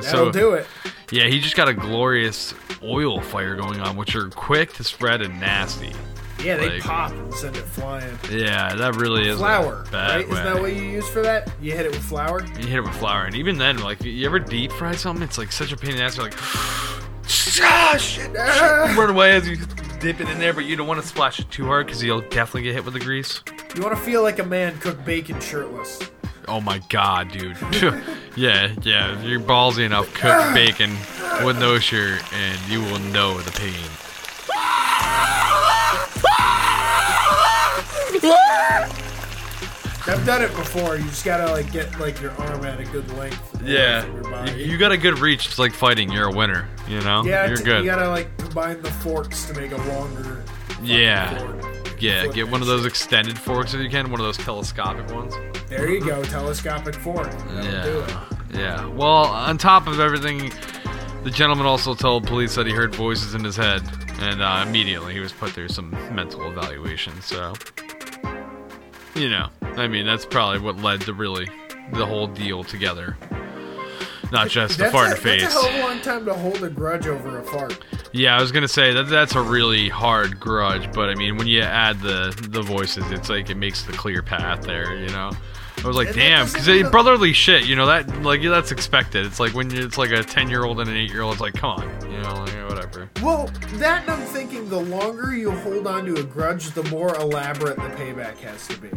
That'll 0.02 0.30
do 0.30 0.52
it. 0.52 0.66
Yeah, 1.11 1.26
he 1.26 1.40
just 1.40 1.56
got 1.56 1.68
a 1.68 1.74
glorious 1.74 2.52
oil 2.83 3.22
fire 3.22 3.56
going 3.56 3.80
on, 3.80 3.96
which 3.96 4.14
are 4.14 4.28
quick 4.28 4.74
to 4.74 4.85
spread 4.85 5.22
and 5.22 5.40
nasty. 5.40 5.94
Yeah, 6.42 6.57
they 6.57 6.70
Like- 6.70 6.83
pop 6.83 7.11
and 7.12 7.33
send 7.35 7.57
it 7.57 7.64
flying. 7.64 8.18
Yeah, 8.31 8.74
that 8.74 8.96
really 8.96 9.29
is 9.29 9.38
Flour, 9.38 9.85
right? 9.92 10.20
Isn't 10.20 10.35
that 10.44 10.61
what 10.61 10.72
you 10.74 10.83
use 10.83 11.09
for 11.09 11.22
that? 11.22 11.50
You 11.61 11.72
hit 11.72 11.87
it 11.87 11.92
with 11.92 12.03
flour. 12.03 12.42
You 12.59 12.66
hit 12.66 12.79
it 12.79 12.81
with 12.83 12.94
flour, 12.96 13.24
and 13.24 13.35
even 13.35 13.59
then, 13.59 13.79
like, 13.79 14.03
you 14.05 14.24
ever 14.26 14.38
deep 14.38 14.72
fry 14.72 14.94
something? 14.94 15.22
It's 15.22 15.38
like 15.38 15.53
such 15.53 15.72
a 15.72 15.76
pain 15.76 15.90
in 15.92 15.96
the 15.98 16.03
ass. 16.05 16.16
You're 16.16 16.24
like, 16.26 16.37
ah, 17.62 17.96
shit, 17.98 18.31
Ah! 18.38 18.94
run 18.98 19.11
away 19.11 19.33
as 19.33 19.48
you 19.48 19.57
dip 20.00 20.20
it 20.20 20.29
in 20.29 20.38
there, 20.38 20.53
but 20.55 20.64
you 20.64 20.76
don't 20.76 20.87
want 20.87 21.00
to 21.00 21.07
splash 21.07 21.40
it 21.40 21.50
too 21.50 21.66
hard 21.66 21.87
because 21.87 22.03
you'll 22.03 22.20
definitely 22.22 22.62
get 22.62 22.74
hit 22.74 22.85
with 22.85 22.94
the 22.94 23.00
grease. 23.00 23.42
You 23.76 23.83
want 23.83 23.94
to 23.96 24.00
feel 24.03 24.22
like 24.22 24.38
a 24.38 24.44
man 24.44 24.79
cook 24.79 25.05
bacon 25.05 25.38
shirtless. 25.40 26.00
Oh 26.48 26.61
my 26.61 26.81
god, 26.88 27.31
dude. 27.31 27.57
yeah, 28.37 28.74
yeah. 28.83 29.20
You're 29.22 29.40
ballsy 29.40 29.85
enough, 29.85 30.12
cook 30.14 30.55
bacon 30.55 30.90
with 31.44 31.59
no 31.59 31.79
shirt, 31.79 32.22
and 32.33 32.59
you 32.68 32.81
will 32.81 32.98
know 32.98 33.38
the 33.40 33.53
pain. 33.53 33.74
I've 40.06 40.24
done 40.26 40.42
it 40.42 40.54
before. 40.56 40.96
You 40.96 41.04
just 41.04 41.24
gotta 41.24 41.52
like 41.52 41.70
get 41.72 41.98
like 42.00 42.20
your 42.20 42.33
arm 42.33 42.64
at 42.64 42.80
a 42.80 42.85
good 42.85 43.11
length. 43.16 43.61
Yeah, 43.62 44.04
your 44.06 44.16
you, 44.16 44.22
body. 44.30 44.62
you 44.64 44.78
got 44.78 44.92
a 44.92 44.96
good 44.96 45.18
reach. 45.18 45.46
It's 45.46 45.59
like 45.59 45.72
fighting. 45.72 46.11
You're 46.11 46.28
a 46.28 46.33
winner. 46.35 46.68
You 46.88 47.00
know. 47.00 47.24
yeah, 47.24 47.46
you're 47.46 47.56
t- 47.56 47.64
good. 47.64 47.85
You 47.85 47.90
gotta 47.90 48.09
like 48.09 48.37
combine 48.38 48.80
the 48.83 48.90
forks 48.90 49.44
to 49.46 49.54
make 49.54 49.72
a 49.72 49.76
longer. 49.88 50.44
Yeah. 50.83 51.38
fork. 51.38 52.00
yeah, 52.00 52.22
Flip 52.22 52.35
get 52.35 52.50
one 52.50 52.62
of 52.62 52.66
those 52.66 52.87
extended 52.87 53.38
forks 53.38 53.74
if 53.74 53.80
you 53.80 53.90
can. 53.90 54.11
One 54.11 54.20
of 54.20 54.26
those 54.26 54.38
telescopic 54.38 55.11
ones. 55.14 55.35
There 55.68 55.88
you 55.88 56.00
go, 56.00 56.22
telescopic 56.24 56.94
fork. 56.96 57.30
That'll 57.48 57.92
do 57.92 58.00
it. 58.00 58.11
Yeah. 58.11 58.26
Yeah. 58.52 58.87
Well, 58.87 59.26
on 59.26 59.59
top 59.59 59.87
of 59.87 60.00
everything, 60.00 60.50
the 61.22 61.30
gentleman 61.30 61.66
also 61.66 61.94
told 61.94 62.26
police 62.26 62.54
that 62.56 62.66
he 62.66 62.72
heard 62.72 62.94
voices 62.94 63.35
in 63.35 63.44
his 63.44 63.54
head, 63.56 63.83
and 64.20 64.42
uh, 64.42 64.64
immediately 64.66 65.12
he 65.12 65.20
was 65.20 65.33
put 65.33 65.50
through 65.50 65.68
some 65.68 65.90
mental 66.12 66.50
evaluation. 66.50 67.20
So, 67.20 67.54
you 69.14 69.29
know, 69.29 69.49
I 69.62 69.88
mean, 69.88 70.07
that's 70.07 70.25
probably 70.27 70.61
what 70.61 70.77
led 70.79 71.01
to 71.03 71.14
really 71.14 71.49
the 71.92 72.07
whole 72.07 72.27
deal 72.27 72.64
together. 72.64 73.16
Not 74.33 74.49
just 74.49 74.77
the 74.79 74.85
That's, 74.85 74.92
fart 74.92 75.07
in 75.07 75.12
a, 75.12 75.16
the 75.16 75.20
face. 75.20 75.42
that's 75.42 75.57
a 75.57 75.59
hell 75.68 75.68
of 75.68 75.85
a 75.85 75.88
long 75.88 76.01
time 76.03 76.25
to 76.27 76.35
hold 76.35 76.62
a 76.62 76.70
grudge 76.70 77.09
over 77.09 77.40
a 77.40 77.42
fart. 77.42 77.81
Yeah, 78.12 78.37
I 78.37 78.40
was 78.40 78.53
gonna 78.53 78.68
say 78.68 78.92
that 78.92 79.09
that's 79.09 79.35
a 79.35 79.42
really 79.42 79.88
hard 79.88 80.38
grudge, 80.38 80.92
but 80.92 81.09
I 81.09 81.16
mean, 81.16 81.37
when 81.37 81.49
you 81.49 81.62
add 81.62 82.01
the 82.01 82.33
the 82.49 82.62
voices, 82.62 83.11
it's 83.11 83.29
like 83.29 83.51
it 83.51 83.57
makes 83.57 83.83
the 83.83 83.92
clear 83.92 84.23
path 84.23 84.62
there. 84.62 84.94
You 84.96 85.09
know, 85.09 85.33
I 85.85 85.87
was 85.88 85.97
like, 85.97 86.09
And 86.09 86.16
damn, 86.16 86.47
because 86.47 86.69
even- 86.69 86.90
brotherly 86.90 87.33
shit. 87.33 87.64
You 87.66 87.77
know 87.77 87.87
that 87.87 88.23
like 88.23 88.43
yeah, 88.43 88.51
that's 88.51 88.71
expected. 88.73 89.25
It's 89.27 89.40
like 89.40 89.55
when 89.55 89.71
you, 89.71 89.85
it's 89.85 89.99
like 89.99 90.11
a 90.11 90.23
ten 90.23 90.49
year 90.51 90.64
old 90.64 90.81
and 90.81 90.88
an 90.90 90.97
eight 90.97 91.11
year 91.11 91.23
old. 91.23 91.33
It's 91.35 91.40
like, 91.40 91.55
come 91.55 91.71
on, 91.81 92.11
you 92.11 92.19
know, 92.21 92.35
like, 92.35 92.69
whatever. 92.71 93.09
Well, 93.23 93.47
that 93.75 94.03
and 94.03 94.11
I'm 94.11 94.21
thinking 94.29 94.69
the 94.69 94.81
longer 94.81 95.35
you 95.35 95.51
hold 95.51 95.87
on 95.87 96.05
to 96.07 96.16
a 96.16 96.23
grudge, 96.23 96.71
the 96.73 96.83
more 96.85 97.14
elaborate 97.16 97.77
the 97.77 97.83
payback 97.97 98.37
has 98.38 98.66
to 98.69 98.77
be. 98.79 98.90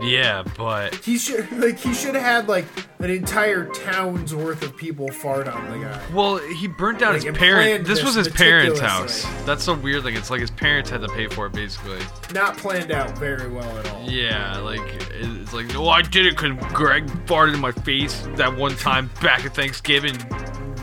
Yeah, 0.00 0.42
but 0.56 0.94
He 0.96 1.18
should 1.18 1.50
like 1.52 1.78
he 1.78 1.92
should 1.94 2.14
have 2.14 2.24
had 2.24 2.48
like 2.48 2.66
an 2.98 3.10
entire 3.10 3.66
town's 3.66 4.34
worth 4.34 4.62
of 4.62 4.76
people 4.76 5.08
fart 5.08 5.48
on 5.48 5.70
the 5.70 5.84
guy. 5.84 6.00
well, 6.12 6.38
he 6.38 6.66
burnt 6.66 6.98
down 6.98 7.14
Like, 7.14 7.22
his 7.22 7.36
parents. 7.36 7.88
This 7.88 7.98
this 7.98 8.06
was 8.06 8.14
his 8.14 8.28
parents' 8.28 8.80
house. 8.80 9.24
That's 9.44 9.66
the 9.66 9.74
weird 9.74 10.02
thing. 10.04 10.14
It's 10.16 10.30
like 10.30 10.40
his 10.40 10.50
parents 10.50 10.90
had 10.90 11.00
to 11.02 11.08
pay 11.08 11.26
for 11.28 11.46
it, 11.46 11.52
basically. 11.52 12.00
Not 12.32 12.56
planned 12.56 12.90
out 12.92 13.18
very 13.18 13.48
well 13.48 13.78
at 13.78 13.90
all. 13.90 14.08
Yeah, 14.08 14.58
like 14.58 14.80
it's 15.14 15.52
like, 15.52 15.66
no, 15.72 15.88
I 15.88 16.02
did 16.02 16.26
it 16.26 16.36
because 16.36 16.56
Greg 16.72 17.06
farted 17.26 17.54
in 17.54 17.60
my 17.60 17.72
face 17.72 18.26
that 18.36 18.56
one 18.56 18.76
time 18.76 19.10
back 19.20 19.44
at 19.44 19.54
Thanksgiving 19.54 20.16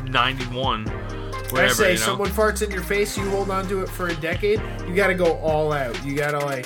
'91. 0.05 0.85
Whatever, 0.85 1.63
I 1.63 1.67
say 1.67 1.93
you 1.93 1.99
know? 1.99 2.05
someone 2.05 2.29
farts 2.29 2.61
in 2.63 2.71
your 2.71 2.81
face, 2.81 3.17
you 3.17 3.29
hold 3.29 3.49
on 3.51 3.67
to 3.67 3.81
it 3.81 3.89
for 3.89 4.07
a 4.07 4.15
decade. 4.15 4.61
You 4.87 4.95
got 4.95 5.07
to 5.07 5.13
go 5.13 5.35
all 5.37 5.71
out. 5.71 6.03
You 6.05 6.15
got 6.15 6.31
to 6.31 6.39
like 6.39 6.65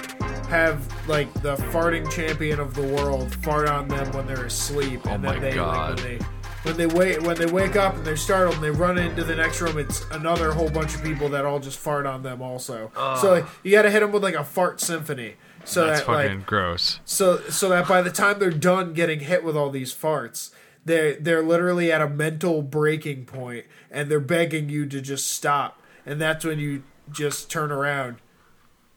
have 0.50 1.08
like 1.08 1.32
the 1.42 1.56
farting 1.56 2.10
champion 2.12 2.60
of 2.60 2.74
the 2.74 2.82
world 2.84 3.34
fart 3.44 3.70
on 3.70 3.88
them 3.88 4.12
when 4.14 4.26
they're 4.28 4.46
asleep, 4.46 5.02
oh 5.06 5.12
and 5.12 5.26
Oh 5.26 5.32
then 5.32 5.42
they 5.42 5.60
like 5.60 5.96
when 5.96 6.04
they 6.04 6.26
when 6.64 6.78
they 6.78 6.88
wake 6.88 7.22
when 7.22 7.38
they 7.38 7.46
wake 7.46 7.76
up 7.76 7.96
and 7.96 8.06
they're 8.06 8.18
startled 8.18 8.56
and 8.56 8.64
they 8.64 8.72
run 8.72 8.98
into 8.98 9.24
the 9.24 9.36
next 9.36 9.62
room. 9.62 9.78
It's 9.78 10.04
another 10.12 10.52
whole 10.52 10.70
bunch 10.70 10.96
of 10.96 11.04
people 11.04 11.30
that 11.30 11.46
all 11.46 11.60
just 11.60 11.78
fart 11.80 12.06
on 12.06 12.24
them 12.24 12.42
also. 12.42 12.92
so 13.22 13.32
like 13.32 13.46
you 13.64 13.72
got 13.72 13.84
to 13.84 13.92
hit 13.92 14.02
them 14.02 14.12
with 14.12 14.24
like 14.24 14.36
a 14.36 14.44
fart 14.44 14.82
symphony. 14.82 15.36
So 15.66 15.86
That's 15.86 16.00
that 16.00 16.06
fucking 16.06 16.38
like 16.40 16.46
gross. 16.48 17.00
so 17.06 17.42
so 17.50 17.70
that 17.70 17.88
by 17.88 18.02
the 18.02 18.12
time 18.12 18.40
they're 18.40 18.50
done 18.50 18.94
getting 18.94 19.20
hit 19.20 19.44
with 19.44 19.56
all 19.56 19.70
these 19.70 19.94
farts, 19.94 20.52
they're 20.84 21.16
they're 21.16 21.44
literally 21.44 21.92
at 21.92 22.02
a 22.02 22.10
mental 22.10 22.62
breaking 22.62 23.26
point 23.26 23.66
and 23.92 24.10
they're 24.10 24.20
begging 24.20 24.70
you 24.70 24.86
to 24.88 25.00
just 25.00 25.28
stop. 25.28 25.82
And 26.06 26.20
that's 26.20 26.44
when 26.44 26.60
you 26.60 26.84
just 27.12 27.52
turn 27.52 27.72
around 27.72 28.18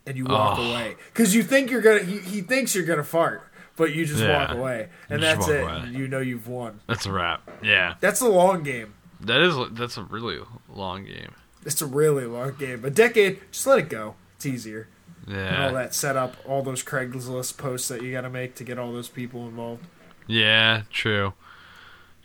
and 0.06 0.16
you 0.16 0.24
walk 0.24 0.58
Oh. 0.58 0.70
away 0.70 0.96
because 1.12 1.34
you 1.34 1.42
think 1.42 1.70
you're 1.70 1.80
gonna. 1.82 2.00
He, 2.02 2.18
he 2.18 2.40
thinks 2.40 2.74
you're 2.74 2.84
gonna 2.86 3.04
fart, 3.04 3.42
but 3.76 3.92
you 3.94 4.04
just 4.04 4.20
Yeah. 4.22 4.38
walk 4.46 4.56
away, 4.56 4.88
and 5.08 5.20
You 5.20 5.26
that's 5.26 5.48
it. 5.48 5.62
away. 5.62 5.88
You 5.90 6.08
know 6.08 6.20
you've 6.20 6.48
won. 6.48 6.80
That's 6.88 7.06
a 7.06 7.12
wrap. 7.12 7.48
Yeah, 7.62 7.94
That's 8.00 8.20
a 8.20 8.28
long 8.28 8.62
game. 8.62 8.94
that 9.20 9.40
is. 9.40 9.54
That's 9.72 9.96
a 9.96 10.02
really 10.02 10.38
long 10.68 11.04
game. 11.04 11.32
It's 11.64 11.80
a 11.80 11.86
really 11.86 12.26
long 12.26 12.54
game. 12.58 12.84
A 12.84 12.90
decade, 12.90 13.38
just 13.52 13.66
let 13.66 13.78
it 13.78 13.88
go. 13.88 14.16
It's 14.36 14.46
easier. 14.46 14.88
Yeah. 15.28 15.36
And 15.36 15.62
all 15.64 15.72
that 15.74 15.94
setup, 15.94 16.36
all 16.44 16.62
those 16.64 16.82
Craigslist 16.82 17.56
posts 17.56 17.86
that 17.86 18.02
you 18.02 18.10
got 18.10 18.22
to 18.22 18.30
make 18.30 18.56
to 18.56 18.64
get 18.64 18.76
all 18.80 18.92
those 18.92 19.08
people 19.08 19.46
involved. 19.46 19.84
yeah, 20.26 20.82
true, 20.90 21.34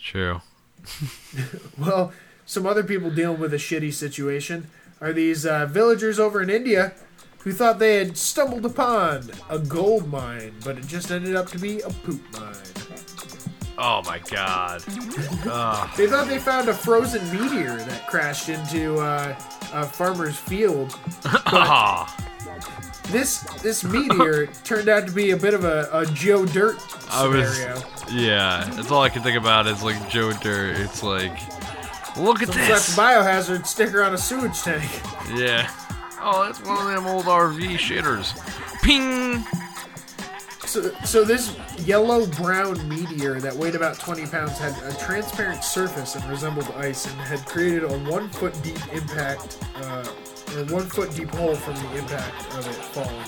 true. 0.02 0.42
Well, 1.78 2.13
some 2.46 2.66
other 2.66 2.84
people 2.84 3.12
dealing 3.12 3.40
with 3.40 3.54
a 3.54 3.58
shitty 3.58 3.94
situation 3.94 4.70
are 5.00 5.13
these 5.13 5.46
uh, 5.46 5.66
villagers 5.68 6.20
over 6.20 6.42
in 6.42 6.50
India 6.50 6.94
who 7.48 7.54
thought 7.54 7.80
they 7.80 7.96
had 7.96 8.18
stumbled 8.18 8.66
upon 8.66 9.24
a 9.50 9.58
gold 9.58 10.12
mine, 10.12 10.52
but 10.66 10.78
it 10.78 10.86
just 10.86 11.12
ended 11.12 11.34
up 11.34 11.48
to 11.48 11.58
be 11.58 11.80
a 11.80 11.90
poop 11.90 12.22
mine. 12.34 12.54
Oh 13.78 14.02
my 14.06 14.20
god. 14.30 14.84
They 15.96 16.08
thought 16.08 16.28
they 16.28 16.40
found 16.40 16.68
a 16.68 16.74
frozen 16.74 17.24
meteor 17.32 17.78
that 17.78 18.06
crashed 18.08 18.50
into 18.50 18.98
uh, 18.98 19.34
a 19.72 19.86
farmer's 19.86 20.38
field. 20.38 20.94
Ah, 21.26 22.14
This 23.08 23.40
this 23.64 23.86
meteor 23.86 24.48
turned 24.66 24.90
out 24.90 25.08
to 25.08 25.14
be 25.14 25.32
a 25.32 25.38
bit 25.38 25.54
of 25.54 25.64
a, 25.64 25.88
a 25.94 26.06
Joe 26.08 26.46
Dirt 26.46 26.76
I 27.10 27.26
was. 27.28 27.56
scenario. 27.56 27.82
Yeah, 28.12 28.70
that's 28.74 28.92
all 28.92 29.04
I 29.04 29.10
can 29.10 29.24
think 29.24 29.38
about 29.38 29.68
is 29.68 29.82
like 29.84 30.10
Joe 30.10 30.34
Dirt. 30.34 30.78
It's 30.80 31.02
like, 31.02 31.32
look 32.18 32.42
at 32.42 32.50
Someone 32.50 32.68
this. 32.68 32.98
a 32.98 33.00
biohazard 33.00 33.66
sticker 33.66 34.04
on 34.04 34.14
a 34.14 34.18
sewage 34.18 34.60
tank. 34.62 34.92
Yeah. 35.34 35.72
Oh, 36.20 36.44
that's 36.46 36.62
one 36.64 36.78
of 36.78 36.88
them 36.88 37.08
old 37.08 37.26
RV 37.26 37.78
shitters. 37.78 38.34
Ping. 38.82 39.44
So, 40.68 40.92
so 41.06 41.24
this 41.24 41.56
yellow 41.86 42.26
brown 42.26 42.88
meteor 42.90 43.40
that 43.40 43.56
weighed 43.56 43.76
about 43.76 44.00
20 44.00 44.26
pounds 44.28 44.58
had 44.58 44.74
a 44.84 44.98
transparent 44.98 45.64
surface 45.64 46.16
and 46.16 46.26
resembled 46.26 46.70
ice 46.76 47.06
and 47.06 47.16
had 47.22 47.46
created 47.46 47.84
a 47.84 47.98
one 48.00 48.30
foot 48.30 48.54
deep 48.64 48.80
impact, 48.94 49.60
uh, 49.76 50.06
or 50.56 50.66
one 50.66 50.84
foot 50.84 51.14
deep 51.16 51.30
hole 51.30 51.56
from 51.56 51.76
the 51.76 51.98
impact 51.98 52.54
of 52.56 52.68
it 52.68 52.76
falling 52.76 53.24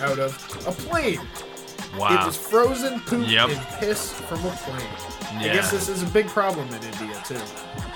out 0.00 0.18
of 0.18 0.34
a 0.66 0.72
plane. 0.72 1.20
It 1.94 2.00
Wow. 2.00 2.26
was 2.26 2.36
frozen 2.36 3.00
poop 3.00 3.28
Yep. 3.28 3.50
and 3.50 3.60
piss 3.80 4.12
from 4.12 4.44
a 4.44 4.50
plane. 4.50 4.86
I 5.36 5.42
guess 5.44 5.70
this 5.70 5.88
is 5.88 6.02
a 6.02 6.06
big 6.06 6.28
problem 6.28 6.68
in 6.68 6.82
India 6.82 7.20
too. 7.26 7.40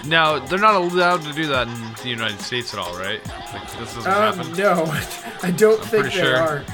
Now 0.04 0.38
they're 0.38 0.58
not 0.58 0.74
allowed 0.76 1.22
to 1.22 1.32
do 1.32 1.46
that 1.48 1.68
in 1.68 1.92
the 2.02 2.08
United 2.08 2.40
States 2.40 2.72
at 2.74 2.80
all, 2.80 2.92
right? 2.96 3.20
Like 3.52 3.78
this 3.78 3.94
doesn't 3.94 4.06
Um, 4.12 4.37
happen. 4.38 4.52
no, 4.56 4.92
I 5.42 5.50
don't 5.50 5.82
think 5.84 6.04
they 6.06 6.11
sure. 6.11 6.37
are. 6.37 6.64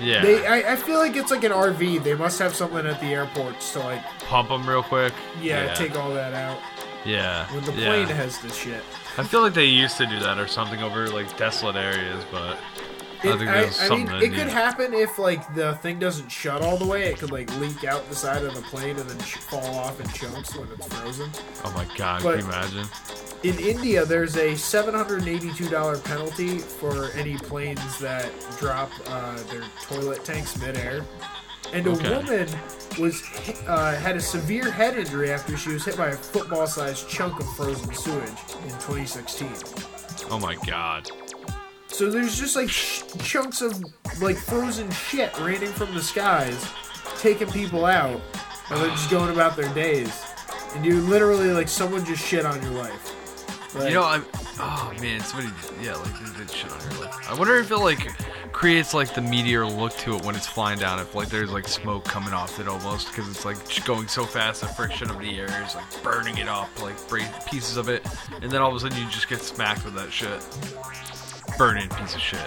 Yeah. 0.00 0.22
They, 0.22 0.46
I, 0.46 0.72
I 0.72 0.76
feel 0.76 0.98
like 0.98 1.16
it's 1.16 1.30
like 1.32 1.42
an 1.44 1.50
RV. 1.52 2.02
They 2.04 2.14
must 2.14 2.38
have 2.38 2.54
something 2.54 2.86
at 2.86 3.00
the 3.00 3.06
airports 3.06 3.72
to 3.72 3.80
like, 3.80 4.02
Pump 4.28 4.48
them 4.48 4.68
real 4.68 4.82
quick. 4.82 5.12
yeah, 5.40 5.64
Yeah. 5.66 5.74
take 5.74 5.96
all 5.96 6.10
that 6.14 6.34
out. 6.34 6.58
Yeah. 7.04 7.46
When 7.52 7.64
the 7.64 7.72
yeah. 7.72 7.86
plane 7.88 8.06
has 8.08 8.38
this 8.38 8.54
shit. 8.56 8.82
I 9.16 9.24
feel 9.24 9.40
like 9.42 9.54
they 9.54 9.64
used 9.64 9.96
to 9.96 10.06
do 10.06 10.18
that 10.20 10.38
or 10.38 10.46
something 10.46 10.82
over 10.82 11.08
like 11.08 11.36
desolate 11.36 11.74
areas, 11.76 12.24
but 12.30 12.56
It, 13.24 13.36
think 13.38 13.50
I, 13.50 13.86
I 13.86 13.88
mean, 13.90 14.08
it 14.22 14.32
could 14.32 14.48
happen 14.48 14.94
if 14.94 15.18
like 15.18 15.54
the 15.54 15.74
thing 15.76 15.98
doesn't 15.98 16.28
shut 16.28 16.62
all 16.62 16.76
the 16.76 16.86
way. 16.86 17.04
It 17.10 17.18
could 17.18 17.32
like 17.32 17.54
leak 17.58 17.84
out 17.84 18.08
the 18.08 18.14
side 18.14 18.44
of 18.44 18.54
the 18.54 18.62
plane 18.62 18.96
and 18.96 19.08
then 19.10 19.18
sh- 19.24 19.36
fall 19.36 19.74
off 19.76 20.00
in 20.00 20.08
chunks 20.10 20.54
when 20.56 20.68
it's 20.70 20.86
frozen. 20.86 21.30
Oh 21.64 21.72
my 21.72 21.86
god, 21.96 22.22
but- 22.22 22.36
can 22.36 22.46
you 22.46 22.52
imagine? 22.52 22.86
In 23.44 23.56
India, 23.60 24.04
there's 24.04 24.36
a 24.36 24.54
$782 24.54 26.04
penalty 26.04 26.58
for 26.58 27.10
any 27.12 27.36
planes 27.38 27.98
that 28.00 28.30
drop 28.58 28.90
uh, 29.08 29.36
their 29.44 29.62
toilet 29.82 30.24
tanks 30.24 30.60
midair. 30.60 31.04
And 31.72 31.86
a 31.86 31.90
Okay. 31.90 32.16
woman 32.16 32.48
was 32.98 33.22
uh, 33.66 33.94
had 33.96 34.16
a 34.16 34.20
severe 34.20 34.70
head 34.70 34.96
injury 34.96 35.30
after 35.30 35.56
she 35.56 35.70
was 35.72 35.84
hit 35.84 35.96
by 35.96 36.08
a 36.08 36.16
football-sized 36.16 37.08
chunk 37.08 37.38
of 37.38 37.48
frozen 37.56 37.92
sewage 37.94 38.28
in 38.64 38.70
2016. 38.80 39.48
Oh 40.30 40.38
my 40.40 40.56
god. 40.66 41.08
So 41.98 42.08
there's 42.08 42.38
just 42.38 42.54
like 42.54 42.70
sh- 42.70 43.02
chunks 43.24 43.60
of 43.60 43.82
like 44.22 44.36
frozen 44.36 44.88
shit 44.92 45.36
raining 45.40 45.72
from 45.72 45.92
the 45.94 46.00
skies, 46.00 46.64
taking 47.18 47.50
people 47.50 47.84
out, 47.84 48.20
and 48.70 48.80
they're 48.80 48.90
just 48.90 49.10
going 49.10 49.32
about 49.32 49.56
their 49.56 49.68
days. 49.74 50.24
And 50.76 50.86
you 50.86 51.00
literally 51.00 51.50
like 51.50 51.66
someone 51.66 52.04
just 52.04 52.24
shit 52.24 52.46
on 52.46 52.62
your 52.62 52.70
life. 52.70 53.74
Like, 53.74 53.88
You 53.88 53.94
know, 53.94 54.04
I'm. 54.04 54.24
Oh 54.60 54.94
man, 55.00 55.20
somebody. 55.22 55.52
Yeah, 55.82 55.96
like 55.96 56.16
they 56.20 56.38
did 56.38 56.50
shit 56.52 56.70
on 56.70 56.80
your 56.82 57.00
lip. 57.00 57.14
I 57.28 57.36
wonder 57.36 57.56
if 57.56 57.68
it 57.72 57.78
like 57.78 58.08
creates 58.52 58.94
like 58.94 59.12
the 59.12 59.20
meteor 59.20 59.66
look 59.66 59.96
to 59.96 60.14
it 60.14 60.24
when 60.24 60.36
it's 60.36 60.46
flying 60.46 60.78
down. 60.78 61.00
If 61.00 61.16
like 61.16 61.30
there's 61.30 61.50
like 61.50 61.66
smoke 61.66 62.04
coming 62.04 62.32
off 62.32 62.60
it 62.60 62.68
almost 62.68 63.08
because 63.08 63.28
it's 63.28 63.44
like 63.44 63.56
just 63.68 63.84
going 63.84 64.06
so 64.06 64.24
fast, 64.24 64.60
the 64.60 64.68
friction 64.68 65.10
of 65.10 65.18
the 65.18 65.36
air 65.40 65.64
is 65.66 65.74
like 65.74 66.02
burning 66.04 66.38
it 66.38 66.46
up, 66.46 66.70
like 66.80 66.96
pieces 67.46 67.76
of 67.76 67.88
it, 67.88 68.06
and 68.40 68.52
then 68.52 68.62
all 68.62 68.70
of 68.70 68.76
a 68.76 68.78
sudden 68.78 68.96
you 68.96 69.10
just 69.10 69.28
get 69.28 69.40
smacked 69.40 69.84
with 69.84 69.94
that 69.94 70.12
shit, 70.12 70.40
burning 71.58 71.88
piece 71.90 72.14
of 72.14 72.20
shit. 72.20 72.40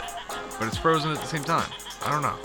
But 0.57 0.67
it's 0.67 0.77
frozen 0.77 1.11
at 1.11 1.17
the 1.19 1.25
same 1.27 1.43
time. 1.43 1.69
I 2.03 2.11
don't 2.11 2.21
know. 2.23 2.37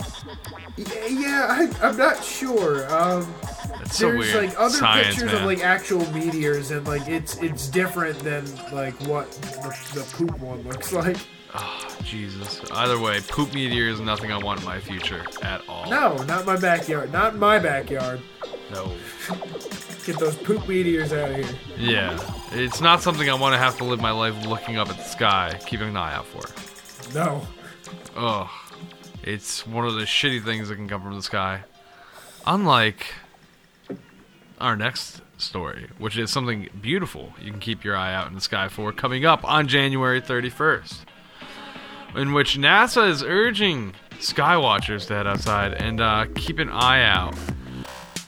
y- 0.77 1.07
yeah, 1.09 1.47
I, 1.49 1.87
I'm 1.87 1.97
not 1.97 2.23
sure. 2.23 2.87
Um, 2.93 3.33
It's 3.81 3.97
so 3.97 4.11
there's 4.11 4.33
weird. 4.33 4.45
like 4.49 4.59
other 4.59 4.77
Science, 4.77 5.07
pictures 5.15 5.31
man. 5.31 5.41
of 5.41 5.45
like 5.47 5.63
actual 5.63 6.11
meteors, 6.13 6.69
and 6.71 6.85
like 6.87 7.07
it's 7.07 7.37
it's 7.37 7.67
different 7.67 8.19
than 8.19 8.45
like 8.71 8.93
what 9.07 9.31
the, 9.31 9.75
the 9.95 10.07
poop 10.15 10.37
one 10.39 10.61
looks 10.63 10.93
like. 11.01 11.17
Oh, 11.53 11.97
Jesus. 12.03 12.61
Either 12.71 12.99
way, 12.99 13.21
poop 13.21 13.53
meteor 13.53 13.87
is 13.87 13.99
nothing 13.99 14.31
I 14.31 14.37
want 14.37 14.59
in 14.59 14.65
my 14.65 14.79
future 14.79 15.25
at 15.41 15.61
all. 15.67 15.89
No, 15.89 16.17
not 16.23 16.45
my 16.45 16.57
backyard. 16.57 17.11
Not 17.11 17.35
my 17.35 17.59
backyard. 17.59 18.21
No. 18.71 18.91
Get 20.05 20.19
those 20.19 20.35
poop 20.37 20.67
meteors 20.67 21.11
out 21.11 21.31
of 21.31 21.35
here. 21.35 21.55
Yeah, 21.77 22.17
it's 22.51 22.79
not 22.79 23.01
something 23.01 23.29
I 23.29 23.33
want 23.33 23.53
to 23.53 23.59
have 23.59 23.77
to 23.77 23.83
live 23.83 23.99
my 23.99 24.11
life 24.11 24.45
looking 24.45 24.77
up 24.77 24.89
at 24.89 24.97
the 24.97 25.03
sky, 25.03 25.59
keeping 25.65 25.89
an 25.89 25.97
eye 25.97 26.13
out 26.13 26.25
for. 26.25 27.13
No. 27.13 27.45
Ugh. 28.15 28.47
It's 29.23 29.67
one 29.67 29.85
of 29.85 29.95
the 29.95 30.03
shitty 30.03 30.43
things 30.45 30.69
that 30.69 30.75
can 30.75 30.87
come 30.87 31.01
from 31.01 31.15
the 31.15 31.23
sky. 31.23 31.63
Unlike 32.45 33.05
our 34.59 34.77
next 34.77 35.21
story, 35.37 35.87
which 35.97 36.17
is 36.17 36.31
something 36.31 36.69
beautiful 36.81 37.33
you 37.41 37.51
can 37.51 37.59
keep 37.59 37.83
your 37.83 37.95
eye 37.95 38.13
out 38.13 38.27
in 38.27 38.33
the 38.33 38.41
sky 38.41 38.69
for 38.69 38.91
coming 38.93 39.25
up 39.25 39.43
on 39.43 39.67
January 39.67 40.21
31st, 40.21 40.99
in 42.17 42.33
which 42.33 42.57
NASA 42.57 43.07
is 43.09 43.23
urging 43.23 43.93
skywatchers 44.19 45.07
to 45.07 45.13
head 45.13 45.27
outside 45.27 45.73
and 45.73 46.01
uh, 46.01 46.25
keep 46.35 46.59
an 46.59 46.69
eye 46.69 47.03
out 47.03 47.35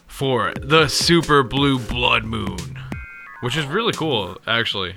for 0.08 0.54
the 0.62 0.88
super 0.88 1.44
blue 1.44 1.80
blood 1.80 2.24
moon, 2.24 2.80
which 3.42 3.58
is 3.58 3.66
really 3.66 3.94
cool, 3.94 4.38
actually. 4.48 4.96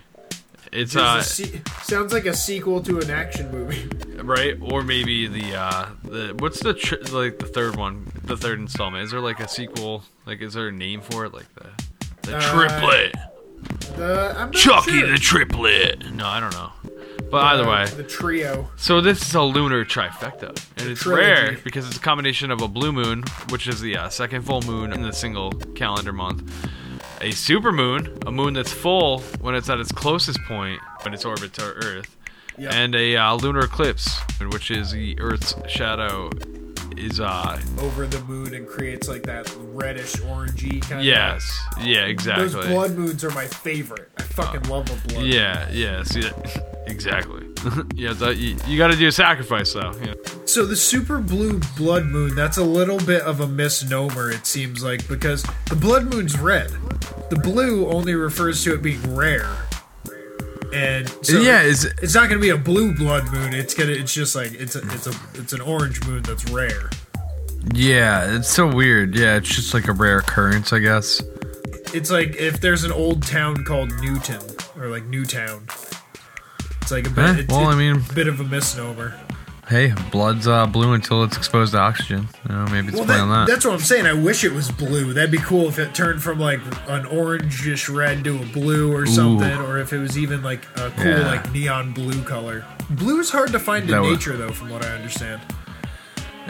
It's 0.73 0.97
uh, 0.97 1.21
se- 1.23 1.61
sounds 1.83 2.13
like 2.15 2.25
a 2.25 2.35
sequel 2.35 2.83
to 2.85 2.99
an 2.99 3.11
action 3.11 3.51
movie. 3.51 3.89
right, 4.23 4.57
or 4.63 4.83
maybe 4.83 5.27
the 5.27 5.55
uh, 5.55 5.89
the 6.03 6.35
what's 6.39 6.61
the 6.61 6.73
tr- 6.73 6.97
like 7.13 7.39
the 7.39 7.47
third 7.47 7.77
one, 7.77 8.11
the 8.25 8.39
third 8.39 8.59
installment? 8.59 9.05
Is 9.05 9.11
there 9.11 9.21
like 9.21 9.39
a 9.41 9.49
sequel? 9.49 10.03
Like, 10.25 10.41
is 10.41 10.55
there 10.55 10.69
a 10.69 10.73
name 10.73 11.03
for 11.03 11.27
it? 11.27 11.35
Like 11.35 11.45
the 11.57 11.69
the 12.23 12.37
Uh, 12.39 12.41
triplet, 12.41 13.15
I'm 13.99 14.51
not 14.51 14.53
Chucky 14.55 15.01
sure. 15.01 15.11
the 15.11 15.19
triplet. 15.19 16.11
No, 16.15 16.27
I 16.27 16.41
don't 16.41 16.53
know. 16.55 16.73
But 17.33 17.45
either 17.55 17.65
Uh, 17.65 17.73
way, 17.73 17.87
the 17.87 18.03
trio. 18.05 18.69
So 18.77 19.01
this 19.01 19.23
is 19.27 19.35
a 19.35 19.43
lunar 19.43 19.85
trifecta, 19.85 20.49
and 20.77 20.89
it's 20.91 21.01
trilogy. 21.01 21.23
rare 21.27 21.59
because 21.65 21.87
it's 21.89 21.97
a 21.97 22.01
combination 22.01 22.51
of 22.53 22.61
a 22.61 22.69
blue 22.69 22.93
moon, 22.93 23.25
which 23.49 23.67
is 23.67 23.81
the 23.81 23.97
uh, 23.97 24.09
second 24.11 24.43
full 24.43 24.61
moon 24.63 24.93
in 24.93 25.03
the 25.03 25.13
single 25.13 25.51
calendar 25.75 26.13
month, 26.13 26.43
a 27.21 27.31
super 27.33 27.73
moon, 27.73 28.19
a 28.27 28.31
moon 28.31 28.53
that's 28.55 28.73
full 28.73 29.21
when 29.41 29.55
it's 29.55 29.69
at 29.71 29.81
its 29.81 29.91
closest 29.93 30.41
point 30.45 30.79
when 31.03 31.15
its 31.15 31.25
orbit 31.25 31.53
to 31.55 31.65
Earth, 31.65 32.15
Yeah. 32.59 32.69
and 32.75 32.95
a 32.95 33.17
uh, 33.17 33.35
lunar 33.37 33.61
eclipse, 33.61 34.21
which 34.51 34.71
is 34.71 34.93
the 34.93 35.19
Earth's 35.19 35.55
shadow 35.69 36.31
is 36.99 37.19
uh 37.21 37.59
over 37.81 38.07
the 38.07 38.21
moon 38.25 38.53
and 38.55 38.67
creates 38.69 39.09
like 39.09 39.23
that 39.23 39.51
reddish 39.73 40.13
orangey 40.17 40.83
kind 40.83 41.01
of. 41.01 41.05
yes 41.07 41.43
yeah 41.81 42.05
exactly 42.05 42.49
Those 42.49 42.67
blood 42.67 42.91
moons 42.99 43.25
are 43.25 43.31
my 43.31 43.47
favorite. 43.47 44.11
I 44.19 44.23
fucking 44.23 44.65
love 44.69 44.91
a 44.91 45.09
blood. 45.09 45.25
yeah 45.25 45.71
yeah 45.71 46.03
see 46.03 46.21
that 46.21 46.37
exactly 46.87 47.47
yeah 47.95 48.13
that, 48.13 48.37
you, 48.39 48.57
you 48.67 48.77
got 48.77 48.89
to 48.89 48.97
do 48.97 49.07
a 49.07 49.13
sacrifice 49.13 49.73
though 49.73 49.93
you 50.01 50.07
know. 50.07 50.15
So 50.47 50.67
the 50.67 50.77
super 50.77 51.19
blue 51.19 51.61
blood 51.77 52.07
moon, 52.07 52.35
that's 52.35 52.59
a 52.59 52.63
little 52.65 52.99
bit 52.99 53.23
of 53.23 53.41
a 53.41 53.47
misnomer, 53.47 54.31
it 54.31 54.45
seems 54.47 54.83
like, 54.85 55.07
because 55.09 55.45
the 55.71 55.77
blood 55.77 56.13
moon's 56.13 56.39
red. 56.39 56.71
The 57.31 57.37
blue 57.43 57.87
only 57.89 58.15
refers 58.15 58.63
to 58.65 58.75
it 58.75 58.83
being 58.83 59.15
rare. 59.17 59.49
And 60.75 61.09
so 61.25 61.41
Yeah, 61.41 61.63
is- 61.63 61.85
it's 62.03 62.15
not 62.15 62.29
gonna 62.29 62.41
be 62.41 62.51
a 62.51 62.57
blue 62.59 62.95
blood 62.95 63.33
moon. 63.33 63.55
It's 63.55 63.73
gonna. 63.73 63.93
It's 63.93 64.13
just 64.13 64.35
like 64.35 64.53
it's 64.55 64.75
a. 64.77 64.81
It's 64.93 65.07
a. 65.07 65.13
It's 65.35 65.53
an 65.53 65.61
orange 65.63 66.05
moon 66.07 66.23
that's 66.23 66.45
rare. 66.51 66.91
Yeah, 67.73 68.37
it's 68.37 68.49
so 68.51 68.67
weird. 68.67 69.15
Yeah, 69.15 69.37
it's 69.37 69.49
just 69.55 69.73
like 69.75 69.89
a 69.89 69.93
rare 69.93 70.19
occurrence, 70.19 70.73
I 70.73 70.81
guess. 70.81 71.23
It's 71.95 72.11
like 72.11 72.37
if 72.37 72.61
there's 72.61 72.85
an 72.85 72.93
old 72.93 73.23
town 73.23 73.65
called 73.65 73.91
Newton 74.03 74.41
or 74.79 74.89
like 74.89 75.05
Newtown. 75.07 75.67
Like 76.93 77.07
a 77.07 77.11
bit. 77.11 77.25
Eh, 77.25 77.35
it's, 77.41 77.49
well, 77.53 77.67
I 77.67 77.75
mean- 77.75 77.97
a 78.09 78.15
bit 78.15 78.29
of 78.29 78.39
a 78.41 78.45
misnomer. 78.45 79.19
Hey, 79.69 79.95
blood's 80.11 80.47
uh, 80.47 80.67
blue 80.67 80.93
until 80.93 81.23
it's 81.25 81.37
exposed 81.37 81.73
to 81.73 81.79
oxygen. 81.79 82.29
You 82.47 82.55
know, 82.55 82.67
maybe 82.67 82.89
it's 82.89 82.97
Well, 82.97 83.07
play 83.07 83.15
that, 83.17 83.23
on 83.23 83.29
that. 83.31 83.47
that's 83.47 83.65
what 83.65 83.73
I'm 83.73 83.81
saying. 83.81 84.07
I 84.07 84.13
wish 84.13 84.45
it 84.45 84.53
was 84.53 84.71
blue. 84.71 85.15
That'd 85.15 85.31
be 85.31 85.39
cool 85.39 85.67
if 85.69 85.79
it 85.79 85.95
turned 85.95 86.23
from 86.23 86.39
like 86.41 86.59
an 86.89 87.05
orangish 87.05 87.89
red 87.95 88.23
to 88.25 88.43
a 88.43 88.47
blue 88.47 88.93
or 88.95 89.07
something, 89.07 89.57
or 89.63 89.79
if 89.79 89.93
it 89.95 89.99
was 89.99 90.19
even 90.19 90.43
like 90.43 90.67
a 90.77 90.91
cool 90.91 91.07
Yeah. 91.07 91.27
like 91.27 91.51
neon 91.53 91.93
blue 91.93 92.23
color. 92.25 92.65
Blue 92.91 93.19
is 93.21 93.31
hard 93.31 93.53
to 93.53 93.59
find 93.59 93.85
in 93.85 93.93
That 93.93 94.03
would- 94.03 94.11
nature, 94.11 94.37
though, 94.37 94.53
from 94.53 94.69
what 94.69 94.85
I 94.85 94.89
understand. 94.91 95.41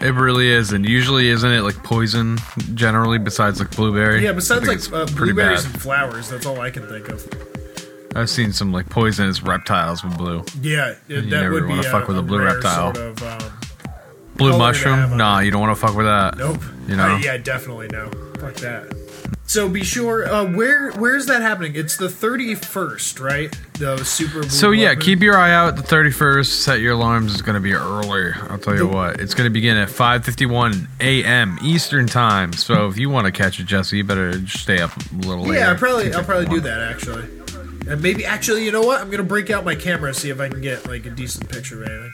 It 0.01 0.14
really 0.14 0.49
is, 0.49 0.72
and 0.72 0.84
usually 0.88 1.28
isn't 1.28 1.53
it 1.53 1.61
like 1.62 1.76
poison 1.84 2.38
generally? 2.74 3.18
Besides 3.18 3.61
like 3.61 3.70
blueberry. 3.76 4.24
Yeah, 4.24 4.32
besides 4.32 4.66
like 4.66 4.80
uh, 4.93 5.05
blueberries 5.14 5.64
bad. 5.64 5.72
and 5.74 5.82
flowers, 5.82 6.28
that's 6.30 6.47
all 6.47 6.61
I 6.61 6.70
can 6.70 6.88
think 6.88 7.09
of. 7.11 7.24
I've 8.14 8.30
seen 8.30 8.52
some 8.52 8.72
like 8.72 8.88
poisonous 8.88 9.42
reptiles 9.42 10.04
with 10.04 10.16
blue. 10.18 10.44
Yeah, 10.60 10.94
it- 11.08 11.08
that 11.08 11.26
never 11.26 11.52
would 11.54 11.66
wanna 11.68 11.80
a, 11.80 11.84
fuck 11.84 12.08
with 12.08 12.18
a 12.18 12.22
blue 12.22 12.42
reptile. 12.42 12.94
Sort 12.94 13.06
of, 13.20 13.22
um, 13.22 13.52
Blue 14.36 14.56
mushroom? 14.58 15.16
Nah, 15.16 15.40
you 15.40 15.50
don't 15.50 15.60
want 15.60 15.76
to 15.78 15.86
fuck 15.86 15.94
with 15.94 16.06
that. 16.06 16.38
Nope. 16.38 16.62
You 16.88 16.96
know? 16.96 17.14
Uh, 17.14 17.18
yeah, 17.18 17.36
definitely 17.36 17.88
no. 17.88 18.06
Fuck 18.40 18.54
that. 18.56 18.92
So 19.44 19.68
be 19.68 19.84
sure. 19.84 20.26
Uh, 20.26 20.46
where 20.46 20.90
where's 20.92 21.26
that 21.26 21.42
happening? 21.42 21.72
It's 21.76 21.98
the 21.98 22.08
thirty 22.08 22.54
first, 22.54 23.20
right? 23.20 23.54
The 23.74 24.02
super. 24.04 24.40
Blue 24.40 24.48
So 24.48 24.70
yeah, 24.70 24.94
moon? 24.94 25.00
keep 25.00 25.20
your 25.20 25.36
eye 25.36 25.52
out. 25.52 25.76
The 25.76 25.82
31st. 25.82 26.46
Set 26.46 26.80
your 26.80 26.94
alarms. 26.94 27.32
It's 27.34 27.42
going 27.42 27.54
to 27.56 27.60
be 27.60 27.74
early. 27.74 28.32
I'll 28.48 28.56
tell 28.58 28.74
you 28.74 28.88
what. 28.88 29.20
It's 29.20 29.34
going 29.34 29.44
to 29.46 29.50
begin 29.52 29.76
at 29.76 29.88
5:51 29.90 30.88
a.m. 31.00 31.58
Eastern 31.62 32.06
time. 32.06 32.54
So 32.54 32.88
if 32.88 32.96
you 32.96 33.10
want 33.10 33.26
to 33.26 33.32
catch 33.32 33.60
it, 33.60 33.66
Jesse, 33.66 33.98
you 33.98 34.04
better 34.04 34.44
stay 34.46 34.80
up 34.80 34.92
a 34.96 35.14
little 35.26 35.44
later. 35.44 35.58
Yeah, 35.60 35.72
I 35.72 35.74
probably 35.74 36.12
I'll 36.14 36.24
probably 36.24 36.46
do 36.46 36.60
that 36.60 36.80
actually. 36.80 37.24
And 37.88 38.00
maybe 38.02 38.24
actually, 38.24 38.64
you 38.64 38.72
know 38.72 38.82
what? 38.82 39.00
I'm 39.00 39.10
gonna 39.10 39.22
break 39.22 39.50
out 39.50 39.64
my 39.64 39.74
camera 39.74 40.14
see 40.14 40.30
if 40.30 40.40
I 40.40 40.48
can 40.48 40.60
get 40.60 40.86
like 40.86 41.04
a 41.06 41.10
decent 41.10 41.48
picture 41.50 41.82
of 41.82 41.88
anything. 41.88 42.12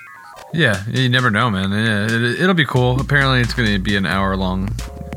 Yeah, 0.55 0.83
you 0.89 1.09
never 1.11 1.31
know, 1.31 1.51
man. 1.51 1.71
Yeah, 1.73 2.05
it, 2.07 2.41
it'll 2.41 2.55
be 2.55 2.65
cool. 2.65 2.99
Apparently, 3.01 3.41
it's 3.41 3.53
going 3.53 3.71
to 3.71 3.79
be 3.79 3.97
an 3.97 4.07
hour 4.07 4.35
long 4.35 4.69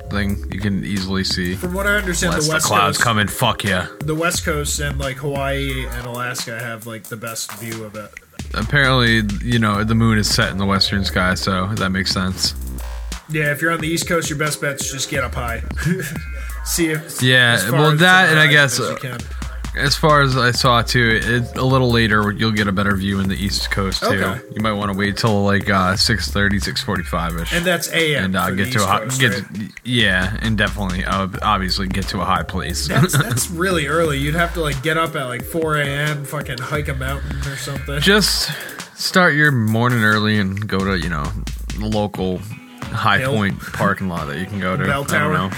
thing. 0.09 0.37
You 0.51 0.59
can 0.59 0.83
easily 0.83 1.23
see. 1.23 1.55
From 1.55 1.73
what 1.73 1.87
I 1.87 1.95
understand, 1.95 2.33
Unless 2.33 2.45
the 2.47 2.49
the 2.49 2.55
west 2.55 2.65
clouds 2.65 2.97
coast, 2.97 3.05
come 3.05 3.17
and 3.17 3.31
fuck 3.31 3.63
you. 3.63 3.81
the 3.99 4.15
west 4.15 4.43
coast 4.43 4.77
and 4.81 4.99
like 4.99 5.17
Hawaii 5.17 5.85
and 5.87 6.05
Alaska 6.05 6.59
have 6.59 6.85
like 6.85 7.03
the 7.03 7.15
best 7.15 7.53
view 7.53 7.85
of 7.85 7.95
it. 7.95 8.11
Apparently, 8.55 9.21
you 9.47 9.57
know, 9.57 9.85
the 9.85 9.95
moon 9.95 10.17
is 10.17 10.27
set 10.33 10.51
in 10.51 10.57
the 10.57 10.65
western 10.65 11.05
sky, 11.05 11.35
so 11.35 11.67
that 11.75 11.91
makes 11.91 12.11
sense. 12.11 12.53
Yeah, 13.29 13.51
if 13.53 13.61
you're 13.61 13.71
on 13.71 13.79
the 13.79 13.87
east 13.87 14.09
coast, 14.09 14.29
your 14.29 14.37
best 14.39 14.59
bet's 14.59 14.91
just 14.91 15.09
get 15.09 15.23
up 15.23 15.33
high. 15.35 15.63
see 16.65 16.87
if 16.87 17.21
Yeah, 17.21 17.71
well, 17.71 17.95
that 17.95 18.29
and 18.29 18.37
I 18.39 18.47
guess, 18.47 18.77
as 19.75 19.75
you 19.75 19.79
can. 19.79 19.85
As 19.85 19.95
far 19.95 20.21
as 20.21 20.37
I 20.37 20.51
saw 20.51 20.81
too, 20.81 21.19
it's 21.23 21.53
a 21.53 21.63
little 21.63 21.89
later. 21.89 22.31
You'll 22.31 22.51
get 22.51 22.67
a 22.67 22.71
better 22.71 22.95
view 22.95 23.19
in 23.19 23.29
the 23.29 23.35
east 23.35 23.71
coast 23.71 24.01
too. 24.01 24.07
Okay. 24.07 24.41
You 24.53 24.61
might 24.61 24.73
want 24.73 24.91
to 24.91 24.97
wait 24.97 25.17
till 25.17 25.43
like 25.43 25.69
uh, 25.69 25.93
6.30, 25.93 26.61
6.45 26.61 27.41
ish, 27.41 27.53
and 27.53 27.65
that's 27.65 27.91
AM 27.93 28.25
and 28.25 28.35
uh, 28.35 28.51
get 28.51 28.71
to 28.73 28.83
a 28.83 28.85
high, 28.85 28.99
Coast, 29.01 29.19
get 29.19 29.33
right? 29.33 29.71
yeah, 29.83 30.37
and 30.41 30.57
definitely 30.57 31.03
uh, 31.05 31.27
obviously 31.41 31.87
get 31.87 32.05
to 32.09 32.21
a 32.21 32.25
high 32.25 32.43
place. 32.43 32.87
That's 32.87 33.17
that's 33.17 33.49
really 33.49 33.87
early. 33.87 34.17
You'd 34.19 34.35
have 34.35 34.53
to 34.55 34.61
like 34.61 34.81
get 34.83 34.97
up 34.97 35.15
at 35.15 35.25
like 35.25 35.43
4 35.43 35.77
a.m. 35.77 36.25
fucking 36.25 36.59
hike 36.59 36.87
a 36.87 36.95
mountain 36.95 37.37
or 37.39 37.55
something. 37.55 37.99
Just 38.01 38.51
start 38.95 39.33
your 39.33 39.51
morning 39.51 40.03
early 40.03 40.39
and 40.39 40.67
go 40.67 40.79
to 40.79 40.97
you 40.99 41.09
know 41.09 41.25
the 41.77 41.85
local 41.85 42.39
High 42.91 43.19
Hill? 43.19 43.33
Point 43.33 43.59
parking 43.59 44.09
lot 44.09 44.27
that 44.27 44.39
you 44.39 44.45
can 44.45 44.59
go 44.59 44.75
to. 44.75 44.85
Bell 44.85 45.05
tower? 45.05 45.49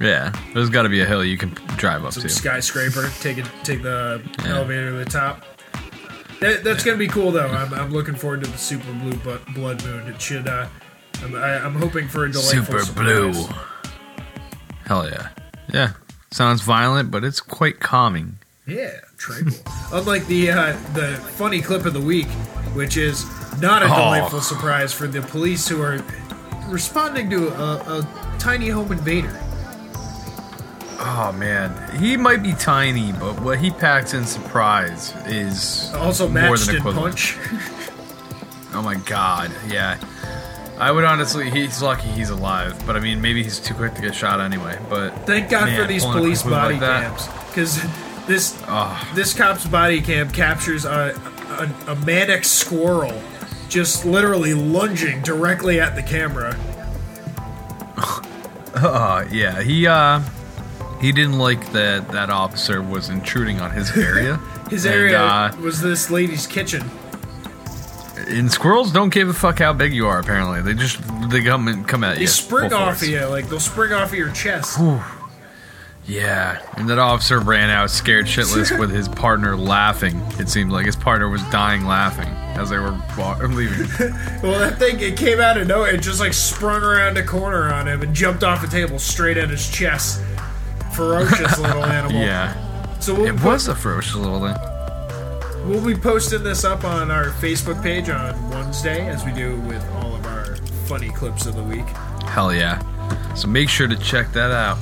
Yeah, 0.00 0.32
there's 0.54 0.70
got 0.70 0.82
to 0.82 0.88
be 0.88 1.00
a 1.00 1.04
hill 1.06 1.24
you 1.24 1.36
can 1.36 1.50
drive 1.76 2.04
up 2.04 2.12
Some 2.12 2.22
to. 2.22 2.28
skyscraper. 2.28 3.10
Take 3.20 3.38
it. 3.38 3.46
Take 3.64 3.82
the 3.82 4.22
Yeah. 4.44 4.56
elevator 4.56 4.90
to 4.92 4.96
the 4.98 5.04
top. 5.04 5.44
That, 6.40 6.62
that's 6.62 6.84
gonna 6.84 6.96
be 6.98 7.08
cool 7.08 7.32
though. 7.32 7.48
I'm, 7.48 7.74
I'm 7.74 7.90
looking 7.90 8.14
forward 8.14 8.44
to 8.44 8.50
the 8.50 8.58
super 8.58 8.92
blue 8.92 9.14
bu- 9.16 9.40
blood 9.54 9.84
moon. 9.84 10.06
It 10.06 10.20
should. 10.22 10.46
Uh, 10.46 10.68
I'm, 11.24 11.34
I, 11.34 11.56
I'm 11.64 11.74
hoping 11.74 12.06
for 12.06 12.26
a 12.26 12.30
delightful 12.30 12.78
Super 12.78 12.92
blue. 13.02 13.32
Hell 14.86 15.08
yeah. 15.08 15.30
Yeah. 15.72 15.92
Sounds 16.30 16.60
violent, 16.62 17.10
but 17.10 17.24
it's 17.24 17.40
quite 17.40 17.80
calming. 17.80 18.38
Yeah, 18.66 18.92
tranquil. 19.16 19.54
Unlike 19.92 20.26
the 20.26 20.50
uh, 20.52 20.72
the 20.94 21.16
funny 21.36 21.60
clip 21.60 21.86
of 21.86 21.92
the 21.94 22.00
week, 22.00 22.28
which 22.74 22.96
is 22.96 23.24
not 23.60 23.82
a 23.82 23.86
Oh. 23.86 23.88
delightful 23.96 24.40
surprise 24.40 24.92
for 24.92 25.08
the 25.08 25.22
police 25.22 25.66
who 25.66 25.82
are 25.82 25.98
responding 26.68 27.30
to 27.30 27.48
a, 27.48 27.98
a 27.98 28.36
tiny 28.38 28.68
home 28.68 28.92
invader. 28.92 29.36
Oh 31.00 31.32
man, 31.32 31.98
he 31.98 32.16
might 32.16 32.42
be 32.42 32.52
tiny, 32.54 33.12
but 33.12 33.40
what 33.40 33.58
he 33.58 33.70
packs 33.70 34.14
in 34.14 34.24
surprise 34.24 35.14
is 35.26 35.92
Also 35.94 36.24
more 36.24 36.50
matched 36.50 36.66
than 36.66 36.76
in 36.76 36.82
punch. 36.82 37.38
Oh 38.74 38.82
my 38.82 38.96
god, 38.96 39.50
yeah. 39.66 39.98
I 40.78 40.92
would 40.92 41.02
honestly, 41.02 41.50
he's 41.50 41.80
lucky 41.82 42.08
he's 42.08 42.30
alive, 42.30 42.86
but 42.86 42.96
I 42.96 43.00
mean, 43.00 43.20
maybe 43.20 43.42
he's 43.42 43.58
too 43.58 43.74
quick 43.74 43.94
to 43.94 44.02
get 44.02 44.14
shot 44.14 44.40
anyway. 44.40 44.78
But 44.90 45.10
Thank 45.26 45.48
God 45.50 45.66
man, 45.66 45.80
for 45.80 45.88
these 45.88 46.04
police 46.04 46.42
body 46.42 46.74
like 46.74 46.82
cams, 46.82 47.26
because 47.48 47.82
this 48.26 48.62
Oh, 48.68 49.10
this 49.14 49.34
cop's 49.34 49.66
body 49.66 50.00
cam 50.02 50.30
captures 50.30 50.84
a, 50.84 51.18
a, 51.88 51.92
a 51.92 51.96
manic 51.96 52.44
squirrel 52.44 53.20
just 53.68 54.04
literally 54.04 54.54
lunging 54.54 55.22
directly 55.22 55.80
at 55.80 55.94
the 55.94 56.02
camera. 56.02 56.56
uh, 58.74 59.24
yeah, 59.32 59.62
he 59.62 59.86
uh, 59.86 60.20
he 61.00 61.12
didn't 61.12 61.38
like 61.38 61.72
that 61.72 62.08
that 62.12 62.30
officer 62.30 62.82
was 62.82 63.08
intruding 63.08 63.60
on 63.60 63.70
his 63.70 63.96
area. 63.96 64.36
His 64.70 64.84
And, 64.84 64.94
area 64.94 65.18
uh, 65.18 65.56
was 65.62 65.80
this 65.80 66.10
lady's 66.10 66.46
kitchen. 66.46 66.82
and 68.28 68.52
squirrels 68.52 68.92
don't 68.92 69.08
give 69.12 69.28
a 69.28 69.32
fuck 69.32 69.60
how 69.60 69.72
big 69.72 69.94
you 69.94 70.06
are. 70.06 70.18
Apparently, 70.18 70.60
they 70.60 70.74
just 70.74 71.00
they 71.30 71.42
come 71.42 71.68
and 71.68 71.88
come 71.88 72.04
at 72.04 72.16
They 72.16 72.20
you. 72.22 72.26
They 72.26 72.32
spring 72.32 72.72
off 72.74 73.00
of 73.00 73.08
you, 73.08 73.24
like 73.26 73.48
they'll 73.48 73.60
spring 73.60 73.92
off 73.94 74.12
of 74.12 74.18
your 74.18 74.30
chest. 74.32 74.78
Yeah, 76.06 76.62
and 76.78 76.88
that 76.88 76.98
officer 76.98 77.38
ran 77.38 77.68
out 77.68 77.90
scared 77.90 78.24
shitless 78.26 78.78
with 78.78 78.90
his 78.90 79.08
partner 79.08 79.56
laughing. 79.58 80.20
It 80.38 80.48
seemed 80.48 80.72
like 80.72 80.86
his 80.86 80.96
partner 80.96 81.28
was 81.28 81.42
dying 81.50 81.84
laughing 81.84 82.28
as 82.58 82.70
they 82.70 82.78
were 82.78 82.90
leaving. 83.48 83.88
Well, 84.42 84.58
that 84.58 84.78
thing 84.78 85.00
it 85.00 85.16
came 85.18 85.40
out 85.40 85.56
of 85.58 85.66
nowhere. 85.66 85.94
It 85.94 86.00
just 86.00 86.20
like 86.20 86.32
sprung 86.32 86.82
around 86.82 87.18
a 87.18 87.22
corner 87.24 87.72
on 87.72 87.88
him 87.88 88.00
and 88.02 88.14
jumped 88.14 88.42
off 88.44 88.62
a 88.64 88.68
table 88.68 88.98
straight 88.98 89.36
at 89.36 89.50
his 89.50 89.68
chest. 89.68 90.22
Ferocious 90.98 91.58
little 91.60 91.84
animal. 91.84 92.20
Yeah, 92.20 92.98
So 92.98 93.14
we'll 93.14 93.26
it 93.26 93.36
put, 93.36 93.44
was 93.44 93.68
a 93.68 93.74
ferocious 93.74 94.14
little 94.16 94.40
thing. 94.40 95.68
we'll 95.68 95.84
be 95.86 95.94
posting 95.94 96.42
this 96.42 96.64
up 96.64 96.84
on 96.84 97.10
our 97.10 97.26
Facebook 97.26 97.82
page 97.82 98.08
on 98.10 98.50
Wednesday, 98.50 99.06
as 99.08 99.24
we 99.24 99.32
do 99.32 99.60
with 99.62 99.84
all 99.94 100.14
of 100.14 100.26
our 100.26 100.56
funny 100.86 101.10
clips 101.10 101.46
of 101.46 101.54
the 101.54 101.62
week. 101.62 101.86
Hell 102.26 102.52
yeah. 102.52 102.82
So 103.34 103.46
make 103.48 103.68
sure 103.68 103.86
to 103.88 103.96
check 103.96 104.32
that 104.32 104.50
out. 104.50 104.76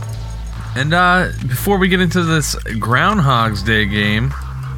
And 0.75 0.93
uh, 0.95 1.33
before 1.47 1.79
we 1.79 1.89
get 1.89 2.01
into 2.01 2.23
this 2.23 2.55
Groundhog's 2.79 3.63
Day 3.63 3.87
game, 3.87 4.33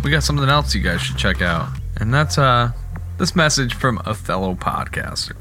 we 0.04 0.10
got 0.10 0.22
something 0.22 0.48
else 0.48 0.74
you 0.74 0.80
guys 0.82 1.00
should 1.00 1.16
check 1.16 1.40
out. 1.42 1.68
And 1.96 2.12
that's 2.14 2.38
uh, 2.38 2.72
this 3.18 3.34
message 3.34 3.74
from 3.74 4.00
a 4.04 4.14
fellow 4.14 4.54
podcaster. 4.54 5.36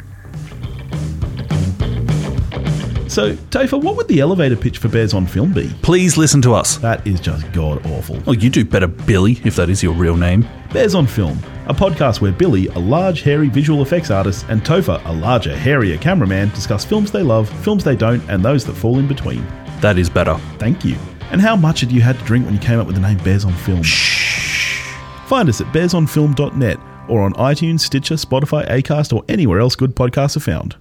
So, 3.18 3.34
Topher, 3.34 3.82
what 3.82 3.98
would 3.98 4.08
the 4.08 4.20
elevator 4.20 4.56
pitch 4.56 4.78
for 4.78 4.90
Bears 4.90 5.16
on 5.16 5.26
Film 5.26 5.52
be? 5.52 5.68
Please 5.82 6.18
listen 6.18 6.40
to 6.44 6.54
us. 6.54 6.78
That 6.78 7.08
is 7.08 7.20
just 7.20 7.52
god 7.52 7.84
awful. 7.88 8.22
Oh, 8.28 8.32
you 8.32 8.48
do 8.48 8.64
better, 8.64 8.86
Billy, 8.86 9.42
if 9.44 9.56
that 9.56 9.72
is 9.72 9.82
your 9.82 9.96
real 9.96 10.16
name. 10.16 10.48
Bears 10.72 10.94
on 10.94 11.08
Film, 11.08 11.40
a 11.66 11.74
podcast 11.74 12.22
where 12.22 12.32
Billy, 12.32 12.68
a 12.68 12.78
large, 12.78 13.24
hairy 13.24 13.50
visual 13.50 13.82
effects 13.82 14.12
artist, 14.12 14.46
and 14.50 14.62
Topher, 14.62 15.04
a 15.06 15.12
larger, 15.12 15.58
hairier 15.58 15.98
cameraman, 15.98 16.50
discuss 16.50 16.86
films 16.86 17.12
they 17.12 17.24
love, 17.24 17.50
films 17.64 17.84
they 17.84 17.96
don't, 17.96 18.22
and 18.30 18.46
those 18.46 18.64
that 18.66 18.76
fall 18.76 19.00
in 19.00 19.08
between. 19.08 19.44
That 19.82 19.98
is 19.98 20.12
better. 20.12 20.38
Thank 20.60 20.86
you. 20.86 20.96
And 21.32 21.42
how 21.42 21.56
much 21.56 21.80
had 21.80 21.92
you 21.92 22.02
had 22.02 22.20
to 22.20 22.26
drink 22.26 22.46
when 22.46 22.54
you 22.54 22.60
came 22.60 22.80
up 22.80 22.86
with 22.86 22.98
the 22.98 23.02
name 23.02 23.18
Bears 23.24 23.46
on 23.46 23.54
Film? 23.54 23.82
Shh. 23.82 24.94
Find 25.26 25.50
us 25.50 25.60
at 25.60 25.74
bearsonfilm.net 25.74 26.78
or 27.10 27.22
on 27.24 27.34
iTunes, 27.34 27.80
Stitcher, 27.80 28.14
Spotify, 28.14 28.70
Acast, 28.70 29.12
or 29.12 29.24
anywhere 29.28 29.60
else 29.60 29.76
good 29.76 29.96
podcasts 29.96 30.38
are 30.38 30.42
found. 30.42 30.76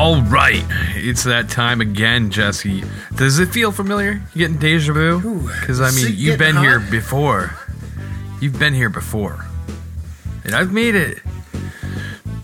All 0.00 0.22
right, 0.22 0.64
it's 0.96 1.24
that 1.24 1.50
time 1.50 1.82
again, 1.82 2.30
Jesse. 2.30 2.82
Does 3.16 3.38
it 3.38 3.50
feel 3.50 3.70
familiar? 3.70 4.22
You 4.32 4.38
getting 4.38 4.56
deja 4.56 4.94
vu? 4.94 5.46
Because 5.60 5.82
I 5.82 5.90
mean, 5.90 6.14
you've 6.16 6.38
been 6.38 6.56
here 6.56 6.80
before. 6.80 7.54
You've 8.40 8.58
been 8.58 8.72
here 8.72 8.88
before, 8.88 9.44
and 10.44 10.54
I've 10.54 10.72
made 10.72 10.94
it 10.94 11.18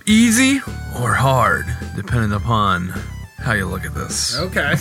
easy 0.05 0.59
or 1.01 1.15
hard, 1.15 1.65
depending 1.97 2.35
upon 2.35 2.93
how 3.39 3.55
you 3.55 3.65
look 3.65 3.87
at 3.87 3.95
this. 3.95 4.39
Okay. 4.39 4.75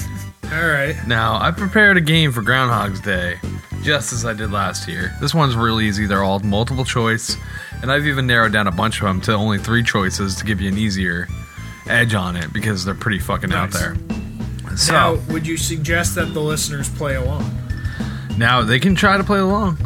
All 0.51 0.67
right. 0.67 0.97
Now, 1.07 1.39
I 1.39 1.51
prepared 1.51 1.95
a 1.95 2.01
game 2.01 2.33
for 2.33 2.41
Groundhog's 2.41 2.99
Day, 2.99 3.39
just 3.83 4.11
as 4.11 4.25
I 4.25 4.33
did 4.33 4.51
last 4.51 4.85
year. 4.85 5.15
This 5.21 5.33
one's 5.33 5.55
real 5.55 5.79
easy. 5.79 6.07
They're 6.07 6.23
all 6.23 6.39
multiple 6.39 6.83
choice, 6.83 7.37
and 7.81 7.89
I've 7.89 8.05
even 8.05 8.27
narrowed 8.27 8.51
down 8.51 8.67
a 8.67 8.71
bunch 8.73 8.99
of 8.99 9.07
them 9.07 9.21
to 9.21 9.31
only 9.31 9.59
three 9.59 9.81
choices 9.81 10.35
to 10.35 10.43
give 10.43 10.59
you 10.59 10.67
an 10.67 10.77
easier 10.77 11.29
edge 11.87 12.13
on 12.13 12.35
it 12.35 12.51
because 12.53 12.83
they're 12.85 12.93
pretty 12.95 13.19
fucking 13.19 13.51
out 13.53 13.71
Nice. 13.73 13.79
there. 13.79 13.95
So 14.77 14.93
Now, 14.93 15.13
would 15.31 15.47
you 15.47 15.57
suggest 15.57 16.15
that 16.15 16.33
the 16.33 16.41
listeners 16.41 16.89
play 16.89 17.15
along? 17.15 17.49
Now 18.37 18.61
they 18.63 18.79
can 18.79 18.95
try 18.95 19.17
to 19.17 19.23
play 19.23 19.39
along. 19.39 19.77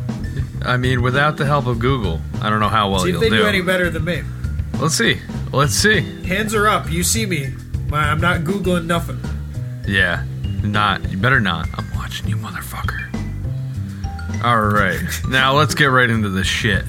I 0.66 0.78
mean, 0.78 1.02
without 1.02 1.38
the 1.38 1.46
help 1.46 1.68
of 1.68 1.80
Google, 1.80 2.20
I 2.42 2.50
don't 2.50 2.60
know 2.60 2.70
how 2.70 2.90
well 2.90 3.02
See 3.02 3.10
if 3.10 3.14
you'll 3.14 3.22
they 3.22 3.30
do 3.30 3.38
do. 3.38 3.46
any 3.46 3.62
better 3.62 3.90
than 3.90 4.04
me. 4.04 4.24
Let's 4.80 4.96
see. 4.96 5.20
Let's 5.54 5.74
see. 5.74 6.02
Hands 6.26 6.54
are 6.54 6.68
up. 6.68 6.92
You 6.92 7.04
see 7.04 7.26
me. 7.26 7.54
My- 7.90 8.10
I'm 8.10 8.20
not 8.22 8.42
googling 8.42 8.86
nothing. 8.86 9.20
Yeah, 9.88 10.24
not. 10.64 11.10
You 11.10 11.18
better 11.18 11.40
not. 11.40 11.68
I'm 11.78 11.86
watching 11.96 12.28
you, 12.28 12.36
motherfucker. 12.38 12.98
All 14.44 14.62
right, 14.62 15.02
now 15.30 15.54
let's 15.54 15.76
get 15.76 15.86
right 15.86 16.10
into 16.10 16.30
this 16.30 16.48
shit. 16.48 16.84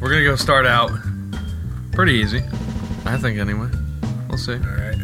We're 0.00 0.08
gonna 0.10 0.24
go 0.24 0.36
start 0.36 0.64
out 0.66 0.90
pretty 1.92 2.14
easy, 2.14 2.42
I 3.04 3.16
think. 3.18 3.38
Anyway, 3.38 3.68
we'll 4.28 4.38
see. 4.38 4.54
All 4.54 4.58
right. 4.58 4.96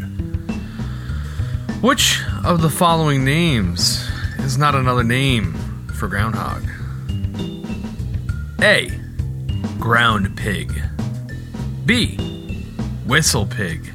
Which 1.81 2.22
of 2.45 2.62
the 2.62 2.70
following 2.70 3.25
names 3.25 4.09
is 4.39 4.57
not 4.57 4.75
another 4.75 5.05
name 5.05 5.53
for 5.95 6.09
groundhog? 6.09 6.62
A. 8.62 8.91
Ground 9.79 10.35
pig. 10.37 10.72
B. 11.85 12.16
Whistle 13.07 13.47
pig. 13.47 13.93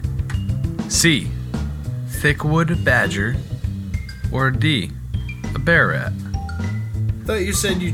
C. 0.87 1.31
Thickwood 2.07 2.83
badger. 2.83 3.35
Or 4.31 4.51
D. 4.51 4.91
A 5.55 5.59
bear 5.59 5.87
rat. 5.87 6.13
Thought 7.25 7.41
you 7.41 7.53
said 7.53 7.81
you 7.81 7.91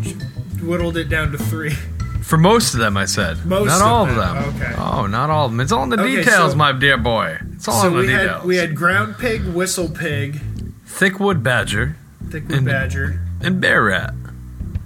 whittled 0.62 0.98
it 0.98 1.08
down 1.08 1.32
to 1.32 1.38
three. 1.38 1.74
For 2.26 2.38
most 2.38 2.74
of 2.74 2.80
them, 2.80 2.98
I 2.98 3.06
said. 3.06 3.46
Most 3.46 3.68
not 3.68 3.82
of 3.82 3.88
all 3.88 4.06
them, 4.08 4.18
of 4.20 4.58
them. 4.60 4.62
okay. 4.72 4.76
Oh, 4.80 5.06
not 5.06 5.30
all 5.30 5.46
of 5.46 5.52
them. 5.52 5.60
It's 5.60 5.72
all 5.72 5.84
in 5.84 5.90
the 5.90 6.02
Okay, 6.02 6.16
details, 6.18 6.52
so- 6.54 6.58
my 6.58 6.72
dear 6.72 6.98
boy. 6.98 7.38
It's 7.54 7.68
all 7.68 7.82
so 7.82 7.88
in 7.88 7.94
the 7.94 8.00
we 8.00 8.08
details. 8.08 8.32
had 8.40 8.46
we 8.46 8.56
had 8.58 8.76
ground 8.76 9.18
pig, 9.20 9.44
whistle 9.46 9.90
pig, 9.90 10.42
Thickwood 10.88 11.44
badger 11.44 11.98
thickwood 12.30 12.58
And- 12.58 12.66
badger, 12.66 13.20
and 13.42 13.62
bear 13.62 13.84
rat. 13.84 14.14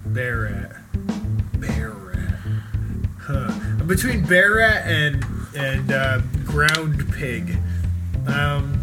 bear 0.06 0.42
rat, 0.42 0.76
bear 1.62 1.92
rat. 1.92 2.40
Huh. 3.22 3.52
Between 3.86 4.26
bear 4.26 4.56
rat 4.56 4.86
and 4.86 5.26
and 5.56 5.92
uh, 5.94 6.20
ground 6.46 7.12
pig, 7.14 7.58
um, 8.28 8.82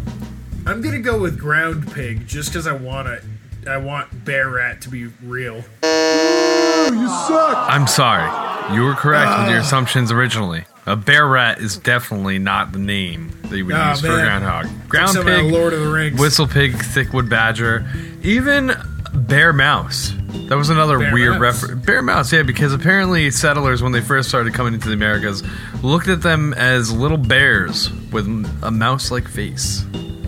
I'm 0.65 0.81
gonna 0.81 0.99
go 0.99 1.19
with 1.19 1.37
ground 1.37 1.91
pig 1.93 2.27
just 2.27 2.49
because 2.49 2.65
I 2.65 2.73
want 2.73 3.07
it. 3.09 3.23
I 3.67 3.77
want 3.77 4.25
bear 4.25 4.49
rat 4.49 4.81
to 4.81 4.89
be 4.89 5.05
real. 5.23 5.57
You 5.83 7.07
suck 7.07 7.67
I'm 7.69 7.85
sorry. 7.85 8.29
You 8.73 8.83
were 8.83 8.95
correct 8.95 9.39
with 9.39 9.49
your 9.49 9.59
assumptions 9.59 10.11
originally. 10.11 10.65
A 10.85 10.95
bear 10.95 11.25
rat 11.27 11.59
is 11.59 11.77
definitely 11.77 12.37
not 12.39 12.71
the 12.71 12.79
name 12.79 13.31
that 13.43 13.57
you 13.57 13.65
would 13.65 13.75
Aw, 13.75 13.91
use 13.91 14.01
for 14.01 14.07
man. 14.07 14.41
groundhog. 14.41 14.89
Ground 14.89 15.09
Some 15.11 15.27
out 15.27 15.33
of 15.39 15.45
pig, 15.45 15.53
Lord 15.53 15.73
of 15.73 15.81
the 15.81 15.87
Rings. 15.89 16.19
whistle 16.19 16.47
pig, 16.47 16.73
thickwood 16.73 17.29
badger, 17.29 17.85
even 18.23 18.71
bear 19.13 19.51
mouse. 19.53 20.13
That 20.49 20.55
was 20.57 20.69
another 20.69 20.97
Bear 20.99 21.13
weird 21.13 21.31
mouse. 21.39 21.61
reference. 21.63 21.85
Bear 21.85 22.01
mouse, 22.01 22.31
yeah, 22.31 22.43
because 22.43 22.73
apparently 22.73 23.31
settlers, 23.31 23.81
when 23.81 23.91
they 23.91 23.99
first 24.01 24.29
started 24.29 24.53
coming 24.53 24.73
into 24.73 24.87
the 24.87 24.93
Americas, 24.93 25.43
looked 25.83 26.07
at 26.07 26.21
them 26.21 26.53
as 26.53 26.91
little 26.91 27.17
bears 27.17 27.91
with 28.11 28.25
a 28.63 28.71
mouse-like 28.71 29.27
face. 29.27 29.83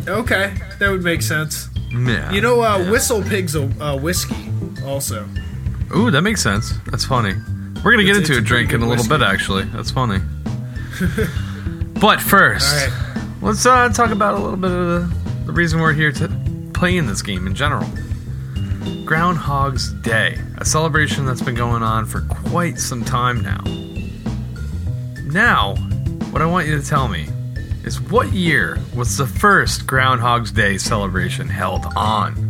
Okay, 0.08 0.54
that 0.80 0.90
would 0.90 1.04
make 1.04 1.22
sense. 1.22 1.70
Yeah. 1.92 2.32
You 2.32 2.42
know, 2.42 2.62
uh, 2.62 2.90
whistle 2.90 3.22
pig's 3.22 3.56
a 3.56 3.64
uh, 3.82 3.96
whiskey 3.98 4.50
also. 4.86 5.28
Ooh, 5.96 6.12
that 6.12 6.22
makes 6.22 6.42
sense. 6.42 6.74
That's 6.92 7.06
funny. 7.06 7.34
We're 7.84 7.92
gonna 7.92 8.04
get 8.04 8.18
It's- 8.18 8.30
into 8.30 8.34
it's 8.34 8.42
a 8.42 8.42
drink 8.42 8.74
in 8.74 8.82
a 8.82 8.88
little 8.88 9.08
bit, 9.08 9.22
actually. 9.22 9.64
That's 9.66 9.92
funny. 9.92 10.20
but 12.02 12.20
first, 12.20 12.72
right. 12.74 13.24
let's 13.42 13.66
uh, 13.66 13.90
talk 13.90 14.12
about 14.12 14.34
a 14.34 14.38
little 14.38 14.58
bit 14.58 14.72
of 14.72 14.88
the, 14.88 15.46
the 15.46 15.52
reason 15.54 15.80
we're 15.80 15.94
here 15.94 16.12
to 16.12 16.28
play 16.74 16.98
in 16.98 17.08
this 17.08 17.22
game 17.22 17.48
in 17.48 17.56
general. 17.56 17.88
Groundhog's 19.06 19.92
Day, 19.94 20.38
a 20.58 20.66
celebration 20.66 21.26
that's 21.26 21.42
been 21.42 21.56
going 21.56 21.82
on 21.84 22.06
for 22.06 22.22
quite 22.22 22.78
some 22.78 23.04
time 23.04 23.42
now. 23.42 23.62
Now, 25.26 25.76
what 26.32 26.42
I 26.42 26.46
want 26.46 26.68
you 26.68 26.80
to 26.80 26.86
tell 26.86 27.08
me 27.08 27.28
is 27.84 28.00
what 28.02 28.32
year 28.34 28.78
was 28.96 29.18
the 29.18 29.26
first 29.26 29.88
Groundhog's 29.88 30.52
Day 30.52 30.78
celebration 30.78 31.48
held 31.48 31.86
on? 31.96 32.46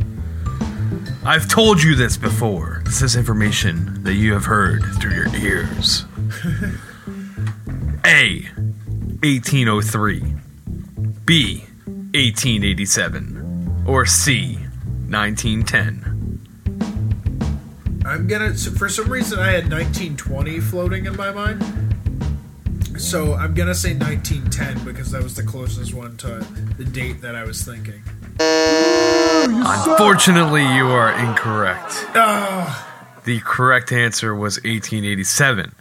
I've 1.26 1.48
told 1.48 1.82
you 1.84 1.96
this 1.96 2.18
before. 2.18 2.79
This 2.90 3.04
is 3.04 3.16
information 3.16 4.02
that 4.04 4.16
you 4.16 4.34
have 4.34 4.46
heard 4.46 4.84
through 5.00 5.14
your 5.14 5.28
ears. 5.36 6.06
A. 8.04 8.42
1803. 9.22 10.24
B. 11.24 11.66
1887. 11.86 13.84
Or 13.86 14.08
C. 14.08 14.56
1910. 15.08 16.42
I'm 18.08 18.26
gonna. 18.26 18.56
For 18.56 18.90
some 18.90 19.08
reason, 19.08 19.38
I 19.38 19.52
had 19.52 19.70
1920 19.70 20.60
floating 20.60 21.06
in 21.06 21.16
my 21.16 21.30
mind. 21.30 21.64
So 22.98 23.36
I'm 23.36 23.54
gonna 23.54 23.76
say 23.76 23.94
1910 23.94 24.84
because 24.84 25.12
that 25.12 25.22
was 25.22 25.36
the 25.36 25.44
closest 25.44 25.94
one 25.94 26.18
to 26.18 26.44
the 26.80 26.86
date 26.86 27.22
that 27.22 27.36
I 27.36 27.44
was 27.44 27.62
thinking. 27.62 28.02
Unfortunately, 29.54 30.62
you 30.76 30.88
are 30.88 31.12
incorrect. 31.12 32.06
Oh, 32.16 32.86
The 33.26 33.40
correct 33.42 33.92
answer 33.92 34.34
was 34.36 34.58
1887. 34.58 35.74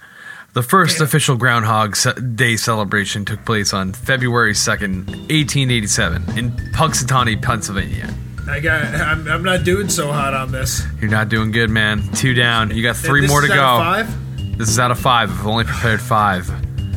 The 0.54 0.62
first 0.62 1.00
official 1.00 1.36
Groundhog 1.36 1.96
Day 2.34 2.56
celebration 2.56 3.24
took 3.24 3.44
place 3.44 3.72
on 3.72 3.92
February 3.92 4.54
2nd, 4.54 5.06
1887, 5.28 6.38
in 6.38 6.50
Punxsutawney, 6.72 7.40
Pennsylvania. 7.40 8.12
I 8.48 8.60
got. 8.60 8.82
I'm, 8.82 9.28
I'm 9.28 9.42
not 9.44 9.62
doing 9.64 9.90
so 9.90 10.10
hot 10.10 10.32
on 10.32 10.50
this. 10.50 10.82
You're 11.00 11.10
not 11.10 11.28
doing 11.28 11.50
good, 11.52 11.68
man. 11.68 12.02
Two 12.14 12.32
down. 12.32 12.74
You 12.74 12.82
got 12.82 12.96
three 12.96 13.26
more 13.26 13.42
to 13.42 13.48
go. 13.48 13.54
Five. 13.54 14.58
This 14.58 14.70
is 14.70 14.78
out 14.78 14.90
of 14.90 14.98
five. 14.98 15.30
I've 15.30 15.46
only 15.46 15.64
prepared 15.64 16.00
five. 16.00 16.46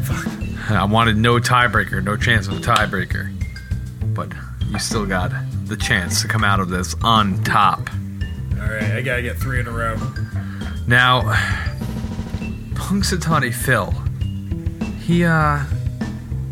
Fuck. 0.05 0.72
I 0.72 0.86
wanted 0.86 1.17
no 1.17 1.39
tiebreaker, 1.39 2.01
no 2.01 2.15
chance 2.15 2.47
of 2.47 2.53
a 2.57 2.61
tiebreaker. 2.61 3.30
But 4.13 4.32
you 4.65 4.80
still 4.80 5.05
got 5.05 5.32
the 5.72 5.78
chance 5.78 6.22
to 6.22 6.28
come 6.28 6.43
out 6.43 6.59
of 6.59 6.67
this 6.67 6.95
on 7.01 7.41
top. 7.45 7.89
All 8.59 8.67
right, 8.67 8.91
I 8.91 9.01
gotta 9.01 9.22
get 9.22 9.38
three 9.38 9.61
in 9.61 9.67
a 9.67 9.72
row. 9.72 9.95
Now, 10.86 11.22
Punxsutawney 12.74 13.53
Phil, 13.53 13.89
he 14.99 15.24
uh, 15.24 15.63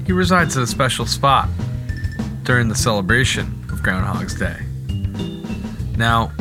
he 0.06 0.14
resides 0.14 0.56
in 0.56 0.64
a 0.64 0.68
special 0.68 1.06
spot 1.06 1.50
during 2.44 2.70
the 2.70 2.76
celebration 2.76 3.48
of 3.70 3.84
Groundhog's 3.84 4.36
Day. 4.36 4.56
Now, 5.98 6.32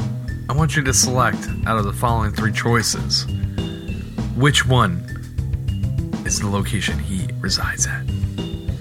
I 0.48 0.52
want 0.52 0.76
you 0.76 0.84
to 0.84 0.94
select 0.94 1.48
out 1.66 1.78
of 1.78 1.84
the 1.84 1.92
following 1.92 2.30
three 2.30 2.52
choices 2.52 3.26
which 4.36 4.64
one 4.64 5.04
is 6.24 6.38
the 6.38 6.48
location 6.48 6.96
he 7.00 7.28
resides 7.40 7.88
at. 7.88 8.04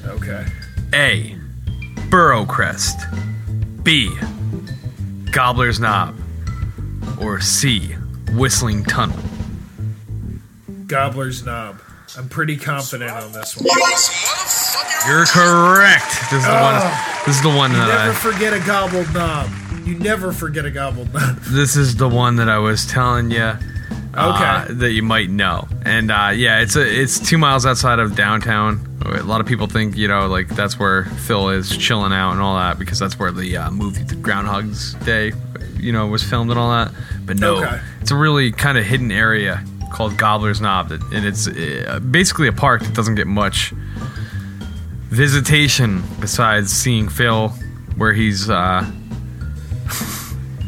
Okay. 0.06 0.46
A. 0.94 1.36
Burrow 2.12 2.46
Crest. 2.46 3.00
B. 3.88 4.10
Gobbler's 5.32 5.80
Knob. 5.80 6.14
Or 7.22 7.40
C. 7.40 7.96
Whistling 8.34 8.84
Tunnel. 8.84 9.18
Gobbler's 10.88 11.46
Knob. 11.46 11.80
I'm 12.18 12.28
pretty 12.28 12.58
confident 12.58 13.12
on 13.12 13.32
this 13.32 13.56
one. 13.56 13.66
You're 15.08 15.26
correct. 15.28 16.20
This 16.30 16.42
is 16.42 16.46
the 16.46 16.60
one. 16.60 16.92
This 17.26 17.36
is 17.38 17.42
the 17.44 17.48
one 17.56 17.72
You 17.72 17.78
that 17.78 17.88
never 17.88 18.12
I. 18.12 18.14
forget 18.14 18.52
a 18.54 18.60
gobbled 18.60 19.14
knob. 19.14 19.50
You 19.88 19.96
never 19.98 20.34
forget 20.34 20.66
a 20.66 20.72
gobbled 20.72 21.14
knob. 21.14 21.38
This 21.48 21.78
is 21.78 21.96
the 21.96 22.10
one 22.10 22.36
that 22.38 22.50
I 22.50 22.58
was 22.58 22.86
telling 22.86 23.32
you. 23.32 23.40
Uh, 23.40 23.56
Okay. 24.66 24.74
that 24.74 24.92
you 24.92 25.04
might 25.04 25.30
know, 25.30 25.66
and 25.86 26.12
uh, 26.12 26.32
yeah, 26.36 26.60
it's 26.60 26.76
a 26.76 26.82
it's 26.82 27.20
two 27.20 27.38
miles 27.38 27.66
outside 27.66 28.00
of 28.00 28.16
downtown. 28.18 28.97
A 29.10 29.24
lot 29.24 29.40
of 29.42 29.48
people 29.48 29.68
think 29.68 29.96
you 29.98 30.08
know 30.08 30.28
like 30.28 30.48
that's 30.50 30.78
where 30.80 31.06
Phil 31.06 31.50
is 31.50 31.76
chilling 31.78 32.12
out 32.14 32.32
and 32.34 32.42
all 32.42 32.56
that 32.58 32.78
because 32.80 33.00
that's 33.00 33.18
where 33.18 33.32
the 33.32 33.58
uh, 33.58 33.72
movie 33.72 34.04
the 34.04 34.16
Groundhog's 34.16 34.94
Day, 35.06 35.32
you 35.78 35.92
know, 35.92 36.08
was 36.08 36.24
filmed 36.24 36.50
and 36.52 36.60
all 36.60 36.72
that. 36.72 36.92
But 37.26 37.38
no, 37.38 37.64
Okay. 37.64 37.80
it's 38.02 38.12
a 38.12 38.16
really 38.16 38.52
kind 38.52 38.78
of 38.78 38.86
hidden 38.86 39.12
area 39.12 39.64
called 39.92 40.18
Gobbler's 40.18 40.60
Knob, 40.60 40.90
that, 40.90 41.02
and 41.14 41.26
it's 41.26 41.48
uh, 41.48 42.00
basically 42.12 42.48
a 42.48 42.52
park 42.52 42.82
that 42.84 42.94
doesn't 42.94 43.16
get 43.16 43.28
much 43.28 43.74
visitation 45.10 46.04
besides 46.20 46.72
seeing 46.72 47.08
Phil 47.08 47.50
where 47.96 48.12
he's 48.14 48.50
uh, 48.50 48.82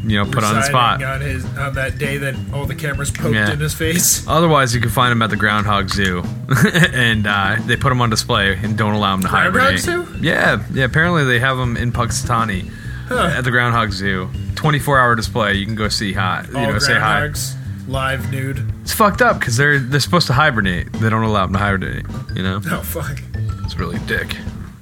you 0.02 0.16
know 0.16 0.24
put 0.24 0.42
on 0.44 0.54
the 0.54 0.62
spot. 0.62 1.02
on 1.02 1.20
his 1.20 1.44
on 1.58 1.74
that 1.74 1.98
day 1.98 2.16
that 2.18 2.34
all 2.54 2.66
the 2.66 2.74
cameras 2.74 3.10
poked 3.10 3.34
Yeah. 3.34 3.52
in 3.52 3.60
his 3.60 3.74
face. 3.74 4.26
Otherwise, 4.28 4.74
you 4.74 4.80
can 4.80 4.90
find 4.90 5.12
him 5.12 5.22
at 5.22 5.30
the 5.30 5.36
Groundhog 5.36 5.88
Zoo, 5.90 6.22
and 6.92 7.26
uh, 7.26 7.56
they 7.66 7.76
put 7.76 7.92
him 7.92 8.00
on 8.00 8.10
display 8.10 8.56
and 8.62 8.76
don't 8.78 8.94
allow 8.94 9.14
him 9.14 9.22
to 9.22 9.28
hibernate. 9.28 9.82
Groundhog. 9.82 10.14
Zoo? 10.16 10.18
Yeah, 10.26 10.64
yeah. 10.72 10.84
Apparently, 10.84 11.24
they 11.24 11.38
have 11.38 11.58
him 11.58 11.76
in 11.76 11.92
Punxsutawney 11.92 12.70
at 13.10 13.42
the 13.42 13.50
Groundhog 13.50 13.92
Zoo. 13.92 14.28
Twenty-four 14.54 14.98
hour 14.98 15.14
display. 15.14 15.54
You 15.54 15.66
can 15.66 15.74
go 15.74 15.88
see 15.88 16.12
hi. 16.12 16.44
You 16.50 16.56
all 16.58 16.72
know, 16.72 16.78
say 16.78 16.98
hi. 16.98 17.20
groundhogs, 17.28 17.54
live 17.88 18.30
nude. 18.30 18.70
It's 18.82 18.92
fucked 18.92 19.22
up 19.22 19.38
because 19.40 19.56
they're 19.56 19.78
they're 19.78 20.00
supposed 20.00 20.26
to 20.26 20.32
hibernate. 20.34 20.92
They 20.94 21.08
don't 21.10 21.22
allow 21.22 21.46
them 21.46 21.54
to 21.54 21.58
hibernate. 21.58 22.04
You 22.36 22.42
know, 22.42 22.60
Oh 22.70 22.80
fuck. 22.82 23.18
it's 23.64 23.76
really 23.76 23.98
dick. 24.06 24.36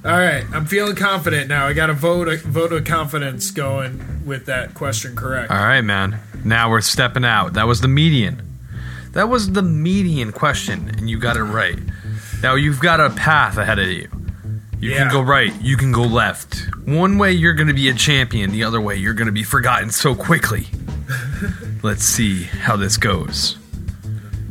All 0.05 0.11
right, 0.11 0.45
I'm 0.53 0.65
feeling 0.65 0.95
confident 0.95 1.49
now. 1.49 1.67
I 1.67 1.73
got 1.73 1.89
a 1.89 1.93
vote 1.93 2.29
a 2.29 2.37
vote 2.37 2.71
of 2.71 2.85
confidence 2.85 3.51
going 3.51 4.25
with 4.25 4.45
that 4.45 4.73
question 4.73 5.15
correct. 5.15 5.51
All 5.51 5.57
right, 5.57 5.81
man. 5.81 6.19
Now 6.45 6.69
we're 6.69 6.79
stepping 6.81 7.25
out. 7.25 7.53
That 7.53 7.67
was 7.67 7.81
the 7.81 7.89
median. 7.89 8.41
That 9.11 9.27
was 9.27 9.51
the 9.51 9.61
median 9.61 10.31
question, 10.31 10.89
and 10.97 11.09
you 11.09 11.19
got 11.19 11.35
it 11.35 11.43
right. 11.43 11.77
Now 12.41 12.55
you've 12.55 12.79
got 12.79 13.01
a 13.01 13.09
path 13.09 13.57
ahead 13.57 13.77
of 13.79 13.87
you. 13.89 14.07
You 14.79 14.91
Yeah. 14.91 14.99
can 14.99 15.11
go 15.11 15.21
right, 15.21 15.53
you 15.61 15.75
can 15.75 15.91
go 15.91 16.03
left. 16.03 16.55
One 16.85 17.17
way 17.17 17.33
you're 17.33 17.53
going 17.53 17.67
to 17.67 17.73
be 17.73 17.89
a 17.89 17.93
champion, 17.93 18.51
the 18.51 18.63
other 18.63 18.79
way 18.79 18.95
you're 18.95 19.13
going 19.13 19.25
to 19.25 19.33
be 19.33 19.43
forgotten 19.43 19.89
so 19.89 20.15
quickly. 20.15 20.67
Let's 21.83 22.05
see 22.05 22.43
how 22.43 22.77
this 22.77 22.95
goes. 22.95 23.57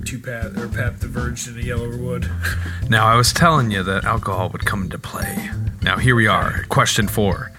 Two 0.08 0.18
path 0.18 0.56
or 0.56 0.68
path 0.68 1.00
diverged 1.00 1.48
in 1.48 1.58
a 1.58 1.62
yellow 1.62 1.94
wood. 1.94 2.30
Now, 2.88 3.06
I 3.06 3.16
was 3.16 3.34
telling 3.34 3.70
you 3.70 3.82
that 3.82 4.06
alcohol 4.06 4.48
would 4.48 4.64
come 4.64 4.84
into 4.84 4.98
play. 4.98 5.50
Now, 5.82 5.98
here 5.98 6.14
we 6.16 6.26
are. 6.26 6.62
Question 6.70 7.06
four. 7.06 7.52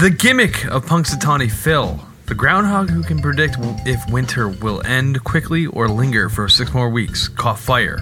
The 0.00 0.10
gimmick 0.10 0.64
of 0.64 0.84
Punxsutawney 0.86 1.48
Phil, 1.52 2.00
the 2.26 2.34
groundhog 2.34 2.90
who 2.90 3.04
can 3.04 3.20
predict 3.22 3.56
if 3.86 4.00
winter 4.10 4.48
will 4.48 4.84
end 4.84 5.22
quickly 5.22 5.66
or 5.66 5.88
linger 5.88 6.28
for 6.28 6.48
six 6.48 6.74
more 6.74 6.88
weeks, 6.90 7.28
caught 7.28 7.60
fire 7.60 8.00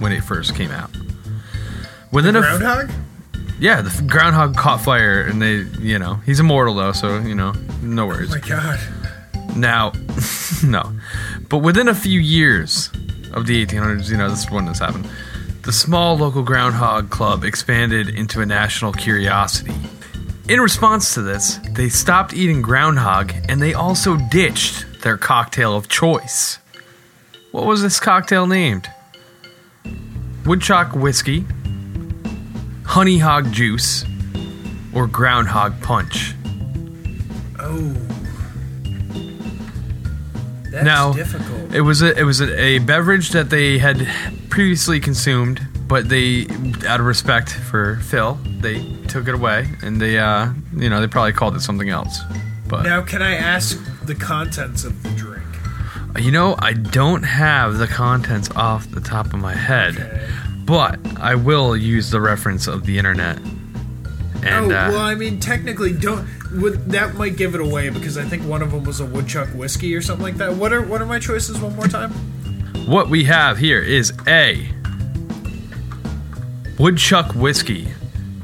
when 0.00 0.12
it 0.12 0.22
first 0.22 0.54
came 0.54 0.70
out. 0.70 0.90
Within 2.12 2.36
a 2.36 2.40
Groundhog? 2.40 2.90
yeah, 3.58 3.80
the 3.80 3.88
f- 3.88 4.06
groundhog 4.06 4.54
caught 4.56 4.82
fire, 4.82 5.22
and 5.22 5.40
they, 5.40 5.60
you 5.80 5.98
know, 5.98 6.16
he's 6.26 6.38
immortal 6.40 6.74
though, 6.74 6.92
so 6.92 7.18
you 7.20 7.34
know, 7.34 7.54
no 7.80 8.02
Oh 8.02 8.08
worries. 8.08 8.28
my 8.28 8.40
god. 8.40 8.78
Now, 9.56 9.92
no. 10.62 10.92
But 11.50 11.58
within 11.58 11.88
a 11.88 11.94
few 11.94 12.20
years 12.20 12.90
of 13.32 13.46
the 13.46 13.66
1800s, 13.66 14.08
you 14.08 14.16
know, 14.16 14.30
this 14.30 14.44
is 14.44 14.50
when 14.52 14.66
this 14.66 14.78
happened, 14.78 15.10
the 15.62 15.72
small 15.72 16.16
local 16.16 16.44
groundhog 16.44 17.10
club 17.10 17.44
expanded 17.44 18.08
into 18.08 18.40
a 18.40 18.46
national 18.46 18.92
curiosity. 18.92 19.74
In 20.48 20.60
response 20.60 21.12
to 21.14 21.22
this, 21.22 21.58
they 21.72 21.88
stopped 21.88 22.32
eating 22.32 22.62
groundhog 22.62 23.32
and 23.48 23.60
they 23.60 23.74
also 23.74 24.16
ditched 24.30 25.02
their 25.02 25.16
cocktail 25.16 25.76
of 25.76 25.88
choice. 25.88 26.60
What 27.50 27.66
was 27.66 27.82
this 27.82 27.98
cocktail 27.98 28.46
named? 28.46 28.88
Woodchuck 30.46 30.94
whiskey, 30.94 31.44
honey 32.86 33.18
hog 33.18 33.50
juice, 33.50 34.04
or 34.94 35.08
groundhog 35.08 35.82
punch? 35.82 36.34
Oh. 37.58 38.09
That's 40.70 40.84
Now, 40.84 41.12
difficult. 41.12 41.74
It 41.74 41.80
was 41.82 42.02
a 42.02 42.16
it 42.18 42.22
was 42.24 42.40
a, 42.40 42.58
a 42.58 42.78
beverage 42.78 43.30
that 43.30 43.50
they 43.50 43.78
had 43.78 44.06
previously 44.50 45.00
consumed, 45.00 45.60
but 45.88 46.08
they, 46.08 46.46
out 46.86 47.00
of 47.00 47.06
respect 47.06 47.52
for 47.52 47.96
Phil, 47.96 48.38
they 48.60 48.96
took 49.08 49.26
it 49.28 49.34
away, 49.34 49.68
and 49.82 50.00
they 50.00 50.18
uh 50.18 50.52
you 50.74 50.88
know 50.88 51.00
they 51.00 51.06
probably 51.08 51.32
called 51.32 51.56
it 51.56 51.60
something 51.60 51.88
else. 51.90 52.20
But 52.68 52.82
Now, 52.84 53.02
can 53.02 53.20
I 53.22 53.34
ask 53.34 53.76
the 54.04 54.14
contents 54.14 54.84
of 54.84 55.02
the 55.02 55.10
drink? 55.10 55.36
you 56.18 56.30
know 56.32 56.56
I 56.58 56.72
don't 56.72 57.22
have 57.24 57.78
the 57.78 57.86
contents 57.86 58.50
off 58.56 58.90
the 58.90 59.00
top 59.00 59.26
of 59.34 59.40
my 59.40 59.54
head, 59.54 59.94
Okay. 59.96 60.28
but 60.64 60.98
I 61.20 61.34
will 61.34 61.76
use 61.76 62.10
the 62.10 62.20
reference 62.20 62.66
of 62.68 62.84
the 62.86 62.96
internet. 62.98 63.38
And 64.42 64.72
oh 64.72 64.76
uh, 64.76 64.88
well, 64.90 64.98
I 64.98 65.14
mean, 65.14 65.38
technically, 65.40 65.92
don't. 65.92 66.26
Would, 66.52 66.86
that 66.90 67.14
might 67.14 67.36
give 67.36 67.54
it 67.54 67.60
away 67.60 67.90
because 67.90 68.18
I 68.18 68.24
think 68.24 68.44
one 68.44 68.60
of 68.60 68.72
them 68.72 68.84
was 68.84 69.00
a 69.00 69.06
woodchuck 69.06 69.48
whiskey 69.50 69.94
or 69.94 70.02
something 70.02 70.24
like 70.24 70.36
that. 70.36 70.54
What 70.54 70.72
are 70.72 70.82
what 70.82 71.00
are 71.00 71.06
my 71.06 71.18
choices 71.18 71.60
one 71.60 71.76
more 71.76 71.86
time? 71.86 72.10
What 72.86 73.08
we 73.08 73.24
have 73.24 73.58
here 73.58 73.80
is 73.80 74.12
A. 74.26 74.68
Woodchuck 76.78 77.34
whiskey, 77.34 77.88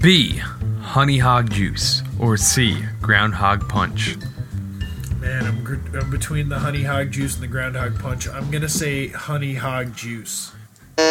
B. 0.01 0.41
Honey 0.81 1.19
hog 1.19 1.51
juice, 1.51 2.03
or 2.19 2.37
C. 2.37 2.81
Groundhog 3.03 3.69
punch. 3.69 4.17
Man, 5.21 5.45
I'm, 5.47 5.65
gr- 5.65 5.99
I'm 5.99 6.11
between 6.11 6.49
the 6.49 6.59
honey 6.59 6.85
hog 6.85 7.11
juice 7.11 7.35
and 7.35 7.43
the 7.43 7.49
groundhog 7.49 7.99
punch. 7.99 8.29
I'm 8.29 8.51
gonna 8.51 8.69
say 8.69 9.09
honey 9.09 9.55
hog 9.55 9.97
juice. 9.97 10.53
Ooh, 11.01 11.03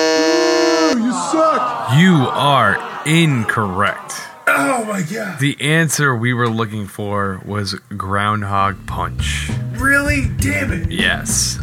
you 1.03 1.11
suck. 1.11 1.97
You 1.97 2.13
are 2.31 3.01
incorrect. 3.05 4.13
Oh 4.57 4.85
my 4.85 5.01
god! 5.01 5.39
The 5.39 5.57
answer 5.59 6.15
we 6.15 6.33
were 6.33 6.47
looking 6.49 6.87
for 6.87 7.41
was 7.45 7.73
groundhog 7.97 8.87
punch. 8.87 9.49
Really? 9.73 10.27
Damn 10.39 10.71
it! 10.71 10.91
Yes. 10.91 11.59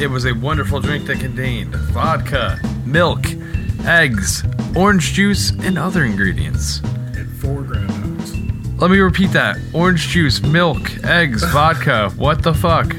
It 0.00 0.08
was 0.08 0.24
a 0.24 0.32
wonderful 0.32 0.80
drink 0.80 1.06
that 1.06 1.18
contained 1.20 1.74
vodka, 1.74 2.58
milk, 2.86 3.20
eggs, 3.84 4.44
orange 4.76 5.12
juice, 5.12 5.50
and 5.50 5.76
other 5.78 6.04
ingredients. 6.04 6.80
And 7.14 7.28
four 7.40 7.62
groundhogs. 7.62 8.80
Let 8.80 8.90
me 8.90 8.98
repeat 8.98 9.32
that. 9.32 9.58
Orange 9.74 10.08
juice, 10.08 10.40
milk, 10.40 11.04
eggs, 11.04 11.42
vodka. 11.52 12.10
What 12.16 12.42
the 12.42 12.54
fuck? 12.54 12.94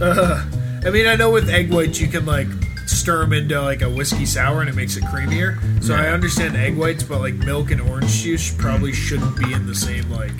Uh, 0.00 0.42
I 0.86 0.90
mean, 0.90 1.06
I 1.06 1.16
know 1.16 1.30
with 1.30 1.50
egg 1.50 1.70
whites 1.72 2.00
you 2.00 2.08
can 2.08 2.24
like 2.24 2.46
stir 2.88 3.20
them 3.20 3.32
into 3.32 3.60
like 3.62 3.82
a 3.82 3.88
whiskey 3.90 4.26
sour 4.26 4.60
and 4.60 4.68
it 4.68 4.74
makes 4.74 4.96
it 4.96 5.04
creamier. 5.04 5.56
So 5.84 5.94
I 5.94 6.08
understand 6.08 6.56
egg 6.56 6.76
whites, 6.76 7.02
but 7.02 7.20
like 7.20 7.34
milk 7.34 7.70
and 7.70 7.80
orange 7.80 8.22
juice 8.22 8.52
probably 8.54 8.92
shouldn't 8.92 9.36
be 9.36 9.52
in 9.52 9.66
the 9.66 9.74
same 9.74 10.10
like. 10.10 10.32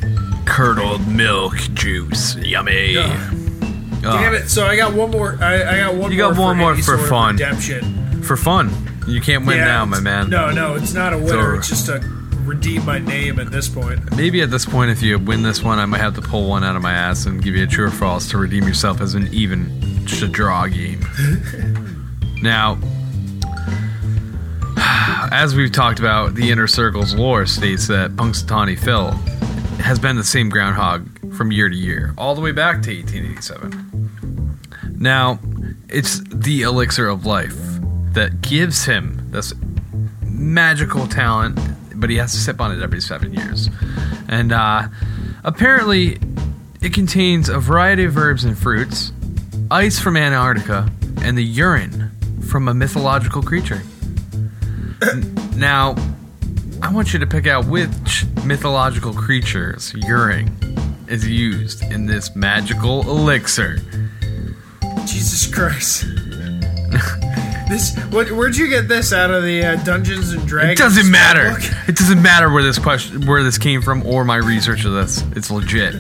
Curdled 0.47 1.07
milk 1.07 1.55
juice. 1.75 2.37
Yummy. 2.37 2.97
Ugh. 2.97 3.35
Damn 4.01 4.35
it! 4.35 4.49
So 4.49 4.65
I 4.65 4.77
got 4.77 4.95
one 4.95 5.11
more. 5.11 5.37
I, 5.43 5.75
I 5.75 5.79
got 5.79 5.95
one. 5.97 6.13
You 6.13 6.19
more 6.23 6.33
got 6.33 6.39
one 6.41 6.55
for 6.57 6.59
more 6.61 6.73
any 6.73 6.81
for 6.83 6.87
sort 6.87 7.01
of 7.01 7.09
fun. 7.09 7.35
redemption. 7.35 8.23
For 8.23 8.37
fun. 8.37 8.71
You 9.09 9.21
can't 9.21 9.45
win 9.45 9.57
Yeah, 9.59 9.65
now, 9.65 9.85
my 9.87 9.97
it's- 9.99 10.05
man. 10.05 10.31
No, 10.31 10.51
no, 10.51 10.75
it's 10.77 10.93
not 10.95 11.13
a 11.13 11.19
winner. 11.19 11.57
It's 11.57 11.69
just 11.69 11.87
to 11.87 11.99
redeem 12.45 12.85
my 12.87 12.99
name 12.99 13.39
at 13.41 13.51
this 13.51 13.69
point. 13.69 14.15
Maybe 14.17 14.41
at 14.41 14.51
this 14.51 14.65
point, 14.65 14.91
if 14.91 15.03
you 15.03 15.19
win 15.19 15.43
this 15.43 15.63
one, 15.63 15.79
I 15.79 15.87
might 15.87 15.99
have 15.99 16.15
to 16.15 16.23
pull 16.23 16.49
one 16.49 16.63
out 16.65 16.77
of 16.77 16.83
my 16.83 16.93
ass 16.93 17.27
and 17.27 17.43
give 17.43 17.55
you 17.57 17.65
a 17.65 17.67
true 17.67 17.87
or 17.87 17.91
false 17.91 18.31
to 18.31 18.39
redeem 18.39 18.65
yourself 18.69 19.01
as 19.01 19.15
an 19.15 19.29
even, 19.35 20.07
just 20.07 20.23
a 20.23 20.29
draw 20.29 20.67
game. 20.69 21.01
now, 22.43 22.79
as 25.31 25.55
we've 25.55 25.73
talked 25.73 25.99
about, 25.99 26.35
the 26.35 26.51
Inner 26.51 26.67
Circle's 26.67 27.15
lore 27.15 27.47
states 27.47 27.87
that 27.89 28.13
Punxsutawney 28.13 28.79
Phil 28.79 29.11
has 29.83 29.99
been 29.99 30.17
the 30.17 30.25
same 30.25 30.49
groundhog 30.49 31.35
from 31.35 31.53
year 31.53 31.69
to 31.69 31.77
year, 31.77 32.15
all 32.19 32.35
the 32.35 32.41
way 32.41 32.53
back 32.53 32.83
to 32.83 32.91
1887. 32.95 34.59
Now, 34.99 35.39
it's 35.89 36.21
the 36.29 36.63
elixir 36.63 37.09
of 37.09 37.27
life 37.27 37.57
that 38.13 38.41
gives 38.41 38.85
him 38.85 39.31
this 39.31 39.53
magical 40.23 41.07
talent, 41.07 41.59
but 41.95 42.11
he 42.11 42.17
has 42.17 42.33
to 42.33 42.39
sip 42.39 42.61
on 42.61 42.73
it 42.73 42.83
every 42.83 43.01
seven 43.01 43.33
years. 43.33 43.69
And 44.29 44.53
uh, 44.53 44.89
Apparently, 45.45 46.19
it 46.83 46.93
contains 46.93 47.49
a 47.49 47.59
variety 47.59 48.05
of 48.05 48.17
herbs 48.19 48.45
and 48.45 48.59
fruits, 48.59 49.13
ice 49.71 49.99
from 49.99 50.17
Antarctica, 50.17 50.91
and 51.23 51.39
the 51.39 51.43
urine 51.43 52.08
from 52.49 52.69
a 52.69 52.75
mythological 52.75 53.43
creature. 53.43 53.83
Now, 55.55 55.95
I 56.83 56.93
want 56.93 57.13
you 57.13 57.19
to 57.19 57.27
pick 57.27 57.47
out 57.47 57.67
which 57.67 58.25
mythological 58.45 59.13
creature's 59.13 59.93
urine 59.95 60.57
is 61.09 61.27
used 61.27 61.83
in 61.83 62.07
this 62.07 62.35
magical 62.35 63.03
elixir. 63.03 63.79
Jesus 65.05 65.47
Christ. 65.53 66.07
this 67.69 67.97
what, 68.11 68.31
where'd 68.31 68.57
you 68.57 68.69
get 68.69 68.89
this 68.89 69.13
out 69.13 69.31
of 69.31 69.43
the 69.43 69.65
uh, 69.65 69.77
Dungeons 69.85 70.33
and 70.33 70.47
Dragons? 70.47 70.79
It 70.81 70.83
doesn't 70.83 71.11
matter. 71.11 71.51
spellbook? 71.51 71.89
It 71.89 71.97
doesn't 71.97 72.23
matter 72.23 72.51
where 72.51 72.63
this 72.63 72.79
question, 72.79 73.27
where 73.27 73.43
this 73.43 73.59
came 73.59 73.83
from, 73.83 74.07
or 74.07 74.25
my 74.25 74.37
research 74.37 74.85
of 74.85 74.93
this. 74.93 75.23
It's 75.37 75.51
legit. 75.51 75.95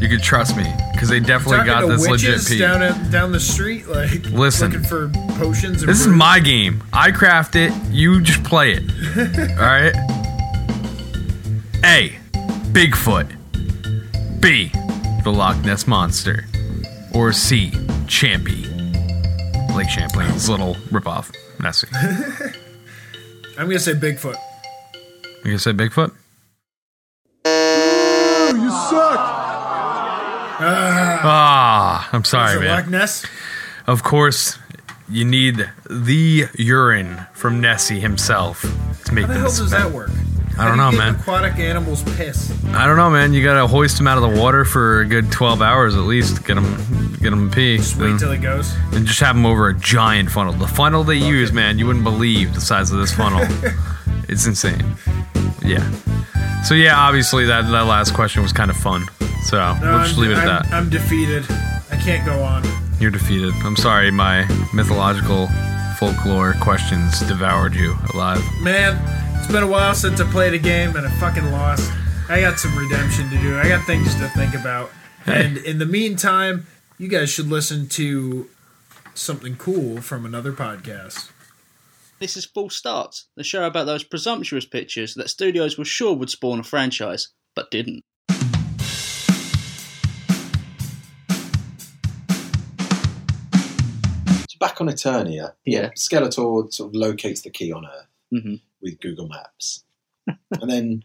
You 0.00 0.08
can 0.08 0.20
trust 0.20 0.56
me 0.56 0.64
because 1.00 1.08
they 1.08 1.18
definitely 1.18 1.56
Talking 1.56 1.72
got 1.72 1.88
this 1.88 2.06
legit. 2.06 2.28
witches 2.34 2.58
down 2.58 2.82
at, 2.82 3.10
down 3.10 3.32
the 3.32 3.40
street, 3.40 3.86
like 3.88 4.22
Listen. 4.26 4.70
looking 4.70 4.86
for 4.86 5.08
potions. 5.38 5.80
And 5.80 5.88
This 5.88 6.00
is 6.00 6.08
brews. 6.08 6.18
my 6.18 6.38
game. 6.40 6.82
I 6.92 7.10
craft 7.10 7.56
it. 7.56 7.72
You 7.90 8.20
just 8.20 8.44
play 8.44 8.72
it. 8.72 8.82
All 9.58 9.64
right. 9.64 9.94
A. 11.86 12.18
Bigfoot. 12.74 13.30
B. 14.42 14.70
The 15.24 15.32
Loch 15.32 15.56
Ness 15.64 15.86
monster. 15.86 16.44
Or 17.14 17.32
C. 17.32 17.70
Champy. 18.04 18.66
Lake 19.74 19.88
Champlain's 19.88 20.50
little 20.50 20.74
ripoff. 20.90 21.34
Nessie. 21.62 21.88
I'm 23.56 23.66
gonna 23.68 23.78
say 23.78 23.94
Bigfoot. 23.94 24.36
You 25.38 25.44
gonna 25.44 25.58
say 25.58 25.72
Bigfoot? 25.72 26.12
Ah, 30.62 32.08
I'm 32.12 32.24
sorry, 32.24 32.60
man. 32.60 32.68
Loch 32.68 32.88
Ness? 32.88 33.26
Of 33.86 34.02
course, 34.02 34.58
you 35.08 35.24
need 35.24 35.68
the 35.88 36.48
urine 36.54 37.26
from 37.32 37.60
Nessie 37.60 38.00
himself 38.00 38.62
to 39.04 39.14
make 39.14 39.26
How 39.26 39.34
the 39.34 39.40
does 39.40 39.70
that 39.70 39.90
work? 39.90 40.10
I 40.58 40.68
don't 40.68 40.76
know, 40.76 40.90
do 40.90 40.96
you 40.96 41.02
get 41.02 41.12
man. 41.12 41.20
Aquatic 41.20 41.58
animals 41.58 42.02
piss. 42.16 42.52
I 42.74 42.86
don't 42.86 42.96
know, 42.98 43.08
man. 43.08 43.32
You 43.32 43.42
gotta 43.42 43.66
hoist 43.66 43.98
him 43.98 44.06
out 44.06 44.22
of 44.22 44.30
the 44.30 44.40
water 44.40 44.64
for 44.66 45.00
a 45.00 45.06
good 45.06 45.32
12 45.32 45.62
hours 45.62 45.94
at 45.94 46.02
least. 46.02 46.44
Get 46.44 46.58
him, 46.58 47.14
get 47.14 47.32
him 47.32 47.50
pee. 47.50 47.78
Just 47.78 47.96
wait 47.96 48.18
till 48.18 48.30
it 48.32 48.42
goes. 48.42 48.74
and 48.92 49.06
just 49.06 49.20
have 49.20 49.36
him 49.36 49.46
over 49.46 49.68
a 49.68 49.74
giant 49.74 50.30
funnel. 50.30 50.52
The 50.52 50.66
funnel 50.68 51.02
they 51.02 51.16
use, 51.16 51.50
man, 51.50 51.78
you 51.78 51.86
wouldn't 51.86 52.04
believe 52.04 52.54
the 52.54 52.60
size 52.60 52.90
of 52.92 52.98
this 52.98 53.14
funnel. 53.14 53.40
it's 54.28 54.46
insane. 54.46 54.84
Yeah. 55.64 55.90
So 56.62 56.74
yeah, 56.74 56.98
obviously 56.98 57.46
that 57.46 57.62
that 57.70 57.86
last 57.86 58.12
question 58.12 58.42
was 58.42 58.52
kind 58.52 58.70
of 58.70 58.76
fun. 58.76 59.06
So 59.44 59.56
No, 59.56 59.78
we'll 59.80 59.98
just 60.04 60.14
I'm, 60.16 60.20
leave 60.22 60.30
it 60.32 60.38
at 60.38 60.48
I'm- 60.48 60.62
that. 60.62 60.72
I'm 60.72 60.90
defeated. 60.90 61.44
I 61.90 61.96
can't 61.96 62.24
go 62.26 62.42
on. 62.42 62.62
You're 63.00 63.10
defeated. 63.10 63.52
I'm 63.64 63.76
sorry, 63.76 64.10
my 64.10 64.46
mythological 64.74 65.48
folklore 65.98 66.54
questions 66.60 67.20
devoured 67.20 67.74
you 67.74 67.96
alive. 68.14 68.42
Man, 68.62 68.96
it's 69.38 69.50
been 69.50 69.62
a 69.62 69.66
while 69.66 69.94
since 69.94 70.20
I 70.20 70.30
played 70.30 70.54
a 70.54 70.58
game 70.58 70.94
and 70.96 71.06
I 71.06 71.10
fucking 71.18 71.50
lost. 71.50 71.90
I 72.28 72.40
got 72.40 72.58
some 72.58 72.76
redemption 72.78 73.28
to 73.30 73.38
do. 73.38 73.58
I 73.58 73.68
got 73.68 73.84
things 73.86 74.14
to 74.16 74.28
think 74.28 74.54
about. 74.54 74.90
Hey. 75.24 75.46
And 75.46 75.56
in 75.58 75.78
the 75.78 75.86
meantime, 75.86 76.66
you 76.98 77.08
guys 77.08 77.30
should 77.30 77.48
listen 77.48 77.88
to 77.88 78.48
something 79.14 79.56
cool 79.56 80.00
from 80.00 80.24
another 80.24 80.52
podcast. 80.52 81.30
This 82.20 82.36
is 82.36 82.44
Full 82.44 82.70
Start, 82.70 83.24
the 83.34 83.42
show 83.42 83.64
about 83.66 83.86
those 83.86 84.04
presumptuous 84.04 84.66
pictures 84.66 85.14
that 85.14 85.30
studios 85.30 85.78
were 85.78 85.84
sure 85.86 86.14
would 86.14 86.28
spawn 86.30 86.60
a 86.60 86.62
franchise, 86.62 87.28
but 87.56 87.70
didn't. 87.70 88.04
Back 94.60 94.80
on 94.80 94.86
Eternia, 94.88 95.54
Yeah. 95.64 95.90
Skeletor 95.96 96.72
sort 96.72 96.88
of 96.90 96.94
locates 96.94 97.40
the 97.40 97.50
key 97.50 97.72
on 97.72 97.86
Earth 97.86 98.06
hmm 98.30 98.54
with 98.82 98.98
Google 99.00 99.28
Maps, 99.28 99.84
and 100.26 100.70
then 100.70 101.02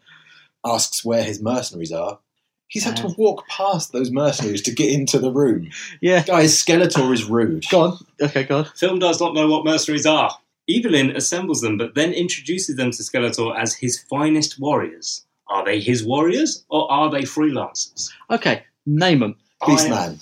asks 0.65 1.03
where 1.03 1.23
his 1.23 1.41
mercenaries 1.41 1.91
are. 1.91 2.19
He's 2.67 2.83
had 2.83 2.97
to 2.97 3.13
walk 3.17 3.47
past 3.47 3.91
those 3.91 4.11
mercenaries 4.11 4.61
to 4.63 4.71
get 4.73 4.91
into 4.91 5.19
the 5.19 5.31
room. 5.31 5.69
Yeah. 6.01 6.23
Guys, 6.23 6.53
Skeletor 6.63 7.13
is 7.13 7.25
rude. 7.25 7.65
Go 7.69 7.81
on. 7.81 7.97
Okay, 8.21 8.43
go 8.43 8.59
on. 8.59 8.65
Film 8.75 8.99
does 8.99 9.19
not 9.19 9.33
know 9.33 9.47
what 9.47 9.65
mercenaries 9.65 10.05
are. 10.05 10.37
Evil-Lyn 10.67 11.15
assembles 11.15 11.61
them, 11.61 11.77
but 11.77 11.95
then 11.95 12.11
introduces 12.13 12.75
them 12.75 12.91
to 12.91 13.03
Skeletor 13.03 13.55
as 13.57 13.75
his 13.75 13.99
finest 13.99 14.59
warriors. 14.59 15.25
Are 15.47 15.63
they 15.63 15.79
his 15.79 16.03
warriors, 16.03 16.65
or 16.69 16.91
are 16.91 17.11
they 17.11 17.21
freelancers? 17.21 18.09
Okay, 18.31 18.63
name 18.85 19.19
them. 19.19 19.35
Beastman. 19.61 20.19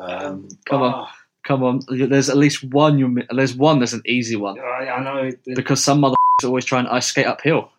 Um, 0.00 0.48
Come 0.66 0.82
on. 0.82 1.08
Come 1.50 1.64
on. 1.64 1.80
There's 1.88 2.30
at 2.30 2.36
least 2.36 2.62
one. 2.62 2.96
You. 3.00 3.08
mi- 3.08 3.26
There's 3.34 3.56
one. 3.56 3.80
There's 3.80 3.92
an 3.92 4.02
easy 4.06 4.36
one 4.36 4.56
I, 4.60 4.88
I 4.88 5.02
know. 5.02 5.30
because 5.56 5.82
some 5.82 5.98
mother 5.98 6.14
is 6.40 6.44
always 6.48 6.64
try 6.64 6.78
and 6.78 6.86
ice 6.86 7.06
skate 7.08 7.26
uphill. 7.26 7.70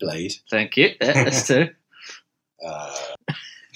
Blade. 0.00 0.34
Thank 0.50 0.76
you. 0.76 0.90
Yeah, 1.00 1.24
that's 1.24 1.46
two. 1.46 1.68
Uh, 2.66 2.96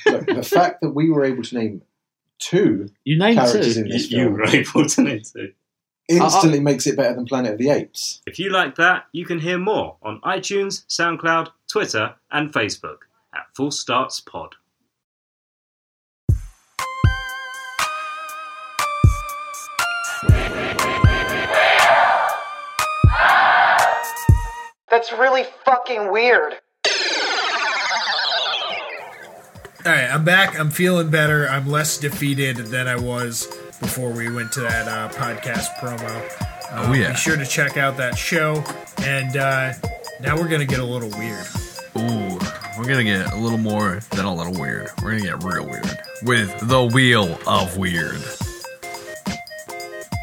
look, 0.07 0.26
the 0.26 0.42
fact 0.42 0.80
that 0.80 0.90
we 0.90 1.11
were 1.11 1.24
able 1.24 1.44
to 1.44 1.55
name 1.57 1.82
two 2.40 2.90
You 3.05 3.18
named 3.18 3.36
characters 3.38 3.74
two. 3.74 3.82
in 3.82 3.88
this 3.88 4.11
You 4.11 4.18
film 4.24 4.32
were 4.32 4.47
able 4.47 4.86
to 4.88 5.03
name 5.03 5.20
two. 5.22 5.53
instantly 6.09 6.59
makes 6.61 6.86
it 6.88 6.97
better 6.97 7.14
than 7.14 7.26
Planet 7.26 7.53
of 7.53 7.59
the 7.59 7.70
Apes. 7.70 8.22
If 8.26 8.40
you 8.40 8.51
like 8.51 8.74
that, 8.76 9.05
you 9.12 9.24
can 9.26 9.38
hear 9.38 9.59
more 9.59 9.97
on 10.03 10.20
iTunes, 10.22 10.84
SoundCloud, 10.86 11.51
Twitter, 11.70 12.14
and 12.32 12.53
Facebook 12.53 12.99
at 13.32 13.47
Full 13.55 13.70
Starts 13.70 14.18
Pod. 14.20 14.55
That's 24.97 25.12
really 25.12 25.44
fucking 25.66 26.11
weird. 26.11 26.55
All 29.84 29.92
right, 29.92 30.09
I'm 30.11 30.24
back. 30.24 30.59
I'm 30.59 30.70
feeling 30.70 31.11
better. 31.11 31.47
I'm 31.47 31.68
less 31.68 31.99
defeated 31.99 32.57
than 32.57 32.88
I 32.88 32.97
was 32.97 33.47
before 33.78 34.11
we 34.11 34.30
went 34.32 34.53
to 34.53 34.61
that 34.62 34.88
uh, 34.88 35.11
podcast 35.12 35.68
promo. 35.80 36.09
Uh, 36.72 36.86
Oh, 36.88 36.94
yeah. 36.94 37.11
Be 37.11 37.16
sure 37.16 37.36
to 37.36 37.44
check 37.44 37.76
out 37.76 37.99
that 37.99 38.16
show. 38.16 38.64
And 39.03 39.36
uh, 39.36 39.74
now 40.22 40.34
we're 40.34 40.49
gonna 40.49 40.64
get 40.64 40.80
a 40.80 40.84
little 40.84 41.11
weird. 41.11 41.47
Ooh, 41.99 42.38
we're 42.78 42.88
gonna 42.88 43.05
get 43.05 43.30
a 43.34 43.36
little 43.36 43.59
more 43.59 44.01
than 44.12 44.24
a 44.24 44.34
little 44.34 44.59
weird. 44.59 44.88
We're 45.03 45.18
gonna 45.18 45.24
get 45.24 45.44
real 45.44 45.66
weird 45.66 45.99
with 46.22 46.59
the 46.66 46.86
wheel 46.86 47.38
of 47.47 47.76
weird. 47.76 48.22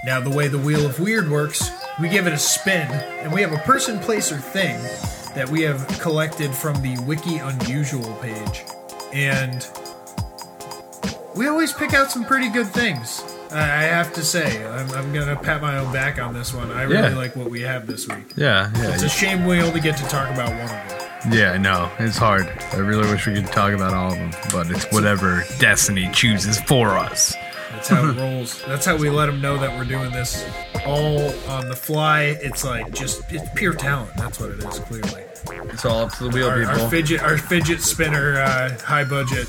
Now, 0.05 0.19
the 0.19 0.31
way 0.31 0.47
the 0.49 0.57
Wheel 0.57 0.85
of 0.85 0.99
Weird 0.99 1.29
works, 1.29 1.69
we 1.99 2.09
give 2.09 2.27
it 2.27 2.33
a 2.33 2.37
spin, 2.37 2.89
and 3.21 3.31
we 3.31 3.41
have 3.41 3.53
a 3.53 3.57
person, 3.59 3.99
place, 3.99 4.31
or 4.31 4.37
thing 4.37 4.77
that 5.35 5.47
we 5.49 5.61
have 5.61 5.87
collected 5.99 6.51
from 6.53 6.81
the 6.81 6.97
Wiki 7.03 7.37
Unusual 7.37 8.13
page. 8.21 8.63
And 9.13 9.65
we 11.35 11.47
always 11.47 11.71
pick 11.73 11.93
out 11.93 12.11
some 12.11 12.25
pretty 12.25 12.49
good 12.49 12.67
things. 12.67 13.23
I 13.51 13.83
have 13.83 14.11
to 14.13 14.23
say, 14.23 14.65
I'm, 14.65 14.89
I'm 14.91 15.13
gonna 15.13 15.35
pat 15.35 15.61
my 15.61 15.77
own 15.77 15.93
back 15.93 16.19
on 16.19 16.33
this 16.33 16.53
one. 16.53 16.71
I 16.71 16.83
really 16.83 17.09
Yeah. 17.09 17.15
like 17.15 17.35
what 17.35 17.51
we 17.51 17.61
have 17.61 17.85
this 17.85 18.07
week. 18.07 18.31
Yeah, 18.35 18.71
yeah, 18.75 18.93
It's 18.93 19.03
a 19.03 19.09
shame 19.09 19.45
we 19.45 19.61
only 19.61 19.79
get 19.79 19.95
to 19.97 20.03
talk 20.07 20.29
about 20.31 20.49
one 20.49 20.61
of 20.61 20.69
them. 20.69 21.33
yeah. 21.33 21.57
No, 21.57 21.91
it's 21.99 22.17
hard. 22.17 22.51
I 22.71 22.77
really 22.77 23.07
wish 23.11 23.27
we 23.27 23.35
could 23.35 23.45
talk 23.47 23.73
about 23.73 23.93
all 23.93 24.11
of 24.11 24.17
them, 24.17 24.31
but 24.51 24.71
it's 24.71 24.85
whatever 24.91 25.43
destiny 25.59 26.09
chooses 26.13 26.59
for 26.61 26.97
us. 26.97 27.35
That's 27.73 27.87
how 27.87 28.07
it 28.07 28.13
rolls. 28.13 28.63
That's 28.67 28.85
how 28.85 28.95
we 28.97 29.09
let 29.09 29.25
them 29.25 29.41
know 29.41 29.57
that 29.57 29.75
we're 29.77 29.83
doing 29.83 30.11
this 30.11 30.45
all 30.85 31.33
on 31.49 31.67
the 31.69 31.75
fly. 31.75 32.37
It's 32.39 32.63
like 32.63 32.93
just 32.93 33.23
it's 33.31 33.49
pure 33.55 33.73
talent. 33.73 34.15
That's 34.15 34.39
what 34.39 34.51
it 34.51 34.63
is. 34.63 34.79
Clearly, 34.79 35.23
It's 35.49 35.85
all 35.85 36.01
up 36.05 36.13
to 36.13 36.25
the 36.25 36.29
wheel, 36.29 36.47
our, 36.49 36.59
people. 36.59 36.81
our 36.83 36.89
fidget, 36.89 37.21
our 37.21 37.37
fidget 37.37 37.81
spinner, 37.81 38.39
uh, 38.39 38.77
high 38.81 39.03
budget. 39.03 39.47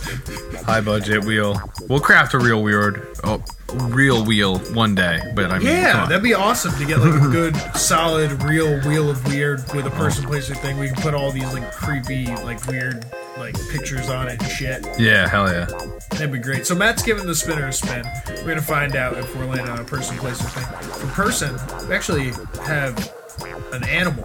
High 0.65 0.81
budget 0.81 1.25
wheel. 1.25 1.61
We'll 1.89 2.01
craft 2.01 2.35
a 2.35 2.39
real 2.39 2.63
weird, 2.63 3.07
oh, 3.25 3.43
real 3.73 4.25
wheel 4.25 4.59
one 4.73 4.95
day. 4.95 5.21
But 5.35 5.51
I 5.51 5.59
mean, 5.59 5.69
Yeah, 5.69 6.07
that'd 6.07 6.23
be 6.23 6.35
awesome 6.35 6.73
to 6.79 6.85
get 6.85 6.99
like 6.99 7.21
a 7.23 7.29
good, 7.29 7.57
solid, 7.77 8.43
real 8.45 8.81
wheel 8.81 9.11
of 9.11 9.25
weird 9.27 9.61
with 9.75 9.87
a 9.87 9.91
person, 9.91 10.25
place, 10.25 10.51
or 10.51 10.55
thing. 10.55 10.79
We 10.79 10.89
can 10.89 10.97
put 10.97 11.15
all 11.15 11.31
these 11.31 11.53
like 11.53 11.71
creepy, 11.73 12.27
like 12.27 12.67
weird, 12.67 13.05
like 13.39 13.55
pictures 13.71 14.09
on 14.09 14.29
it 14.29 14.41
and 14.43 14.51
shit. 14.51 14.85
yeah, 14.99 15.29
hell 15.29 15.51
yeah. 15.53 15.67
That'd 16.11 16.33
be 16.33 16.39
great. 16.39 16.67
So 16.67 16.75
Matt's 16.75 17.03
giving 17.03 17.27
the 17.27 17.35
spinner 17.35 17.67
a 17.67 17.73
spin. 17.73 18.05
We're 18.29 18.49
gonna 18.49 18.63
find 18.63 18.97
out 18.97 19.17
if 19.19 19.35
we're 19.37 19.47
landing 19.47 19.69
on 19.69 19.81
a 19.81 19.85
person, 19.85 20.17
place, 20.17 20.41
or 20.41 20.49
thing. 20.49 20.91
For 20.91 21.07
person, 21.09 21.89
we 21.89 21.95
actually 21.95 22.33
have 22.65 23.13
an 23.73 23.85
animal 23.85 24.23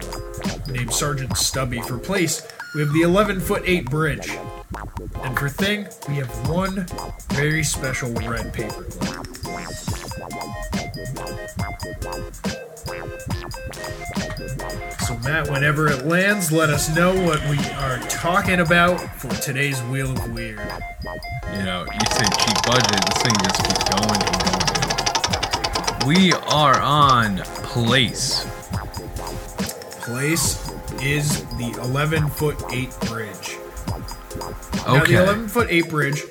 named 0.68 0.92
Sergeant 0.92 1.36
Stubby. 1.36 1.80
For 1.80 1.98
place, 1.98 2.46
we 2.74 2.80
have 2.80 2.92
the 2.92 3.02
11 3.02 3.40
foot 3.40 3.62
8 3.64 3.90
bridge. 3.90 4.30
And 5.22 5.38
for 5.38 5.48
thing, 5.48 5.88
we 6.08 6.16
have 6.16 6.48
one 6.48 6.86
very 7.30 7.64
special 7.64 8.12
red 8.12 8.52
paper. 8.52 8.84
So, 15.00 15.18
Matt, 15.24 15.50
whenever 15.50 15.88
it 15.88 16.06
lands, 16.06 16.52
let 16.52 16.70
us 16.70 16.94
know 16.94 17.14
what 17.24 17.40
we 17.48 17.58
are 17.74 17.98
talking 18.08 18.60
about 18.60 18.98
for 19.16 19.30
today's 19.42 19.80
Wheel 19.84 20.12
of 20.12 20.32
Weird. 20.32 20.60
You 21.56 21.62
know, 21.64 21.84
you 21.92 22.06
say 22.12 22.24
cheap 22.38 22.62
budget, 22.64 23.00
this 23.06 23.22
thing 23.22 23.34
just 23.42 23.62
keeps 23.64 23.84
going. 23.90 24.20
We 26.06 26.32
are 26.32 26.80
on 26.80 27.38
Place. 27.70 28.46
Place 30.10 30.68
is 31.00 31.44
the 31.50 31.72
11 31.82 32.30
foot 32.30 32.60
8 32.72 32.90
bridge. 33.02 33.58
Okay. 34.88 34.92
Now, 34.92 35.04
the 35.04 35.22
11 35.22 35.46
foot 35.46 35.68
8 35.70 35.88
bridge 35.88 36.24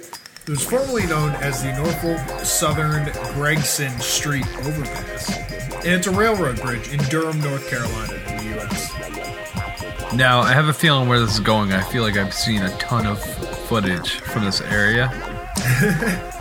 was 0.49 0.61
formerly 0.61 1.05
known 1.07 1.32
as 1.36 1.63
the 1.63 1.71
Norfolk 1.77 2.43
Southern 2.43 3.05
Gregson 3.36 3.97
Street 4.01 4.45
Overpass. 4.65 5.34
And 5.75 5.93
it's 5.93 6.07
a 6.07 6.11
railroad 6.11 6.59
bridge 6.59 6.89
in 6.89 6.99
Durham, 7.05 7.39
North 7.39 7.69
Carolina, 7.69 8.15
in 8.27 8.38
the 8.38 8.43
U.S. 8.55 10.13
Now, 10.13 10.41
I 10.41 10.51
have 10.51 10.67
a 10.67 10.73
feeling 10.73 11.07
where 11.07 11.21
this 11.21 11.36
is 11.36 11.39
going. 11.39 11.71
I 11.71 11.82
feel 11.82 12.03
like 12.03 12.17
I've 12.17 12.34
seen 12.34 12.61
a 12.61 12.77
ton 12.80 13.05
of 13.05 13.23
footage 13.69 14.15
from 14.15 14.43
this 14.43 14.59
area. 14.59 15.07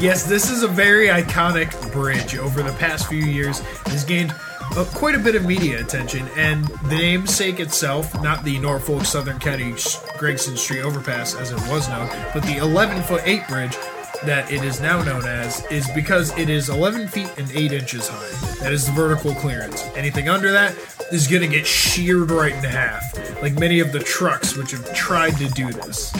Yes, 0.00 0.26
this 0.26 0.50
is 0.50 0.64
a 0.64 0.68
very 0.68 1.06
iconic 1.06 1.70
bridge. 1.92 2.36
Over 2.36 2.62
the 2.62 2.72
past 2.72 3.06
few 3.06 3.22
years, 3.24 3.60
it 3.60 3.92
has 3.92 4.04
gained 4.04 4.34
uh, 4.76 4.84
quite 4.94 5.14
a 5.14 5.18
bit 5.18 5.34
of 5.34 5.44
media 5.44 5.80
attention, 5.80 6.28
and 6.36 6.64
the 6.84 6.96
namesake 6.96 7.60
itself, 7.60 8.14
not 8.22 8.44
the 8.44 8.58
Norfolk 8.58 9.04
Southern 9.04 9.38
County 9.38 9.74
Gregson 10.18 10.56
Street 10.56 10.82
Overpass 10.82 11.34
as 11.34 11.50
it 11.52 11.60
was 11.70 11.88
known, 11.88 12.08
but 12.32 12.42
the 12.42 12.56
11 12.56 13.02
foot 13.04 13.22
8 13.24 13.46
bridge 13.48 13.76
that 14.24 14.50
it 14.50 14.64
is 14.64 14.80
now 14.80 15.02
known 15.02 15.24
as, 15.26 15.64
is 15.70 15.88
because 15.90 16.36
it 16.38 16.48
is 16.48 16.68
11 16.68 17.08
feet 17.08 17.30
and 17.36 17.50
8 17.50 17.72
inches 17.72 18.08
high. 18.08 18.54
That 18.62 18.72
is 18.72 18.86
the 18.86 18.92
vertical 18.92 19.34
clearance. 19.34 19.82
Anything 19.94 20.28
under 20.28 20.50
that 20.52 20.74
is 21.12 21.28
going 21.28 21.42
to 21.42 21.48
get 21.48 21.66
sheared 21.66 22.30
right 22.30 22.52
in 22.54 22.64
half, 22.64 23.02
like 23.42 23.54
many 23.54 23.80
of 23.80 23.92
the 23.92 24.00
trucks 24.00 24.56
which 24.56 24.70
have 24.72 24.94
tried 24.94 25.36
to 25.38 25.48
do 25.50 25.72
this. 25.72 26.12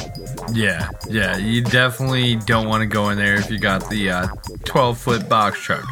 Yeah, 0.53 0.89
yeah, 1.09 1.37
you 1.37 1.63
definitely 1.63 2.37
don't 2.37 2.69
want 2.69 2.83
to 2.83 2.87
go 2.87 3.11
in 3.11 3.19
there 3.19 3.35
if 3.37 3.51
you 3.51 3.59
got 3.59 3.89
the 3.91 4.11
uh, 4.11 4.27
12 4.65 4.99
foot 4.99 5.29
box 5.29 5.61
truck. 5.61 5.85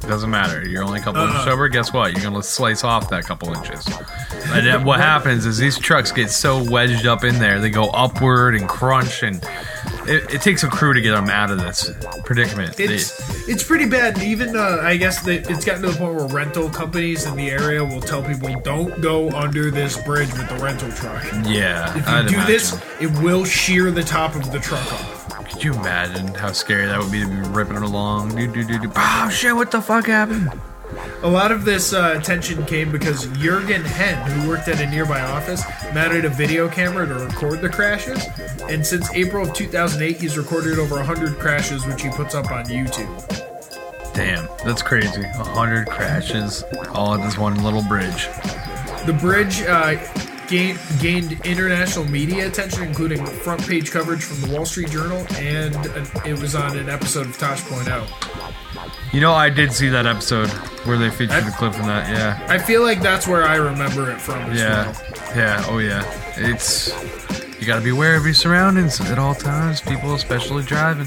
Doesn't 0.00 0.30
matter. 0.30 0.66
You're 0.66 0.84
only 0.84 1.00
a 1.00 1.02
couple 1.02 1.22
inches 1.22 1.46
Uh-uh. 1.46 1.52
over. 1.52 1.68
Guess 1.68 1.92
what? 1.92 2.12
You're 2.12 2.30
to 2.32 2.42
slice 2.42 2.82
off 2.84 3.10
that 3.10 3.24
couple 3.24 3.52
inches. 3.52 3.86
And 4.46 4.66
then 4.66 4.84
what 4.84 5.00
happens 5.00 5.44
is 5.44 5.58
these 5.58 5.78
trucks 5.78 6.12
get 6.12 6.30
so 6.30 6.62
wedged 6.70 7.06
up 7.06 7.24
in 7.24 7.38
there, 7.38 7.60
they 7.60 7.68
go 7.68 7.90
upward 7.90 8.54
and 8.54 8.66
crunch, 8.68 9.22
and 9.22 9.42
it, 10.08 10.34
it 10.34 10.40
takes 10.42 10.62
a 10.62 10.68
crew 10.68 10.92
to 10.94 11.00
get 11.00 11.12
them 11.12 11.28
out 11.28 11.50
of 11.50 11.58
this 11.60 11.90
predicament. 12.24 12.76
They- 12.76 12.84
It's 12.84 13.48
it's 13.48 13.62
pretty 13.62 13.86
bad. 13.88 14.14
And 14.14 14.22
even 14.24 14.56
uh, 14.56 14.80
I 14.82 14.96
guess 14.96 15.22
that 15.22 15.50
it's 15.50 15.64
gotten 15.64 15.82
to 15.82 15.90
the 15.90 15.96
point 15.98 16.14
where 16.14 16.26
rental 16.26 16.68
companies 16.70 17.26
in 17.26 17.36
the 17.36 17.50
area 17.50 17.84
will 17.84 18.00
tell 18.00 18.22
people 18.22 18.48
don't 18.60 19.00
go 19.00 19.30
under 19.30 19.70
this 19.70 19.96
bridge 20.02 20.30
with 20.32 20.48
the 20.48 20.56
rental 20.56 20.90
truck. 20.92 21.24
yeah, 21.46 21.90
If 21.96 22.06
you 22.06 22.12
I'd 22.12 22.26
do 22.28 22.34
imagine. 22.34 22.46
this, 22.52 22.80
it 23.00 23.10
will 23.22 23.44
shear 23.44 23.90
the 23.90 24.02
top 24.02 24.34
of 24.34 24.50
the 24.52 24.58
truck 24.58 24.92
off. 24.92 25.48
Could 25.50 25.64
you 25.64 25.72
imagine 25.74 26.28
how 26.34 26.52
scary 26.52 26.86
that 26.86 26.98
would 27.00 27.10
be 27.10 27.20
to 27.20 27.26
be 27.26 27.36
ripping 27.48 27.76
it 27.76 27.82
along? 27.82 28.34
Do, 28.36 28.46
do, 28.46 28.62
do, 28.64 28.78
do. 28.78 28.92
Oh 28.94 29.28
shit! 29.30 29.56
What 29.56 29.70
the 29.70 29.80
fuck 29.80 30.06
happened? 30.06 30.52
A 31.22 31.28
lot 31.28 31.50
of 31.50 31.64
this 31.64 31.92
uh, 31.92 32.14
attention 32.18 32.64
came 32.64 32.92
because 32.92 33.26
Jurgen 33.38 33.84
Henn, 33.84 34.30
who 34.30 34.48
worked 34.48 34.68
at 34.68 34.80
a 34.80 34.86
nearby 34.88 35.20
office, 35.20 35.62
mounted 35.92 36.24
a 36.24 36.28
video 36.28 36.68
camera 36.68 37.06
to 37.06 37.14
record 37.14 37.60
the 37.60 37.68
crashes. 37.68 38.24
And 38.68 38.86
since 38.86 39.12
April 39.14 39.48
of 39.48 39.54
2008, 39.54 40.16
he's 40.16 40.38
recorded 40.38 40.78
over 40.78 40.96
100 40.96 41.38
crashes, 41.38 41.86
which 41.86 42.02
he 42.02 42.10
puts 42.10 42.34
up 42.34 42.50
on 42.50 42.64
YouTube. 42.66 43.08
Damn, 44.14 44.48
that's 44.64 44.82
crazy. 44.82 45.22
Hundred 45.22 45.88
crashes 45.88 46.64
all 46.90 47.14
at 47.14 47.22
this 47.22 47.38
one 47.38 47.62
little 47.62 47.82
bridge. 47.82 48.26
The 49.06 49.16
bridge 49.20 49.62
uh, 49.62 49.96
gained, 50.48 50.78
gained 51.00 51.32
international 51.44 52.04
media 52.06 52.46
attention, 52.46 52.82
including 52.84 53.24
front 53.24 53.66
page 53.66 53.90
coverage 53.90 54.24
from 54.24 54.48
the 54.48 54.56
Wall 54.56 54.64
Street 54.64 54.90
Journal, 54.90 55.26
and 55.36 55.74
it 56.26 56.40
was 56.40 56.54
on 56.54 56.76
an 56.76 56.88
episode 56.88 57.26
of 57.26 57.38
Tosh.0. 57.38 59.12
You 59.12 59.20
know, 59.20 59.32
I 59.32 59.48
did 59.48 59.72
see 59.72 59.88
that 59.88 60.06
episode 60.06 60.48
where 60.86 60.98
they 60.98 61.10
featured 61.10 61.44
a 61.44 61.50
clip 61.50 61.74
from 61.74 61.86
that. 61.86 62.08
Yeah, 62.08 62.46
I 62.48 62.58
feel 62.58 62.82
like 62.82 63.00
that's 63.00 63.26
where 63.26 63.44
I 63.44 63.56
remember 63.56 64.10
it 64.10 64.20
from 64.20 64.38
as 64.50 64.58
yeah, 64.58 64.92
well. 64.92 65.36
yeah. 65.36 65.64
Oh 65.68 65.78
yeah. 65.78 66.04
It's 66.36 66.88
you 67.60 67.66
got 67.66 67.76
to 67.76 67.84
be 67.84 67.90
aware 67.90 68.16
of 68.16 68.24
your 68.24 68.34
surroundings 68.34 69.00
at 69.00 69.18
all 69.18 69.34
times. 69.34 69.80
People, 69.80 70.14
especially 70.14 70.62
driving. 70.62 71.06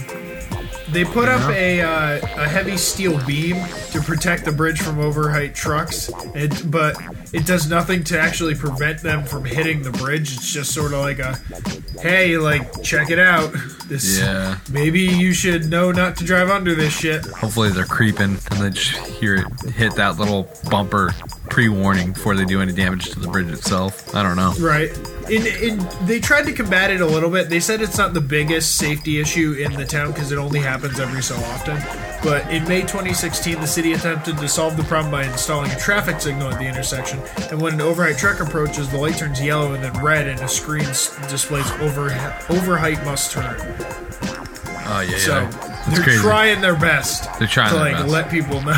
They 0.92 1.06
put 1.06 1.30
up 1.30 1.50
a, 1.50 1.82
uh, 1.82 2.18
a 2.44 2.48
heavy 2.50 2.76
steel 2.78 3.18
beam 3.26 3.56
to 3.92 4.02
protect 4.02 4.44
the 4.46 4.52
bridge 4.52 4.82
from 4.82 5.00
overheight 5.00 5.56
trucks, 5.56 6.12
it, 6.36 6.70
but 6.70 6.98
it 7.34 7.46
does 7.46 7.70
nothing 7.70 8.04
to 8.06 8.20
actually 8.20 8.56
prevent 8.56 9.02
them 9.02 9.24
from 9.24 9.46
hitting 9.46 9.84
the 9.84 9.92
bridge. 9.92 10.34
It's 10.34 10.52
just 10.52 10.74
sort 10.74 10.92
of 10.94 11.00
like 11.00 11.20
a, 11.20 11.38
hey, 12.02 12.38
like 12.38 12.84
check 12.84 13.10
it 13.10 13.20
out. 13.20 13.54
This 13.88 14.20
Yeah. 14.20 14.58
maybe 14.70 15.02
you 15.02 15.34
should 15.34 15.70
know 15.70 15.92
not 15.92 16.18
to 16.18 16.24
drive 16.26 16.50
under 16.50 16.76
this 16.76 16.94
shit. 16.94 17.26
Hopefully 17.26 17.70
they're 17.70 17.86
creeping 17.86 18.38
and 18.52 18.60
they 18.62 18.70
just 18.72 18.92
hear 19.08 19.36
it 19.36 19.72
hit 19.72 19.96
that 19.96 20.20
little 20.20 20.50
bumper 20.70 21.14
pre-warning 21.50 22.12
before 22.14 22.36
they 22.36 22.46
do 22.46 22.62
any 22.62 22.74
damage 22.74 23.10
to 23.12 23.20
the 23.20 23.28
bridge 23.30 23.48
itself. 23.50 24.14
I 24.14 24.24
don't 24.24 24.36
know. 24.36 24.54
Right. 24.60 24.92
In, 25.32 25.48
in, 25.48 25.88
they 26.06 26.20
tried 26.20 26.46
to 26.48 26.52
combat 26.52 26.92
it 26.92 27.00
a 27.00 27.06
little 27.06 27.30
bit. 27.30 27.50
They 27.50 27.62
said 27.62 27.82
it's 27.82 27.98
not 27.98 28.14
the 28.14 28.20
biggest 28.20 28.76
safety 28.76 29.20
issue 29.22 29.54
in 29.54 29.72
the 29.74 29.86
town 29.86 30.12
because 30.12 30.32
it 30.34 30.38
only 30.38 30.60
happens 30.60 31.00
every 31.00 31.24
so 31.24 31.36
often. 31.36 31.78
But 32.22 32.52
in 32.52 32.68
May 32.68 32.82
2016, 32.82 33.62
the 33.62 33.66
city 33.66 33.94
attempted 33.94 34.38
to 34.40 34.48
solve 34.50 34.76
the 34.76 34.84
problem 34.84 35.10
by 35.10 35.24
installing 35.24 35.72
a 35.72 35.80
traffic 35.80 36.20
signal 36.20 36.50
at 36.52 36.60
the 36.60 36.66
intersection. 36.66 37.20
And 37.50 37.62
when 37.62 37.76
an 37.76 37.82
overheight 37.82 38.18
truck 38.18 38.42
approaches, 38.42 38.90
the 38.90 38.98
light 38.98 39.16
turns 39.18 39.42
yellow 39.42 39.74
and 39.74 39.82
then 39.82 39.94
red, 40.04 40.28
and 40.28 40.40
a 40.42 40.48
screen 40.50 40.84
s- 40.86 41.16
displays 41.32 41.70
over 41.80 42.12
overheight 42.50 43.02
must 43.06 43.32
turn. 43.32 43.56
Oh 44.94 45.00
yeah, 45.10 45.18
So 45.18 45.32
yeah. 45.40 45.78
They're 45.90 46.04
crazy. 46.04 46.20
trying 46.22 46.60
their 46.62 46.76
best 46.76 47.28
They're 47.40 47.48
trying 47.48 47.70
to 47.72 47.78
like 47.78 47.94
best. 47.96 48.10
let 48.10 48.30
people 48.30 48.62
know. 48.62 48.76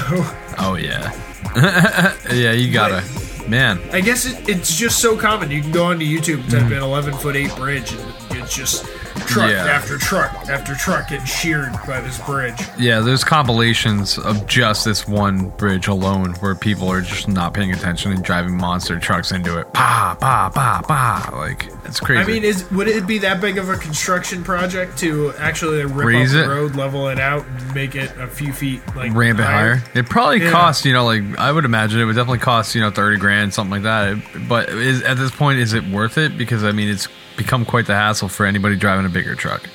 Oh 0.59 0.75
yeah. 0.79 1.11
yeah, 2.31 2.51
you 2.51 2.71
gotta. 2.71 3.03
Man, 3.47 3.79
I 3.91 3.99
guess 4.01 4.25
it, 4.25 4.47
it's 4.47 4.75
just 4.75 4.99
so 4.99 5.17
common. 5.17 5.51
You 5.51 5.61
can 5.61 5.71
go 5.71 5.85
onto 5.85 6.05
YouTube 6.05 6.41
and 6.43 6.49
type 6.51 6.61
Mhm. 6.63 6.77
in 6.77 6.83
11 6.83 7.13
foot 7.15 7.35
8 7.35 7.53
bridge, 7.55 7.91
and 7.91 8.39
it's 8.39 8.55
just 8.55 8.85
truck 9.21 9.49
Yeah. 9.49 9.65
after 9.65 9.97
truck 9.97 10.31
after 10.49 10.75
truck 10.75 11.09
getting 11.09 11.25
sheared 11.25 11.71
by 11.87 12.01
this 12.01 12.17
bridge. 12.19 12.59
Yeah, 12.77 12.99
there's 12.99 13.23
compilations 13.23 14.17
of 14.17 14.45
just 14.47 14.85
this 14.85 15.07
one 15.07 15.49
bridge 15.57 15.87
alone 15.87 16.33
where 16.35 16.55
people 16.55 16.89
are 16.91 17.01
just 17.01 17.27
not 17.27 17.53
paying 17.53 17.71
attention 17.71 18.11
and 18.11 18.23
driving 18.23 18.57
monster 18.57 18.99
trucks 18.99 19.31
into 19.31 19.57
it. 19.59 19.71
Pa, 19.73 20.17
pa, 20.19 20.49
pa, 20.53 20.81
pa. 20.87 21.29
Like, 21.37 21.69
it's 21.85 21.99
crazy. 21.99 22.21
I 22.21 22.25
mean, 22.25 22.43
is 22.43 22.69
would 22.71 22.87
it 22.87 23.05
be 23.07 23.17
that 23.19 23.39
big 23.41 23.57
of 23.57 23.69
a 23.69 23.77
construction 23.77 24.43
project 24.43 24.97
to 24.99 25.33
actually 25.39 25.83
rip 25.85 26.07
Raise 26.07 26.33
up 26.35 26.39
it? 26.39 26.47
the 26.47 26.49
road, 26.49 26.75
level 26.75 27.07
it 27.09 27.19
out, 27.19 27.45
and 27.45 27.73
make 27.75 27.95
it 27.95 28.11
a 28.17 28.27
few 28.27 28.53
feet 28.53 28.81
like 28.95 29.13
ramp 29.13 29.39
it 29.39 29.43
higher. 29.45 29.81
It 29.93 30.07
probably 30.09 30.43
Yeah. 30.43 30.51
costs, 30.51 30.85
you 30.85 30.93
know, 30.93 31.05
like 31.05 31.23
I 31.37 31.51
would 31.51 31.65
imagine 31.65 31.99
it 31.99 32.05
would 32.05 32.15
definitely 32.15 32.39
cost, 32.39 32.75
you 32.75 32.81
know, 32.81 32.91
thirty 32.91 33.17
grand, 33.17 33.53
something 33.53 33.71
like 33.71 33.83
that. 33.83 34.47
But 34.47 34.69
is 34.69 35.01
at 35.03 35.17
this 35.17 35.31
point, 35.31 35.59
is 35.59 35.73
it 35.73 35.83
worth 35.89 36.17
it? 36.17 36.37
Because 36.37 36.63
I 36.63 36.71
mean, 36.71 36.89
it's 36.89 37.07
become 37.37 37.65
quite 37.65 37.85
the 37.87 37.95
hassle 37.95 38.29
for 38.29 38.45
anybody 38.45 38.75
driving 38.75 39.05
a 39.05 39.09
bigger 39.09 39.35
truck. 39.35 39.69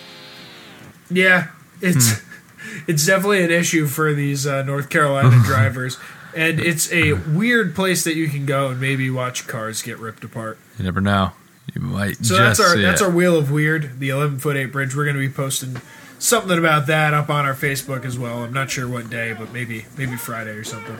Yeah, 1.10 1.48
it's 1.80 2.18
Hmm. 2.20 2.24
it's 2.86 3.06
definitely 3.06 3.42
an 3.44 3.50
issue 3.50 3.86
for 3.86 4.12
these 4.14 4.46
uh, 4.46 4.62
North 4.62 4.90
Carolina 4.90 5.30
drivers, 5.44 5.98
and 6.36 6.60
it's 6.60 6.92
a 6.92 7.12
weird 7.14 7.74
place 7.74 8.04
that 8.04 8.14
you 8.14 8.28
can 8.28 8.46
go 8.46 8.68
and 8.68 8.80
maybe 8.80 9.08
watch 9.10 9.46
cars 9.46 9.82
get 9.82 9.98
ripped 9.98 10.24
apart. 10.24 10.58
You 10.78 10.84
never 10.84 11.00
know. 11.00 11.32
You 11.74 11.80
might 11.82 12.24
So 12.24 12.36
that's 12.36 12.60
our 12.60 12.76
that's 12.78 13.00
it. 13.00 13.04
our 13.04 13.10
wheel 13.10 13.36
of 13.36 13.50
weird, 13.50 14.00
the 14.00 14.08
11 14.08 14.38
foot 14.38 14.56
8 14.56 14.66
bridge. 14.66 14.96
We're 14.96 15.04
going 15.04 15.16
to 15.16 15.20
be 15.20 15.28
posting 15.32 15.80
something 16.18 16.58
about 16.58 16.86
that 16.86 17.12
up 17.14 17.28
on 17.30 17.44
our 17.44 17.54
Facebook 17.54 18.04
as 18.06 18.18
well. 18.18 18.42
I'm 18.42 18.52
not 18.54 18.70
sure 18.70 18.88
what 18.88 19.10
day, 19.10 19.34
but 19.38 19.52
maybe 19.52 19.84
maybe 19.96 20.16
Friday 20.16 20.50
or 20.52 20.64
something. 20.64 20.96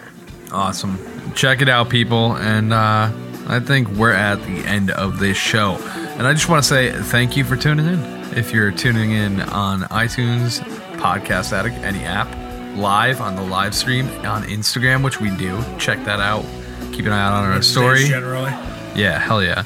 Awesome. 0.53 0.99
Check 1.35 1.61
it 1.63 1.69
out, 1.69 1.89
people. 1.91 2.37
And 2.37 2.73
uh, 2.73 3.11
I 3.47 3.61
think 3.61 3.89
we're 3.89 4.13
at 4.13 4.37
the 4.43 4.67
end 4.67 4.91
of 4.91 5.19
this 5.19 5.37
show. 5.37 5.77
And 6.19 6.27
I 6.27 6.33
just 6.33 6.49
want 6.49 6.65
to 6.65 6.69
say 6.69 6.91
thank 6.91 7.37
you 7.37 7.45
for 7.45 7.57
tuning 7.57 7.87
in. 7.87 8.01
If 8.37 8.53
you're 8.53 8.73
tuning 8.73 9.13
in 9.13 9.41
on 9.41 9.83
iTunes, 9.83 10.59
Podcast 10.99 11.53
Addict, 11.53 11.77
any 11.77 12.05
app, 12.05 12.27
live 12.77 13.21
on 13.21 13.37
the 13.37 13.43
live 13.43 13.73
stream 13.73 14.09
on 14.27 14.43
Instagram, 14.43 15.05
which 15.05 15.21
we 15.21 15.31
do, 15.37 15.63
check 15.79 16.05
that 16.07 16.19
out. 16.19 16.45
Keep 16.93 17.07
an 17.07 17.13
eye 17.13 17.21
out 17.21 17.33
on 17.33 17.53
our 17.53 17.63
story. 17.63 18.05
generally. 18.07 18.51
Yeah, 19.01 19.19
hell 19.21 19.41
yeah. 19.43 19.63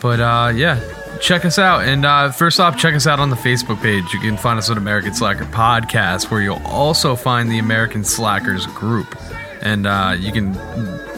But 0.00 0.20
uh, 0.20 0.52
yeah, 0.54 0.80
check 1.20 1.44
us 1.44 1.58
out. 1.58 1.82
And 1.82 2.04
uh, 2.04 2.30
first 2.30 2.60
off, 2.60 2.78
check 2.78 2.94
us 2.94 3.08
out 3.08 3.18
on 3.18 3.30
the 3.30 3.36
Facebook 3.36 3.82
page. 3.82 4.04
You 4.12 4.20
can 4.20 4.36
find 4.36 4.60
us 4.60 4.70
at 4.70 4.76
American 4.76 5.14
Slacker 5.14 5.46
Podcast, 5.46 6.30
where 6.30 6.40
you'll 6.40 6.64
also 6.64 7.16
find 7.16 7.50
the 7.50 7.58
American 7.58 8.04
Slackers 8.04 8.66
group. 8.66 9.16
And 9.62 9.88
uh, 9.88 10.14
you 10.16 10.30
can 10.32 10.54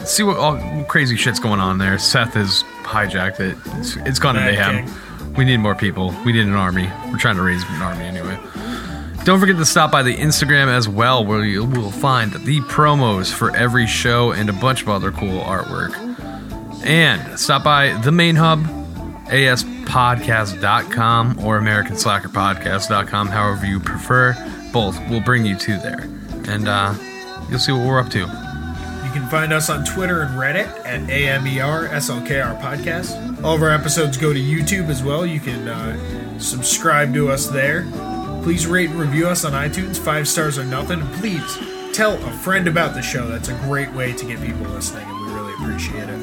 see 0.05 0.23
what 0.23 0.37
all 0.37 0.83
crazy 0.85 1.15
shit's 1.15 1.39
going 1.39 1.59
on 1.59 1.77
there. 1.77 1.99
Seth 1.99 2.33
has 2.33 2.63
hijacked 2.83 3.39
it. 3.39 3.55
It's, 3.79 3.95
it's 3.97 4.17
gone 4.19 4.33
to 4.35 4.41
mayhem. 4.41 4.89
We 5.35 5.45
need 5.45 5.57
more 5.57 5.75
people. 5.75 6.15
We 6.25 6.33
need 6.33 6.45
an 6.45 6.53
army. 6.53 6.89
We're 7.07 7.17
trying 7.17 7.35
to 7.35 7.41
raise 7.41 7.63
an 7.63 7.81
army 7.81 8.05
anyway. 8.05 8.39
Don't 9.25 9.39
forget 9.39 9.57
to 9.57 9.65
stop 9.65 9.91
by 9.91 10.03
the 10.03 10.15
Instagram 10.15 10.67
as 10.67 10.87
well, 10.87 11.25
where 11.25 11.43
you 11.43 11.65
will 11.65 11.89
find 11.89 12.31
the 12.31 12.59
promos 12.61 13.33
for 13.33 13.55
every 13.55 13.87
show 13.87 14.31
and 14.31 14.47
a 14.49 14.53
bunch 14.53 14.83
of 14.83 14.89
other 14.89 15.11
cool 15.11 15.41
artwork. 15.41 15.95
And 16.85 17.39
stop 17.39 17.63
by 17.63 17.99
the 18.03 18.11
main 18.11 18.35
hub, 18.35 18.59
aspodcast.com 19.29 21.39
or 21.43 21.59
americanslackerpodcast.com, 21.59 23.27
however 23.27 23.65
you 23.65 23.79
prefer. 23.79 24.35
Both 24.71 24.99
will 25.09 25.21
bring 25.21 25.43
you 25.45 25.57
to 25.57 25.77
there. 25.79 26.07
And 26.47 26.67
uh, 26.67 26.93
you'll 27.49 27.57
see 27.57 27.71
what 27.71 27.87
we're 27.87 27.99
up 27.99 28.11
to. 28.11 28.44
You 29.15 29.21
can 29.21 29.29
find 29.29 29.53
us 29.53 29.69
on 29.69 29.85
Twitter 29.85 30.23
and 30.23 30.37
Reddit 30.37 30.67
at 30.85 31.09
E 31.09 31.27
AMER 31.29 31.87
SLKR 31.87 32.59
Podcast. 32.59 33.41
All 33.45 33.55
of 33.55 33.61
our 33.61 33.69
episodes 33.71 34.17
go 34.17 34.33
to 34.33 34.39
YouTube 34.39 34.89
as 34.89 35.01
well. 35.01 35.25
You 35.25 35.39
can 35.39 35.69
uh, 35.69 36.37
subscribe 36.37 37.13
to 37.13 37.29
us 37.29 37.47
there. 37.47 37.89
Please 38.43 38.67
rate 38.67 38.89
and 38.89 38.99
review 38.99 39.29
us 39.29 39.45
on 39.45 39.53
iTunes. 39.53 39.97
Five 39.97 40.27
stars 40.27 40.57
or 40.57 40.65
nothing. 40.65 40.99
And 40.99 41.13
please 41.13 41.57
tell 41.93 42.15
a 42.25 42.31
friend 42.39 42.67
about 42.67 42.93
the 42.93 43.01
show. 43.01 43.25
That's 43.29 43.47
a 43.47 43.53
great 43.59 43.89
way 43.93 44.11
to 44.11 44.25
get 44.25 44.41
people 44.41 44.65
listening, 44.73 45.07
and 45.07 45.25
we 45.25 45.31
really 45.31 45.53
appreciate 45.53 46.09
it. 46.09 46.19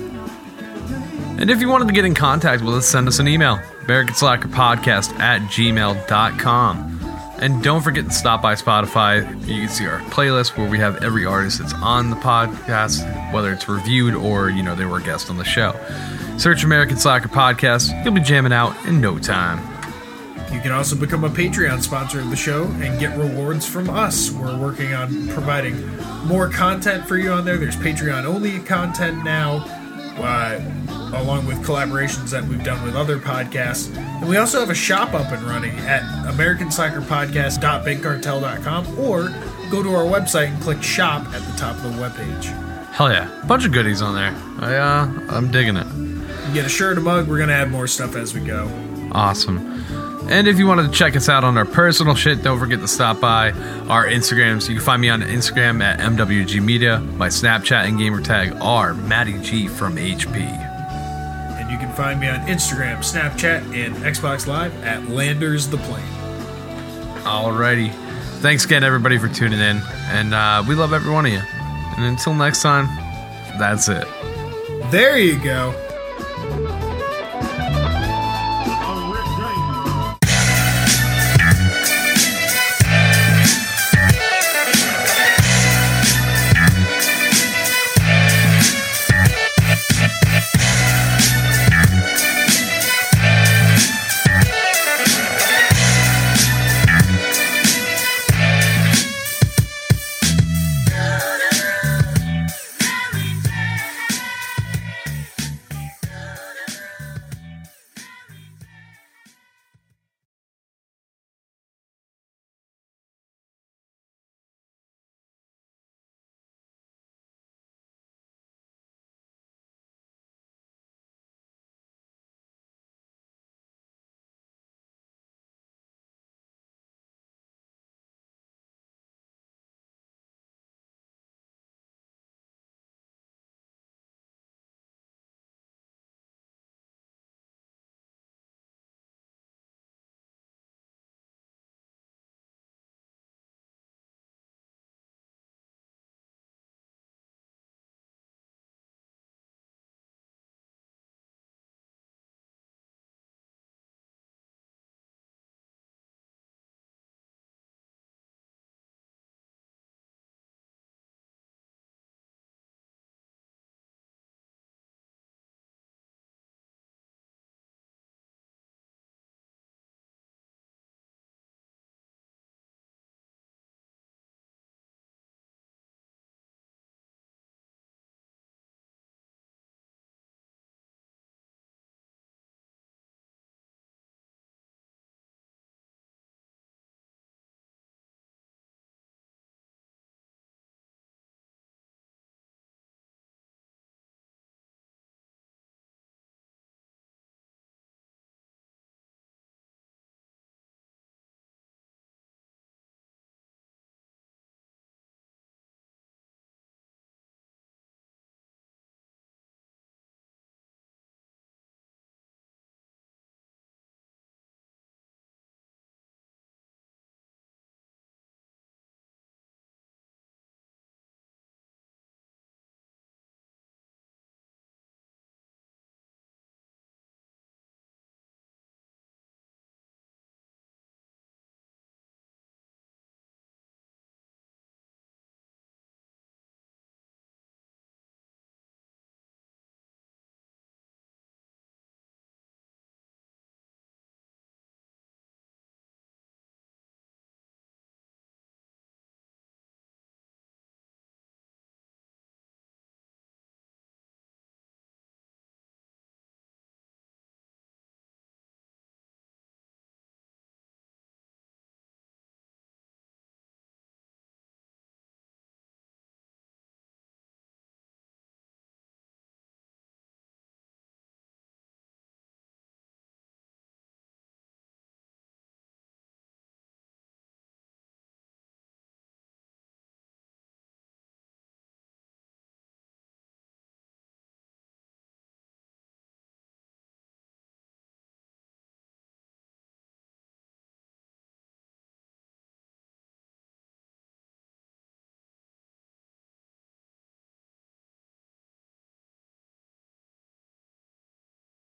And 1.40 1.51
if 1.51 1.62
you 1.62 1.70
wanted 1.70 1.88
to 1.88 1.95
get 1.95 2.05
in 2.05 2.14
contact 2.14 2.62
with 2.62 2.74
us, 2.74 2.86
send 2.86 3.09
us 3.09 3.20
an 3.20 3.26
email, 3.26 3.57
Podcast 3.86 5.18
at 5.18 5.40
gmail.com. 5.40 6.91
And 7.43 7.61
don't 7.61 7.82
forget 7.82 8.05
to 8.05 8.12
stop 8.12 8.40
by 8.40 8.55
Spotify. 8.55 9.28
You 9.49 9.62
can 9.62 9.68
see 9.68 9.84
our 9.84 9.99
playlist 10.03 10.57
where 10.57 10.70
we 10.70 10.78
have 10.78 11.03
every 11.03 11.26
artist 11.26 11.59
that's 11.59 11.74
on 11.74 12.09
the 12.11 12.16
podcast, 12.16 13.03
whether 13.32 13.53
it's 13.53 13.68
reviewed 13.68 14.14
or, 14.14 14.49
you 14.49 14.62
know, 14.62 14.76
they 14.76 14.84
were 14.84 14.99
a 14.99 15.03
guest 15.03 15.28
on 15.28 15.38
the 15.38 15.45
show. 15.45 15.74
Search 16.38 16.62
American 16.62 16.97
Slacker 16.97 17.28
Podcast. 17.28 18.05
You'll 18.05 18.14
be 18.14 18.20
jamming 18.20 18.53
out 18.53 18.76
in 18.86 19.01
no 19.01 19.18
time. 19.18 19.59
You 20.53 20.61
can 20.61 20.70
also 20.70 20.95
become 20.95 21.24
a 21.24 21.28
Patreon 21.30 21.82
sponsor 21.82 22.20
of 22.20 22.30
the 22.30 22.36
show 22.36 22.64
and 22.80 23.01
get 23.01 23.18
rewards 23.18 23.66
from 23.66 23.90
us. 23.90 24.30
We're 24.30 24.57
working 24.57 24.95
on 24.95 25.26
providing 25.30 25.84
more 26.26 26.49
content 26.49 27.09
for 27.09 27.16
you 27.16 27.32
on 27.32 27.45
there. 27.45 27.57
There's 27.57 27.74
Patreon 27.74 28.24
only 28.24 28.61
content 28.61 29.24
now, 29.24 29.64
uh, 30.19 30.61
along 31.15 31.47
with 31.47 31.59
collaborations 31.59 32.31
that 32.31 32.43
we've 32.45 32.65
done 32.65 32.83
with 32.85 32.97
other 32.97 33.19
podcasts. 33.19 33.95
And 33.97 34.29
we 34.29 34.37
also 34.37 34.61
have 34.61 34.71
a 34.71 34.75
shop 34.75 35.15
up 35.15 35.31
and 35.33 35.43
running 35.43 35.77
at 35.81 36.03
AmericanSoccerPodcast.BigCartel.com 36.33 38.99
or 38.99 39.29
go 39.71 39.83
to 39.83 39.95
our 39.95 40.05
website 40.05 40.49
and 40.49 40.63
click 40.63 40.83
shop 40.83 41.27
at 41.35 41.43
the 41.43 41.53
top 41.59 41.77
of 41.77 41.83
the 41.85 41.91
webpage. 42.03 42.45
Hell 42.93 43.11
yeah. 43.11 43.43
Bunch 43.47 43.65
of 43.65 43.73
goodies 43.73 44.03
on 44.03 44.15
there. 44.15 44.35
I, 44.61 44.77
uh, 44.77 45.09
I'm 45.31 45.51
digging 45.51 45.77
it. 45.77 45.87
You 46.49 46.55
get 46.55 46.67
a 46.67 46.69
shirt, 46.69 46.99
a 46.99 47.01
mug. 47.01 47.29
We're 47.29 47.39
going 47.39 47.49
to 47.49 47.55
add 47.55 47.71
more 47.71 47.87
stuff 47.87 48.17
as 48.17 48.35
we 48.35 48.41
go. 48.41 48.69
Awesome. 49.13 49.82
And 50.31 50.49
if 50.49 50.59
you 50.59 50.66
wanted 50.66 50.85
to 50.85 50.91
check 50.93 51.16
us 51.16 51.29
out 51.29 51.45
on 51.45 51.59
our 51.59 51.64
personal 51.64 52.14
shit, 52.14 52.43
don't 52.43 52.59
forget 52.59 52.81
to 52.81 52.89
stop 52.89 53.20
by 53.20 53.51
our 53.89 54.07
Instagrams. 54.07 54.68
You 54.68 54.77
can 54.77 54.85
find 54.85 55.03
me 55.03 55.11
on 55.11 55.20
Instagram 55.23 55.83
at 55.83 56.01
MWG 56.01 56.62
Media. 56.62 57.01
My 57.01 57.29
Snapchat 57.29 57.87
and 57.87 57.99
gamer 57.99 58.23
tag 58.23 58.57
are 58.61 58.95
Matty 58.95 59.39
G 59.41 59.68
from 59.68 59.97
HP. 59.97 60.37
And 60.37 61.70
you 61.70 61.77
can 61.77 61.93
find 61.95 62.18
me 62.18 62.29
on 62.29 62.41
Instagram, 62.47 62.99
Snapchat, 62.99 63.75
and 63.75 63.95
Xbox 63.97 64.47
Live 64.47 64.73
at 64.85 65.09
Landers 65.09 65.68
the 65.68 65.77
Plane. 65.79 66.05
Alrighty. 67.25 67.93
Thanks 68.41 68.64
again, 68.64 68.85
everybody, 68.85 69.18
for 69.18 69.29
tuning 69.29 69.61
in. 69.61 69.83
And 70.09 70.35
uh, 70.35 70.64
we 70.66 70.75
love 70.75 70.93
every 70.93 71.12
one 71.12 71.27
of 71.27 71.33
you. 71.33 71.43
And 71.97 72.05
until 72.05 72.35
next 72.35 72.62
time, 72.62 72.87
that's 73.59 73.89
it. 73.89 74.07
There 74.91 75.18
you 75.18 75.39
go. 75.39 75.75